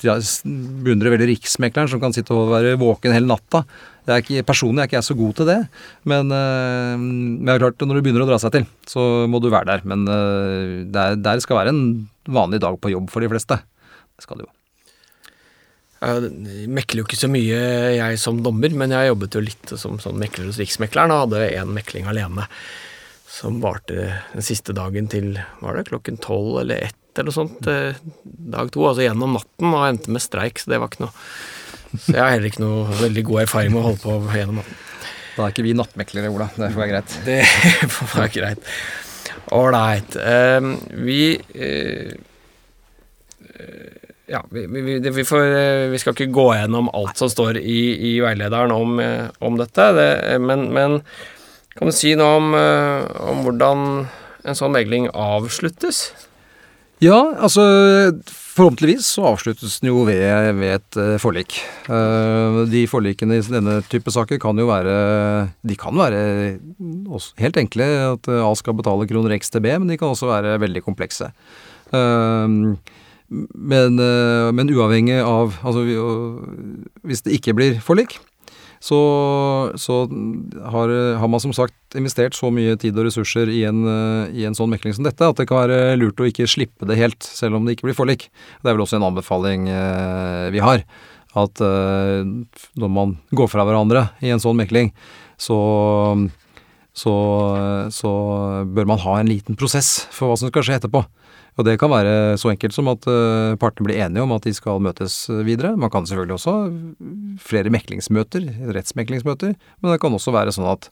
beundrer 0.87 1.15
veldig 1.15 1.29
riksmekleren 1.33 1.91
som 1.93 2.03
kan 2.03 2.15
sitte 2.17 2.35
og 2.35 2.53
være 2.55 2.79
våken 2.81 3.15
hele 3.15 3.31
natta. 3.31 3.65
Er 4.07 4.23
ikke, 4.23 4.45
personlig 4.47 4.85
er 4.85 4.91
ikke 4.91 5.01
jeg 5.01 5.09
så 5.09 5.17
god 5.19 5.33
til 5.35 5.49
det, 5.51 5.59
men, 6.07 6.31
eh, 6.31 6.93
men 6.95 7.41
det 7.43 7.57
er 7.57 7.65
klart 7.65 7.83
når 7.83 7.99
det 7.99 8.05
begynner 8.07 8.23
å 8.23 8.29
dra 8.29 8.39
seg 8.39 8.55
til, 8.55 8.69
så 8.87 9.03
må 9.27 9.41
du 9.43 9.51
være 9.51 9.73
der. 9.73 9.87
Men 9.89 10.05
der 10.07 11.17
det, 11.19 11.33
er, 11.33 11.43
skal 11.43 11.59
være 11.59 11.75
en 11.75 11.83
vanlig 12.31 12.63
dag 12.63 12.79
på 12.79 12.93
jobb 12.95 13.11
for 13.11 13.25
de 13.25 13.31
fleste. 13.33 13.59
Det 14.15 14.27
skal 14.27 14.39
det 14.39 14.47
jo. 14.47 14.53
Jeg 15.97 16.69
mekler 16.71 17.03
jo 17.03 17.07
ikke 17.09 17.19
så 17.19 17.31
mye, 17.33 17.61
jeg 17.97 18.19
som 18.23 18.43
dommer, 18.45 18.75
men 18.79 18.93
jeg 18.95 19.11
jobbet 19.11 19.39
jo 19.39 19.43
litt 19.43 19.73
som, 19.81 19.97
sånn 20.03 20.21
mekler 20.21 20.51
hos 20.51 20.61
Riksmekleren 20.61 21.15
og 21.15 21.25
hadde 21.25 21.49
én 21.57 21.73
mekling 21.75 22.07
alene 22.11 22.47
som 23.37 23.61
varte 23.61 24.13
den 24.33 24.45
siste 24.45 24.75
dagen 24.77 25.11
til 25.13 25.35
var 25.61 25.77
det 25.77 25.89
klokken 25.91 26.21
tolv 26.23 26.61
eller 26.63 26.89
ett 26.89 27.01
eller 27.19 27.31
noe 27.31 27.37
sånt 27.37 27.69
eh, 27.71 27.99
dag 28.25 28.73
to, 28.75 28.85
altså 28.89 29.07
gjennom 29.07 29.37
natten, 29.37 29.71
og 29.73 29.87
endte 29.87 30.13
med 30.15 30.25
streik, 30.25 30.61
så 30.61 30.73
det 30.73 30.81
var 30.83 30.93
ikke 30.93 31.07
noe 31.07 31.15
Så 31.97 32.13
jeg 32.13 32.21
har 32.21 32.35
heller 32.35 32.51
ikke 32.51 32.65
noe 32.65 32.99
veldig 32.99 33.25
god 33.25 33.43
erfaring 33.47 33.73
med 33.73 33.81
å 33.81 33.87
holde 33.87 34.03
på 34.03 34.37
gjennom 34.37 34.61
natten. 34.61 34.79
Da 35.37 35.45
er 35.45 35.53
ikke 35.53 35.65
vi 35.67 35.75
nattmeklere, 35.77 36.31
Ola. 36.33 36.49
Det 36.57 36.71
får 36.73 36.81
være 36.81 36.93
greit. 36.95 37.17
Det 37.29 37.91
får 37.93 38.11
være 38.15 38.33
greit. 38.33 38.71
Ålreit. 39.57 40.17
Uh, 40.17 40.71
vi 41.07 41.21
uh, 41.37 42.13
ja, 44.27 44.41
vi, 44.51 44.65
vi, 44.67 44.99
vi, 44.99 45.25
får, 45.25 45.45
vi, 45.93 45.99
skal 46.03 46.17
ikke 46.17 46.33
gå 46.35 46.47
gjennom 46.57 46.89
alt 46.99 47.21
som 47.21 47.31
står 47.31 47.61
i, 47.61 47.81
i 48.11 48.13
veilederen 48.25 48.75
om, 48.75 48.99
om 48.99 49.59
dette, 49.61 49.85
det, 49.95 50.09
men, 50.43 50.65
men, 50.75 50.97
kan 51.79 51.87
du 51.87 51.95
si 51.95 52.11
noe 52.19 52.41
om, 52.41 52.57
om 53.31 53.45
hvordan 53.47 53.85
en 54.51 54.59
sånn 54.59 54.75
megling 54.75 55.07
avsluttes? 55.15 56.09
Ja, 57.05 57.19
altså 57.45 57.61
forhåpentligvis 58.57 59.09
så 59.19 59.27
avsluttes 59.29 59.75
den 59.83 59.91
jo 59.91 60.07
ved, 60.09 60.23
ved 60.57 60.79
et 60.79 60.97
uh, 60.97 61.17
forlik. 61.21 61.59
Uh, 61.91 62.63
de 62.71 62.87
forlikene 62.89 63.37
i 63.37 63.45
denne 63.45 63.83
type 63.93 64.13
saker 64.13 64.41
kan 64.41 64.57
jo 64.57 64.69
være 64.71 64.95
De 65.61 65.77
kan 65.77 65.97
være 65.99 66.23
helt 67.43 67.61
enkle, 67.61 67.89
at 68.15 68.31
A 68.33 68.53
skal 68.57 68.79
betale 68.79 69.09
kroner 69.11 69.37
X 69.37 69.53
til 69.53 69.61
B, 69.61 69.75
men 69.77 69.93
de 69.93 69.99
kan 70.01 70.15
også 70.15 70.31
være 70.31 70.57
veldig 70.63 70.85
komplekse. 70.87 71.29
Men, 73.27 73.95
men, 73.95 74.71
uavhengig 74.75 75.21
av 75.23 75.55
Altså 75.63 75.85
hvis 77.07 77.23
det 77.23 77.37
ikke 77.37 77.55
blir 77.55 77.79
forlik, 77.83 78.17
så, 78.83 79.01
så 79.81 80.03
har, 80.73 80.93
har, 81.21 81.29
man 81.33 81.43
som 81.43 81.55
sagt 81.57 81.97
investert 81.97 82.37
så 82.37 82.51
mye 82.53 82.77
tid 82.81 82.99
og 82.99 83.09
ressurser 83.09 83.51
i 83.53 83.63
en, 83.69 83.83
i 84.33 84.45
en, 84.47 84.57
sånn 84.57 84.71
mekling 84.73 84.95
som 84.97 85.07
dette 85.07 85.27
at 85.27 85.41
det 85.41 85.49
kan 85.49 85.65
være 85.65 85.97
lurt 86.01 86.21
å 86.21 86.29
ikke 86.29 86.49
slippe 86.51 86.89
det 86.89 86.99
helt, 87.01 87.25
selv 87.25 87.59
om 87.59 87.67
det 87.67 87.77
ikke 87.77 87.89
blir 87.89 87.99
forlik. 87.99 88.29
Det 88.61 88.71
er 88.71 88.77
vel 88.77 88.85
også 88.85 89.01
en 89.01 89.09
anbefaling 89.09 89.69
eh, 89.73 90.49
vi 90.55 90.63
har. 90.65 90.85
At 91.37 91.61
eh, 91.61 92.25
når 92.81 92.93
man 92.93 93.17
går 93.37 93.51
fra 93.53 93.67
hverandre 93.69 94.09
i 94.25 94.33
en 94.33 94.43
sånn 94.43 94.59
mekling, 94.59 94.93
så, 95.41 95.59
så, 96.97 97.15
så 97.93 98.13
bør 98.73 98.89
man 98.89 99.03
ha 99.05 99.21
en 99.21 99.31
liten 99.31 99.59
prosess 99.59 100.07
for 100.15 100.31
hva 100.31 100.41
som 100.41 100.53
skal 100.53 100.65
skje 100.65 100.81
etterpå. 100.81 101.05
Og 101.57 101.65
det 101.65 101.79
kan 101.81 101.93
være 101.93 102.37
så 102.41 102.51
enkelt 102.53 102.77
som 102.77 102.91
at 102.93 103.07
uh, 103.09 103.57
partene 103.61 103.89
blir 103.89 104.01
enige 104.05 104.25
om 104.25 104.35
at 104.37 104.45
de 104.45 104.53
skal 104.57 104.83
møtes 104.85 105.23
videre. 105.47 105.73
Man 105.81 105.93
kan 105.93 106.09
selvfølgelig 106.09 106.37
også 106.37 106.57
flere 107.41 107.73
meklingsmøter, 107.73 108.51
rettsmeklingsmøter, 108.77 109.55
men 109.57 109.93
det 109.93 110.01
kan 110.03 110.17
også 110.17 110.35
være 110.37 110.53
sånn 110.53 110.69
at 110.69 110.91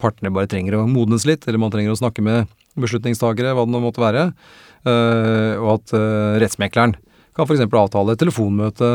partene 0.00 0.32
bare 0.32 0.48
trenger 0.48 0.78
å 0.78 0.86
modnes 0.88 1.26
litt, 1.28 1.44
eller 1.44 1.60
man 1.60 1.72
trenger 1.72 1.92
å 1.92 2.00
snakke 2.00 2.24
med 2.24 2.48
beslutningstagere, 2.80 3.54
hva 3.56 3.64
det 3.64 3.72
nå 3.72 3.82
måtte 3.84 4.02
være, 4.04 4.30
uh, 4.88 5.52
og 5.60 5.70
at 5.78 5.96
rettsmekleren 6.44 6.96
kan 7.36 7.44
f.eks. 7.44 7.66
avtale 7.68 8.16
et 8.16 8.20
telefonmøte 8.20 8.90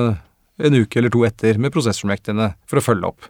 en 0.62 0.78
uke 0.78 1.00
eller 1.00 1.14
to 1.14 1.24
etter 1.28 1.60
med 1.62 1.74
prosessfullmektigene 1.74 2.52
for 2.70 2.82
å 2.82 2.86
følge 2.86 3.12
opp. 3.12 3.30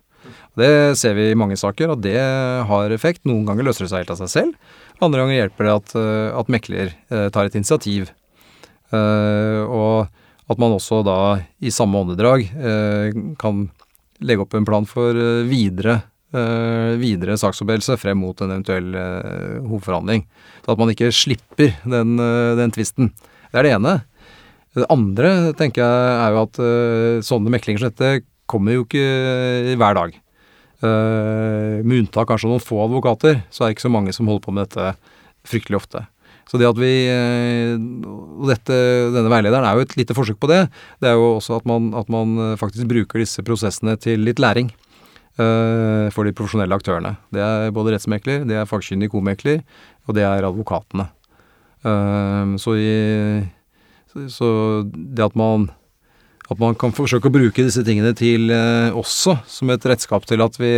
Det 0.59 0.97
ser 0.99 1.15
vi 1.17 1.29
i 1.31 1.37
mange 1.37 1.57
saker, 1.59 1.93
at 1.93 2.03
det 2.03 2.19
har 2.67 2.93
effekt. 2.93 3.23
Noen 3.27 3.45
ganger 3.47 3.67
løser 3.67 3.85
det 3.85 3.91
seg 3.91 4.03
helt 4.03 4.13
av 4.15 4.19
seg 4.21 4.31
selv. 4.31 4.71
Andre 5.01 5.23
ganger 5.23 5.39
hjelper 5.39 5.67
det 5.67 5.75
at, 5.79 5.93
eh, 5.97 6.29
at 6.37 6.51
mekler 6.53 6.91
eh, 6.93 7.27
tar 7.33 7.47
et 7.47 7.57
initiativ. 7.57 8.11
Eh, 8.93 9.61
og 9.65 10.51
at 10.51 10.61
man 10.61 10.75
også 10.75 11.01
da 11.07 11.17
i 11.63 11.71
samme 11.71 11.95
åndedrag 12.03 12.43
kan 13.39 13.61
legge 14.19 14.43
opp 14.43 14.55
en 14.57 14.65
plan 14.67 14.83
for 14.83 15.15
videre, 15.47 15.93
videre 16.99 17.37
saksoppgjørelse 17.39 17.95
frem 17.95 18.19
mot 18.19 18.41
en 18.43 18.51
eventuell 18.57 18.89
hovedforhandling. 19.63 20.25
Så 20.65 20.73
at 20.73 20.81
man 20.81 20.91
ikke 20.91 21.07
slipper 21.15 21.71
den, 21.87 22.19
den 22.59 22.75
tvisten. 22.75 23.13
Det 23.47 23.61
er 23.61 23.69
det 23.69 23.71
ene. 23.77 23.95
Det 24.75 24.89
andre 24.91 25.31
tenker 25.55 25.85
jeg 25.85 26.19
er 26.25 26.35
jo 26.35 26.43
at 26.43 26.61
sånne 27.29 27.55
meklinger 27.55 27.85
som 27.85 27.95
dette 27.95 28.27
kommer 28.51 28.75
jo 28.75 28.83
ikke 28.83 29.07
hver 29.79 30.01
dag. 30.01 30.19
Uh, 30.81 31.77
med 31.85 31.99
unntak 31.99 32.25
kanskje 32.31 32.49
noen 32.49 32.63
få 32.63 32.79
advokater, 32.81 33.43
så 33.53 33.63
er 33.63 33.69
det 33.69 33.75
ikke 33.75 33.85
så 33.85 33.93
mange 33.93 34.13
som 34.15 34.29
holder 34.29 34.41
på 34.47 34.53
med 34.55 34.65
dette 34.65 34.95
fryktelig 35.45 35.77
ofte. 35.77 36.01
Så 36.49 36.57
det 36.57 36.65
at 36.67 36.79
vi 36.81 36.89
uh, 37.05 37.77
Og 38.41 38.49
dette, 38.49 38.77
denne 39.13 39.29
veilederen 39.29 39.67
er 39.67 39.77
jo 39.77 39.85
et 39.85 39.93
lite 39.99 40.15
forsøk 40.17 40.39
på 40.41 40.49
det. 40.49 40.63
Det 41.03 41.11
er 41.11 41.19
jo 41.19 41.35
også 41.35 41.59
at 41.59 41.67
man, 41.69 41.91
at 41.97 42.09
man 42.09 42.57
faktisk 42.59 42.89
bruker 42.89 43.21
disse 43.21 43.45
prosessene 43.45 43.93
til 44.01 44.25
litt 44.25 44.41
læring. 44.41 44.73
Uh, 45.39 46.09
for 46.11 46.27
de 46.27 46.33
profesjonelle 46.35 46.75
aktørene. 46.75 47.13
Det 47.33 47.41
er 47.45 47.71
både 47.73 47.93
rettsmekler, 47.93 48.43
det 48.49 48.57
er 48.59 48.67
fagkyndig 48.69 49.11
komekler, 49.13 49.61
og 50.09 50.17
det 50.17 50.25
er 50.27 50.45
advokatene. 50.49 51.07
Så, 51.81 52.75
i, 52.77 52.91
så 54.29 54.49
det 54.85 55.23
at 55.25 55.37
man 55.39 55.63
At 56.51 56.59
man 56.59 56.75
kan 56.75 56.91
forsøke 56.91 57.29
å 57.29 57.33
bruke 57.33 57.63
disse 57.63 57.83
tingene 57.87 58.11
til 58.17 58.51
eh, 58.51 58.91
også 58.97 59.37
som 59.47 59.71
et 59.71 59.85
redskap 59.87 60.25
til 60.27 60.43
at 60.43 60.57
vi 60.59 60.73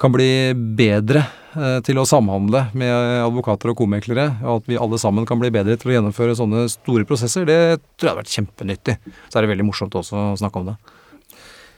kan 0.00 0.12
bli 0.14 0.30
bedre 0.78 1.22
eh, 1.54 1.78
til 1.86 2.00
å 2.00 2.06
samhandle 2.08 2.64
med 2.78 2.90
advokater 3.20 3.70
og 3.70 3.78
komeklere, 3.82 4.26
og 4.42 4.62
at 4.62 4.70
vi 4.70 4.78
alle 4.80 4.98
sammen 4.98 5.28
kan 5.28 5.38
bli 5.38 5.52
bedre 5.54 5.76
til 5.78 5.92
å 5.92 5.96
gjennomføre 5.98 6.38
sånne 6.38 6.64
store 6.72 7.06
prosesser, 7.06 7.44
det 7.46 7.58
tror 7.94 8.08
jeg 8.08 8.12
hadde 8.14 8.22
vært 8.22 8.38
kjempenyttig. 8.38 8.96
Så 9.28 9.38
er 9.38 9.46
det 9.46 9.52
veldig 9.52 9.68
morsomt 9.68 9.98
også 10.00 10.16
å 10.32 10.38
snakke 10.40 10.62
om 10.62 10.72
det. 10.72 10.78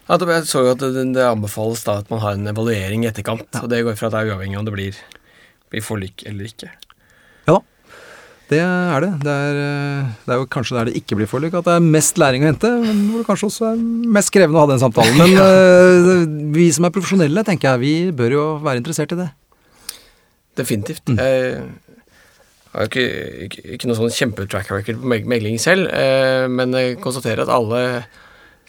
Ja, 0.09 0.19
jeg 0.19 0.47
så 0.51 0.65
jo 0.65 0.73
at 0.73 0.81
det, 0.83 1.05
det 1.15 1.27
anbefales 1.27 1.85
da 1.87 1.99
at 2.03 2.09
man 2.13 2.23
har 2.23 2.39
en 2.39 2.49
evaluering 2.51 3.05
i 3.05 3.11
etterkant, 3.11 3.49
og 3.61 3.69
det 3.71 3.85
går 3.87 3.99
fra 3.99 4.09
at 4.09 4.17
det 4.17 4.23
er 4.23 4.33
uavhengig 4.33 4.61
om 4.61 4.71
det 4.71 4.75
blir, 4.75 5.03
blir 5.73 5.85
forlik 5.85 6.25
eller 6.31 6.49
ikke. 6.49 6.73
Ja 7.49 7.59
da. 7.59 7.63
Det 8.53 8.61
er 8.61 9.05
det. 9.05 9.11
Det 9.23 9.33
er, 9.33 9.59
eh, 9.59 10.09
det 10.27 10.35
er, 10.35 10.41
jo 10.41 10.49
kanskje 10.53 10.77
der 10.77 10.91
det 10.91 10.99
ikke 11.01 11.17
blir 11.19 11.31
forlik, 11.31 11.55
at 11.57 11.69
det 11.69 11.77
er 11.79 11.93
mest 11.95 12.19
læring 12.21 12.45
å 12.45 12.51
hente. 12.51 12.73
Men 12.83 13.05
hvor 13.11 13.23
det 13.23 13.29
kanskje 13.31 13.49
også 13.49 13.69
er 13.71 13.85
mest 14.17 14.33
krevende 14.35 14.61
å 14.61 14.65
ha 14.65 14.73
den 14.73 14.83
samtalen. 14.83 15.17
Men 15.21 15.33
ja. 15.39 15.47
uh, 15.47 16.27
vi 16.57 16.67
som 16.75 16.89
er 16.89 16.95
profesjonelle, 16.95 17.47
tenker 17.49 17.73
jeg, 17.73 17.83
vi 17.83 18.17
bør 18.17 18.37
jo 18.37 18.45
være 18.65 18.83
interessert 18.83 19.15
i 19.17 19.23
det. 19.23 19.31
Definitivt. 20.61 21.07
Mm. 21.09 21.23
Jeg 21.23 21.63
har 22.75 22.91
ikke, 22.91 23.07
ikke, 23.47 23.65
ikke 23.77 23.89
noe 23.89 24.01
sånn 24.01 24.13
kjempetrack 24.19 24.69
record 24.75 25.01
på 25.01 25.17
megling 25.33 25.57
selv, 25.61 25.89
uh, 25.89 26.45
men 26.53 26.77
jeg 26.77 27.01
konstaterer 27.01 27.47
at 27.47 27.55
alle 27.57 27.83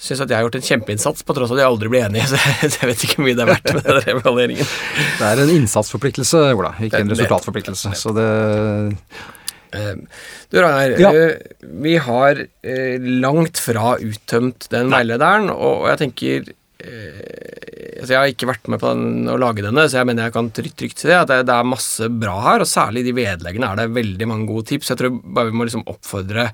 syns 0.04 0.24
at 0.24 0.32
jeg 0.32 0.36
har 0.36 0.48
gjort 0.48 0.58
en 0.58 0.66
kjempeinnsats, 0.66 1.24
på 1.24 1.36
tross 1.36 1.52
av 1.52 1.60
at 1.60 1.62
jeg 1.64 1.70
aldri 1.70 1.92
blir 1.92 2.08
enig. 2.08 2.24
Så 2.32 2.40
jeg 2.40 2.90
vet 2.90 3.06
ikke 3.06 3.20
hvor 3.20 3.28
mye 3.28 3.38
det 3.38 3.44
er 3.46 3.52
verdt 3.52 3.76
med 3.76 3.88
den 3.92 4.12
evalueringen. 4.16 4.76
Det 5.20 5.30
er 5.30 5.44
en 5.44 5.56
innsatsforpliktelse, 5.60 6.50
Ola, 6.56 6.74
ikke 6.80 7.04
en 7.04 7.14
resultatforpliktelse. 7.14 7.96
Så 8.00 8.16
det 8.16 8.28
Eh, 8.34 9.43
du 9.74 10.60
Ragnar, 10.62 10.96
ja. 11.02 11.12
Eh, 11.14 11.38
vi 11.84 11.96
har 11.98 12.44
eh, 12.44 13.08
langt 13.24 13.62
fra 13.62 13.96
uttømt 14.02 14.68
den 14.74 14.92
veilederen, 14.94 15.50
og 15.54 15.88
jeg 15.92 16.06
tenker 16.06 16.54
altså 16.84 18.12
Jeg 18.12 18.18
har 18.20 18.32
ikke 18.34 18.48
vært 18.50 18.66
med 18.68 18.82
på 18.82 18.90
den, 18.92 19.28
å 19.32 19.38
lage 19.40 19.64
denne, 19.64 19.86
så 19.88 20.02
jeg 20.02 20.08
mener 20.10 20.28
jeg 20.28 20.34
kan 20.36 20.50
trygt, 20.52 20.76
trygt 20.82 21.00
si 21.00 21.08
det. 21.08 21.16
At 21.16 21.30
det, 21.32 21.38
det, 21.48 21.56
er 21.56 21.70
masse 21.70 22.10
bra 22.12 22.34
her, 22.44 22.66
og 22.66 22.68
særlig 22.68 23.06
i 23.06 23.08
de 23.08 23.14
vedleggene 23.16 23.70
er 23.70 23.80
det 23.80 23.94
veldig 23.96 24.28
mange 24.28 24.50
gode 24.50 24.68
tips. 24.74 24.92
Jeg 24.92 25.00
tror 25.00 25.14
bare 25.24 25.48
vi 25.48 25.56
må 25.56 25.70
liksom 25.70 25.86
oppfordre 25.88 26.50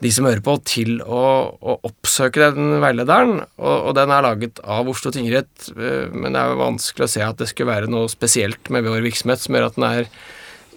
de 0.00 0.14
som 0.16 0.24
hører 0.24 0.40
på, 0.40 0.56
til 0.64 1.02
å, 1.04 1.22
å 1.60 1.76
oppsøke 1.90 2.48
den 2.56 2.78
veilederen. 2.80 3.42
Og, 3.60 3.74
og, 3.74 3.92
den 4.00 4.16
er 4.16 4.24
laget 4.24 4.64
av 4.64 4.88
Oslo 4.88 5.12
tingrett, 5.12 5.68
men 5.76 6.32
det 6.32 6.40
er 6.40 6.60
vanskelig 6.62 7.04
å 7.04 7.12
se 7.18 7.26
at 7.26 7.44
det 7.44 7.50
skulle 7.52 7.74
være 7.74 7.92
noe 7.92 8.08
spesielt 8.08 8.72
med 8.72 8.88
vår 8.88 9.04
virksomhet 9.10 9.44
som 9.44 9.58
gjør 9.58 9.68
at 9.68 9.76
den 9.76 9.90
er 9.90 10.08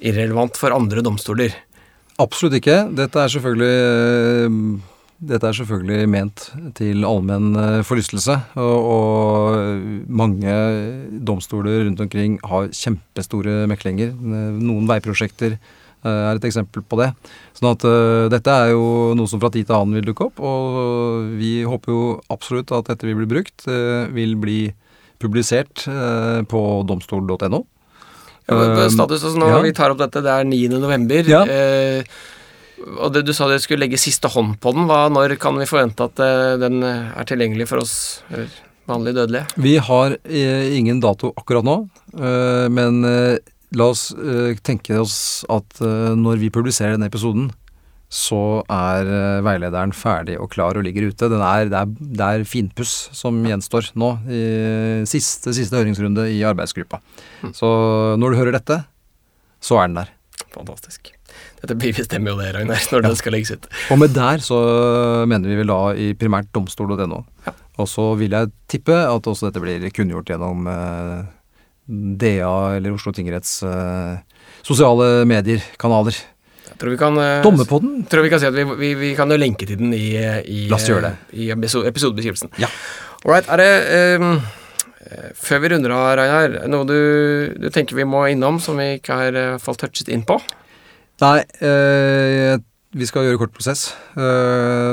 irrelevant 0.03 0.59
for 0.59 0.75
andre 0.75 1.03
domstoler? 1.05 1.55
Absolutt 2.21 2.59
ikke. 2.59 2.83
Dette 2.93 3.21
er 3.23 3.31
selvfølgelig 3.33 3.73
eh, 3.73 4.89
dette 5.23 5.47
er 5.47 5.55
selvfølgelig 5.55 6.09
ment 6.11 6.41
til 6.75 7.05
allmenn 7.07 7.53
eh, 7.55 7.81
forlystelse, 7.87 8.35
og, 8.59 8.87
og, 8.95 9.85
mange 10.11 10.55
domstoler 11.23 11.85
rundt 11.87 12.01
omkring 12.03 12.35
har 12.43 12.67
kjempestore 12.75 13.63
meklinger. 13.71 14.11
Noen 14.17 14.89
veiprosjekter 14.89 15.55
eh, 15.55 16.09
er 16.11 16.35
et 16.35 16.47
eksempel 16.49 16.83
på 16.83 16.99
det. 16.99 17.11
Sånn 17.55 17.71
at 17.71 17.85
uh, 17.87 18.27
dette 18.33 18.51
er 18.51 18.73
jo 18.73 19.13
noe 19.15 19.29
som 19.29 19.39
fra 19.39 19.51
tid 19.53 19.69
til 19.69 19.77
annen 19.77 19.99
vil 19.99 20.09
dukke 20.09 20.27
opp, 20.27 20.41
og 20.43 21.37
vi 21.39 21.61
håper 21.63 21.93
jo 21.93 22.03
absolutt 22.33 22.73
at 22.75 22.91
dette 22.91 23.07
vil 23.07 23.21
bli 23.21 23.29
brukt. 23.37 23.67
Uh, 23.69 24.09
vil 24.11 24.35
bli 24.41 24.61
publisert 25.23 25.85
uh, 25.87 26.41
på 26.49 26.63
domstol.no. 26.89 27.63
Ja, 28.49 28.89
status 28.91 29.23
altså, 29.23 29.37
når 29.39 29.53
ja. 29.53 29.59
vi 29.63 29.73
tar 29.77 29.93
opp 29.93 30.01
dette, 30.01 30.23
det 30.25 30.31
er 30.33 30.47
9. 30.47 30.61
november. 30.81 31.29
Ja. 31.29 31.43
Eh, 31.47 32.03
og 32.99 33.13
det, 33.15 33.23
Du 33.27 33.31
sa 33.31 33.47
dere 33.47 33.63
skulle 33.63 33.85
legge 33.85 34.01
siste 34.01 34.27
hånd 34.33 34.57
på 34.63 34.73
den. 34.75 34.89
Hva, 34.89 35.05
når 35.13 35.37
kan 35.39 35.55
vi 35.59 35.69
forvente 35.69 36.09
at 36.09 36.19
eh, 36.23 36.53
den 36.61 36.83
er 36.83 37.29
tilgjengelig 37.29 37.69
for 37.71 37.85
oss 37.85 37.95
vanlige 38.89 39.21
dødelige? 39.21 39.47
Vi 39.55 39.77
har 39.77 40.17
eh, 40.23 40.77
ingen 40.77 41.01
dato 41.03 41.31
akkurat 41.37 41.65
nå, 41.67 41.77
eh, 42.17 42.67
men 42.73 43.03
eh, 43.07 43.37
la 43.77 43.89
oss 43.93 44.09
eh, 44.11 44.55
tenke 44.63 44.99
oss 45.01 45.17
at 45.51 45.81
når 45.81 46.41
vi 46.43 46.53
publiserer 46.53 46.97
denne 46.97 47.09
episoden, 47.11 47.51
så 48.13 48.61
er 48.69 49.09
uh, 49.09 49.43
veilederen 49.45 49.93
ferdig 49.97 50.37
og 50.37 50.51
klar 50.53 50.77
og 50.77 50.85
ligger 50.85 51.09
ute. 51.09 51.29
Er, 51.33 51.65
det, 51.71 51.79
er, 51.79 51.89
det, 51.97 52.27
er, 52.27 52.45
finpuss 52.47 53.09
som 53.15 53.41
gjenstår 53.47 53.89
nå, 53.97 54.11
i 54.29 54.43
siste, 55.09 55.55
siste 55.57 55.79
høringsrunde 55.79 56.27
i 56.29 56.43
arbeidsgruppa. 56.45 57.01
Mm. 57.41 57.55
Så 57.57 57.73
når 58.21 58.33
du 58.33 58.41
hører 58.41 58.59
dette, 58.59 58.83
så 59.63 59.81
er 59.81 59.89
den 59.89 60.03
der. 60.03 60.13
Fantastisk. 60.53 61.13
Dette 61.63 61.77
blir 61.79 61.95
bestemmer 61.95 62.33
jo 62.33 62.39
det, 62.41 62.51
Ragnar, 62.53 62.81
når 62.91 62.99
ja. 63.01 63.07
den 63.07 63.19
skal 63.19 63.33
legges 63.35 63.53
ut. 63.55 63.69
Og 63.93 63.99
med 64.01 64.13
der 64.15 64.41
så 64.43 64.57
mener 65.29 65.49
vi 65.49 65.59
vel 65.61 65.71
da 65.71 65.79
i 65.95 66.09
primært 66.19 66.51
domstol.no. 66.55 67.21
Ja. 67.47 67.53
Og 67.81 67.89
så 67.89 68.09
vil 68.19 68.35
jeg 68.35 68.51
tippe 68.69 68.97
at 69.07 69.29
også 69.29 69.47
dette 69.47 69.63
blir 69.63 69.87
kunngjort 69.95 70.29
gjennom 70.29 70.67
eh, 70.69 71.23
DA 72.21 72.53
eller 72.75 72.93
Oslo 72.93 73.13
tingretts 73.15 73.61
eh, 73.65 74.19
sosiale 74.63 75.23
medier, 75.29 75.63
kanaler. 75.81 76.19
Tror 76.83 76.91
vi 76.91 76.97
kan, 76.97 77.17
eh, 77.17 77.41
Dommerpodden? 77.41 77.91
Tror 78.11 78.25
vi 78.25 78.29
kan 78.29 78.41
si 78.43 78.47
at 78.49 78.55
vi, 78.57 78.63
vi, 78.75 78.89
vi, 78.99 79.09
kan 79.15 79.31
jo 79.31 79.37
lenke 79.39 79.63
til 79.63 79.77
den 79.79 79.93
i, 79.95 80.17
i, 80.19 80.65
La 80.67 80.75
oss 80.75 80.89
gjøre 80.89 81.13
det. 81.13 81.39
i 81.39 81.45
episodebeskrivelsen. 81.55 82.51
Ja. 82.59 82.67
Alright. 83.23 83.47
Er 83.47 83.61
det 83.61 84.19
um, 84.19 84.41
Før 85.39 85.63
vi 85.63 85.71
runder 85.71 85.95
av, 85.95 86.09
Reinar, 86.19 86.57
noe 86.67 86.83
du, 86.89 86.97
du, 87.55 87.69
tenker 87.71 87.95
vi 87.95 88.03
må 88.03 88.25
innom 88.33 88.59
som 88.59 88.83
vi 88.83 88.97
ikke 88.97 89.15
har 89.15 89.39
uh, 89.39 89.55
fått 89.63 89.79
touchet 89.85 90.11
inn 90.11 90.27
på? 90.27 90.41
Nei, 91.23 91.39
øh, 91.63 92.59
vi 92.91 93.07
skal 93.07 93.29
gjøre 93.29 93.39
kort 93.45 93.55
prosess. 93.55 93.87
Uh, 94.19 94.91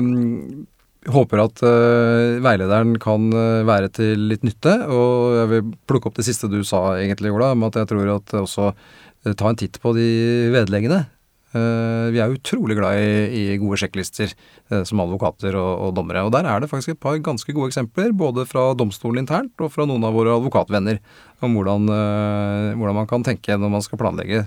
håper 1.10 1.42
at 1.42 1.66
uh, 1.66 2.38
veilederen 2.38 3.00
kan 3.02 3.32
være 3.66 3.90
til 3.98 4.28
litt 4.30 4.46
nytte. 4.46 4.78
Og 4.86 5.40
jeg 5.42 5.54
vil 5.56 5.78
plukke 5.90 6.06
opp 6.06 6.22
det 6.22 6.30
siste 6.30 6.46
du 6.52 6.60
sa, 6.62 7.00
egentlig, 7.02 7.34
Ola, 7.34 7.50
om 7.58 7.66
at 7.66 7.82
jeg 7.82 7.90
tror 7.90 8.18
at 8.20 8.42
også 8.46 8.76
ta 9.34 9.50
en 9.50 9.58
titt 9.58 9.82
på 9.82 9.98
de 9.98 10.12
vedleggene. 10.54 11.08
Eh, 11.50 12.08
vi 12.14 12.20
er 12.22 12.30
utrolig 12.30 12.76
glad 12.78 13.00
i, 13.02 13.46
i 13.50 13.56
gode 13.58 13.80
sjekklister 13.80 14.30
eh, 14.30 14.82
som 14.86 15.00
advokater 15.02 15.56
og, 15.58 15.70
og, 15.88 15.94
dommere. 15.96 16.22
Og 16.26 16.30
der 16.34 16.46
er 16.46 16.62
det 16.62 16.70
faktisk 16.70 16.94
et 16.94 17.00
par 17.02 17.18
ganske 17.18 17.54
gode 17.56 17.72
eksempler, 17.72 18.12
både 18.14 18.44
fra 18.46 18.68
domstolen 18.78 19.24
internt 19.24 19.58
og 19.58 19.72
fra 19.74 19.86
noen 19.88 20.06
av 20.06 20.14
våre 20.14 20.36
advokatvenner, 20.38 21.00
om 21.42 21.56
hvordan, 21.58 21.90
eh, 21.96 22.68
hvordan 22.78 23.00
man 23.02 23.10
kan 23.10 23.26
tenke 23.26 23.58
når 23.58 23.74
man 23.74 23.86
skal 23.86 23.98
planlegge 23.98 24.44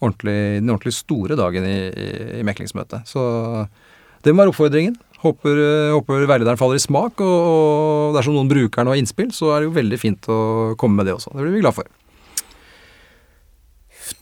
ordentlig, 0.00 0.38
den 0.62 0.72
ordentlig 0.72 0.96
store 0.96 1.36
dagen 1.36 1.68
i, 1.68 1.76
i, 1.92 2.08
i 2.40 2.46
meklingsmøtet. 2.46 3.04
Så 3.08 3.20
det 4.24 4.32
må 4.32 4.44
være 4.44 4.54
oppfordringen. 4.54 4.96
Håper, 5.20 5.60
håper 5.94 6.26
veilederen 6.28 6.60
faller 6.60 6.76
i 6.76 6.82
smak, 6.82 7.20
og, 7.24 7.36
og 7.52 8.16
dersom 8.16 8.36
noen 8.36 8.50
bruker 8.50 8.80
den 8.80 8.90
og 8.90 8.96
har 8.96 9.00
innspill, 9.00 9.32
så 9.32 9.52
er 9.52 9.62
det 9.62 9.70
jo 9.70 9.76
veldig 9.76 10.00
fint 10.00 10.28
å 10.32 10.40
komme 10.80 11.00
med 11.00 11.08
det 11.08 11.16
også. 11.16 11.32
Det 11.32 11.44
blir 11.44 11.56
vi 11.56 11.64
glad 11.64 11.76
for. 11.76 11.88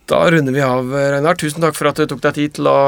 Da 0.08 0.20
runder 0.30 0.52
vi 0.52 0.60
av, 0.60 0.90
Reinar. 0.92 1.36
Tusen 1.40 1.64
takk 1.64 1.76
for 1.78 1.88
at 1.88 1.96
du 1.96 2.04
tok 2.10 2.20
deg 2.26 2.36
tid 2.36 2.56
til 2.58 2.68
å 2.68 2.78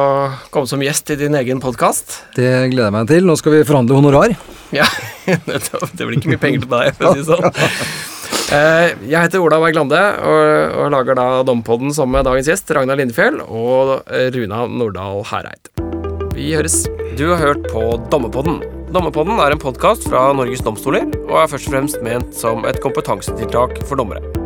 komme 0.53 0.69
som 0.69 0.83
gjest 0.85 1.15
i 1.15 1.19
din 1.21 1.37
egen 1.39 1.63
podkast. 1.65 2.19
Det 2.37 2.51
gleder 2.73 2.91
jeg 2.91 2.97
meg 2.97 3.09
til. 3.09 3.29
Nå 3.29 3.39
skal 3.41 3.57
vi 3.57 3.63
forhandle 3.69 3.97
honorar. 3.97 4.35
Ja, 4.75 4.89
det 5.27 6.03
blir 6.03 6.19
ikke 6.19 6.35
mye 6.35 6.43
penger 6.43 6.67
til 6.67 6.73
deg, 6.75 6.93
for 6.99 7.09
å 7.09 7.15
si 7.15 7.25
det 7.25 7.31
sånn. 7.31 7.49
Eh, 8.47 8.93
jeg 9.11 9.25
heter 9.25 9.43
Ola 9.43 9.59
Berg 9.59 9.75
Lande 9.75 9.99
og, 10.23 10.77
og 10.85 10.93
lager 10.95 11.19
da 11.19 11.27
Dompodden 11.47 11.91
sammen 11.97 12.19
med 12.19 12.29
dagens 12.29 12.53
gjest 12.53 12.71
Ragnar 12.77 13.01
Lindefjell 13.01 13.41
og 13.43 13.97
Runa 14.37 14.67
Nordahl 14.71 15.25
Hereid. 15.33 15.73
Vi 16.37 16.53
høres. 16.53 16.85
Du 17.19 17.31
har 17.33 17.41
hørt 17.41 17.67
på 17.73 17.97
Dommepodden. 18.13 18.61
Dommepodden 18.95 19.41
er 19.43 19.57
en 19.57 19.63
podkast 19.63 20.07
fra 20.07 20.29
Norges 20.37 20.63
domstoler 20.63 21.09
og 21.27 21.39
er 21.43 21.51
først 21.51 21.71
og 21.71 21.75
fremst 21.75 22.03
ment 22.07 22.37
som 22.39 22.69
et 22.69 22.79
kompetansetiltak 22.85 23.81
for 23.89 23.99
dommere. 23.99 24.46